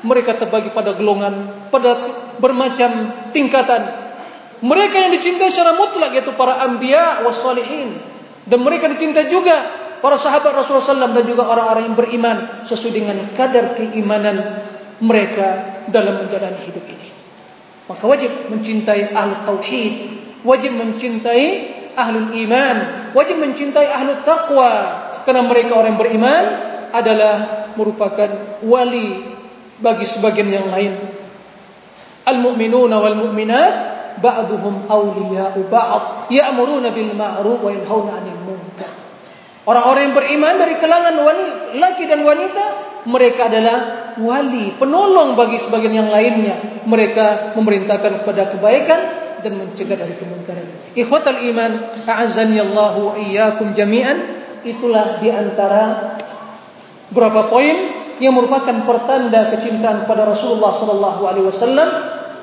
mereka 0.04 0.36
terbagi 0.36 0.76
pada 0.76 0.92
golongan 1.00 1.48
pada 1.72 1.96
bermacam 2.44 3.16
tingkatan. 3.32 4.12
Mereka 4.60 5.08
yang 5.08 5.12
dicintai 5.16 5.48
secara 5.48 5.80
mutlak 5.80 6.12
yaitu 6.12 6.36
para 6.36 6.60
anbiya 6.60 7.24
wassalihin 7.24 7.96
dan 8.44 8.60
mereka 8.60 8.92
dicintai 8.92 9.32
juga 9.32 9.56
para 10.04 10.20
sahabat 10.20 10.52
Rasulullah 10.52 11.08
SAW 11.08 11.16
dan 11.16 11.24
juga 11.24 11.48
orang-orang 11.48 11.88
yang 11.88 11.96
beriman 11.96 12.38
sesuai 12.68 12.92
dengan 12.92 13.18
kadar 13.40 13.80
keimanan 13.80 14.68
mereka 15.00 15.80
dalam 15.88 16.20
menjalani 16.20 16.60
hidup 16.68 16.84
ini. 16.84 17.08
Maka 17.88 18.04
wajib 18.04 18.52
mencintai 18.52 19.16
ahli 19.16 19.36
tauhid 19.48 19.94
wajib 20.44 20.76
mencintai 20.76 21.44
ahli 21.96 22.20
iman 22.44 22.78
wajib 23.16 23.40
mencintai 23.40 23.88
ahli 23.88 24.20
taqwa. 24.28 25.08
Karena 25.24 25.48
mereka 25.48 25.80
orang 25.80 25.96
yang 25.96 26.00
beriman 26.00 26.44
adalah 26.92 27.59
merupakan 27.76 28.62
wali 28.64 29.26
bagi 29.80 30.06
sebagian 30.06 30.50
yang 30.50 30.68
lain. 30.70 30.94
Al-mu'minuna 32.26 33.02
wal 33.02 33.18
mu'minat 33.18 33.76
ba'duhum 34.20 34.86
awliya'u 34.92 35.60
ba'd 35.72 36.30
ya'muruna 36.30 36.94
bil 36.94 37.12
ma'ruf 37.16 37.60
wa 37.64 37.72
yanhauna 37.72 38.20
'anil 38.20 38.40
munkar. 38.46 38.92
Orang-orang 39.70 40.10
yang 40.10 40.16
beriman 40.18 40.56
dari 40.58 40.76
kalangan 40.82 41.16
wanita, 41.22 41.78
laki 41.78 42.04
dan 42.10 42.26
wanita, 42.26 42.66
mereka 43.06 43.54
adalah 43.54 43.78
wali, 44.18 44.74
penolong 44.76 45.38
bagi 45.38 45.62
sebagian 45.62 45.94
yang 45.94 46.10
lainnya. 46.10 46.84
Mereka 46.90 47.54
memerintahkan 47.54 48.26
kepada 48.26 48.50
kebaikan 48.56 49.00
dan 49.46 49.56
mencegah 49.56 49.96
dari 49.96 50.16
kemungkaran. 50.18 50.66
Ikhwatal 50.98 51.40
iman, 51.54 51.72
a'azzani 52.04 52.60
Allahu 52.60 53.20
iyyakum 53.30 53.78
jami'an. 53.78 54.18
Itulah 54.66 55.24
di 55.24 55.32
antara 55.32 56.18
Berapa 57.10 57.50
poin 57.50 57.76
yang 58.22 58.38
merupakan 58.38 58.86
pertanda 58.86 59.50
kecintaan 59.50 60.06
kepada 60.06 60.30
Rasulullah 60.30 60.76
sallallahu 60.78 61.22
alaihi 61.26 61.48
wasallam? 61.50 61.90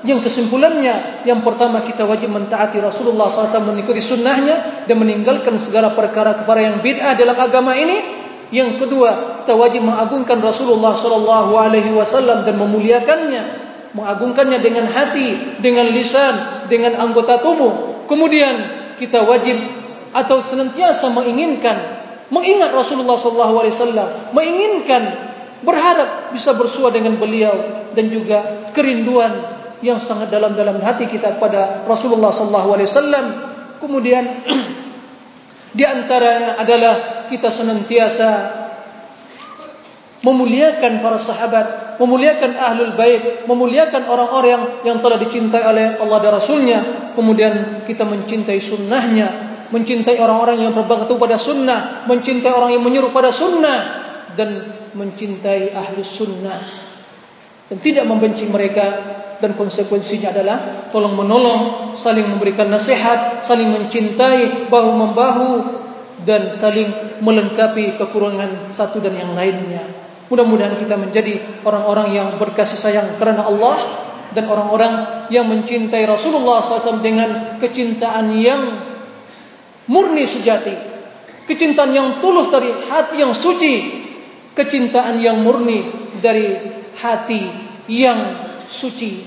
Yang 0.07 0.31
kesimpulannya 0.31 1.27
yang 1.27 1.43
pertama 1.43 1.83
kita 1.83 2.07
wajib 2.07 2.31
mentaati 2.31 2.79
Rasulullah 2.79 3.27
SAW 3.27 3.75
mengikuti 3.75 3.99
sunnahnya 3.99 4.87
dan 4.87 5.03
meninggalkan 5.03 5.59
segala 5.59 5.99
perkara 5.99 6.37
kepada 6.37 6.63
yang 6.63 6.79
bid'ah 6.79 7.19
dalam 7.19 7.35
agama 7.35 7.75
ini. 7.75 8.23
Yang 8.55 8.87
kedua 8.87 9.43
kita 9.43 9.59
wajib 9.59 9.83
mengagungkan 9.83 10.39
Rasulullah 10.39 10.95
wasallam 10.95 12.47
dan 12.47 12.55
memuliakannya. 12.55 13.43
Mengagungkannya 13.97 14.61
dengan 14.61 14.87
hati 14.93 15.59
dengan 15.65 15.89
lisan 15.91 16.69
dengan 16.69 17.01
anggota 17.01 17.43
tubuh. 17.43 18.05
Kemudian 18.07 18.55
kita 19.01 19.25
wajib 19.27 19.59
atau 20.13 20.39
senantiasa 20.39 21.11
menginginkan 21.11 21.96
mengingat 22.33 22.75
Rasulullah 22.75 23.17
SAW, 23.19 24.35
menginginkan, 24.35 25.03
berharap 25.63 26.31
bisa 26.35 26.53
bersua 26.55 26.93
dengan 26.93 27.17
beliau 27.17 27.55
dan 27.97 28.13
juga 28.13 28.71
kerinduan 28.77 29.33
yang 29.81 30.01
sangat 30.01 30.29
dalam-dalam 30.33 30.81
hati 30.81 31.09
kita 31.09 31.37
kepada 31.41 31.85
Rasulullah 31.89 32.33
SAW. 32.33 33.81
Kemudian 33.81 34.25
di 35.79 35.85
antaranya 35.85 36.61
adalah 36.61 37.27
kita 37.29 37.53
senantiasa 37.53 38.29
memuliakan 40.25 40.93
para 41.05 41.19
sahabat 41.21 41.87
memuliakan 41.97 42.57
ahlul 42.57 42.93
bait, 42.97 43.49
memuliakan 43.49 44.09
orang-orang 44.09 44.51
yang, 44.53 44.65
yang 44.85 44.99
telah 45.01 45.19
dicintai 45.21 45.65
oleh 45.65 45.87
Allah 45.97 46.19
dan 46.21 46.33
Rasulnya, 46.37 46.79
kemudian 47.17 47.85
kita 47.89 48.05
mencintai 48.05 48.61
sunnahnya, 48.61 49.29
mencintai 49.71 50.19
orang-orang 50.19 50.63
yang 50.63 50.73
berbangga 50.75 51.11
pada 51.17 51.37
sunnah, 51.41 52.07
mencintai 52.07 52.53
orang 52.53 52.75
yang 52.75 52.83
menyuruh 52.83 53.11
pada 53.11 53.35
sunnah, 53.35 53.79
dan 54.37 54.63
mencintai 54.95 55.75
ahlus 55.75 56.11
sunnah, 56.11 56.61
dan 57.71 57.77
tidak 57.83 58.05
membenci 58.07 58.47
mereka, 58.47 58.85
dan 59.41 59.53
konsekuensinya 59.53 60.33
adalah 60.33 60.89
tolong 60.91 61.13
menolong, 61.13 61.93
saling 61.99 62.25
memberikan 62.25 62.73
nasihat, 62.73 63.45
saling 63.45 63.69
mencintai, 63.69 64.71
bahu 64.73 64.91
membahu, 64.97 65.49
dan 66.25 66.51
saling 66.51 67.21
melengkapi 67.21 68.01
kekurangan 68.01 68.73
satu 68.73 68.99
dan 69.05 69.15
yang 69.15 69.37
lainnya. 69.37 69.85
Mudah-mudahan 70.27 70.75
kita 70.83 70.99
menjadi 70.99 71.39
orang-orang 71.63 72.17
yang 72.17 72.29
berkasih 72.41 72.75
sayang 72.75 73.15
kerana 73.21 73.47
Allah 73.47 73.79
dan 74.35 74.51
orang-orang 74.51 75.27
yang 75.31 75.47
mencintai 75.47 76.03
Rasulullah 76.03 76.61
SAW 76.65 76.99
dengan 76.99 77.61
kecintaan 77.63 78.35
yang 78.35 78.61
murni 79.91 80.27
sejati. 80.27 80.75
Kecintaan 81.47 81.95
yang 81.95 82.09
tulus 82.19 82.51
dari 82.51 82.71
hati 82.91 83.23
yang 83.23 83.33
suci. 83.35 83.75
Kecintaan 84.55 85.23
yang 85.23 85.43
murni 85.43 85.83
dari 86.19 86.59
hati 86.99 87.43
yang 87.87 88.19
suci. 88.67 89.23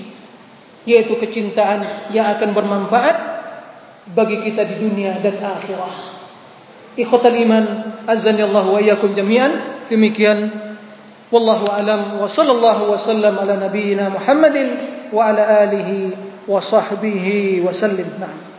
Yaitu 0.84 1.16
kecintaan 1.16 2.12
yang 2.12 2.28
akan 2.36 2.56
bermanfaat 2.56 3.16
bagi 4.12 4.40
kita 4.44 4.64
di 4.68 4.76
dunia 4.80 5.20
dan 5.20 5.38
akhirah. 5.40 5.94
Ikhwatal 6.96 7.36
iman 7.46 7.64
azanillahu 8.04 8.80
iyyakum 8.80 9.16
jami'an. 9.16 9.86
Demikian. 9.88 10.50
Wallahu 11.30 11.70
alam 11.70 12.18
wa 12.18 12.26
sallallahu 12.26 12.90
wa 12.90 12.98
sallam 12.98 13.38
ala 13.38 13.54
nabiyyina 13.54 14.10
Muhammadin 14.10 14.68
wa 15.14 15.30
ala 15.30 15.62
alihi 15.62 16.10
wa 16.50 16.58
sahbihi 16.58 17.62
wa 17.62 17.70
sallim. 17.70 18.18
Nah. 18.18 18.49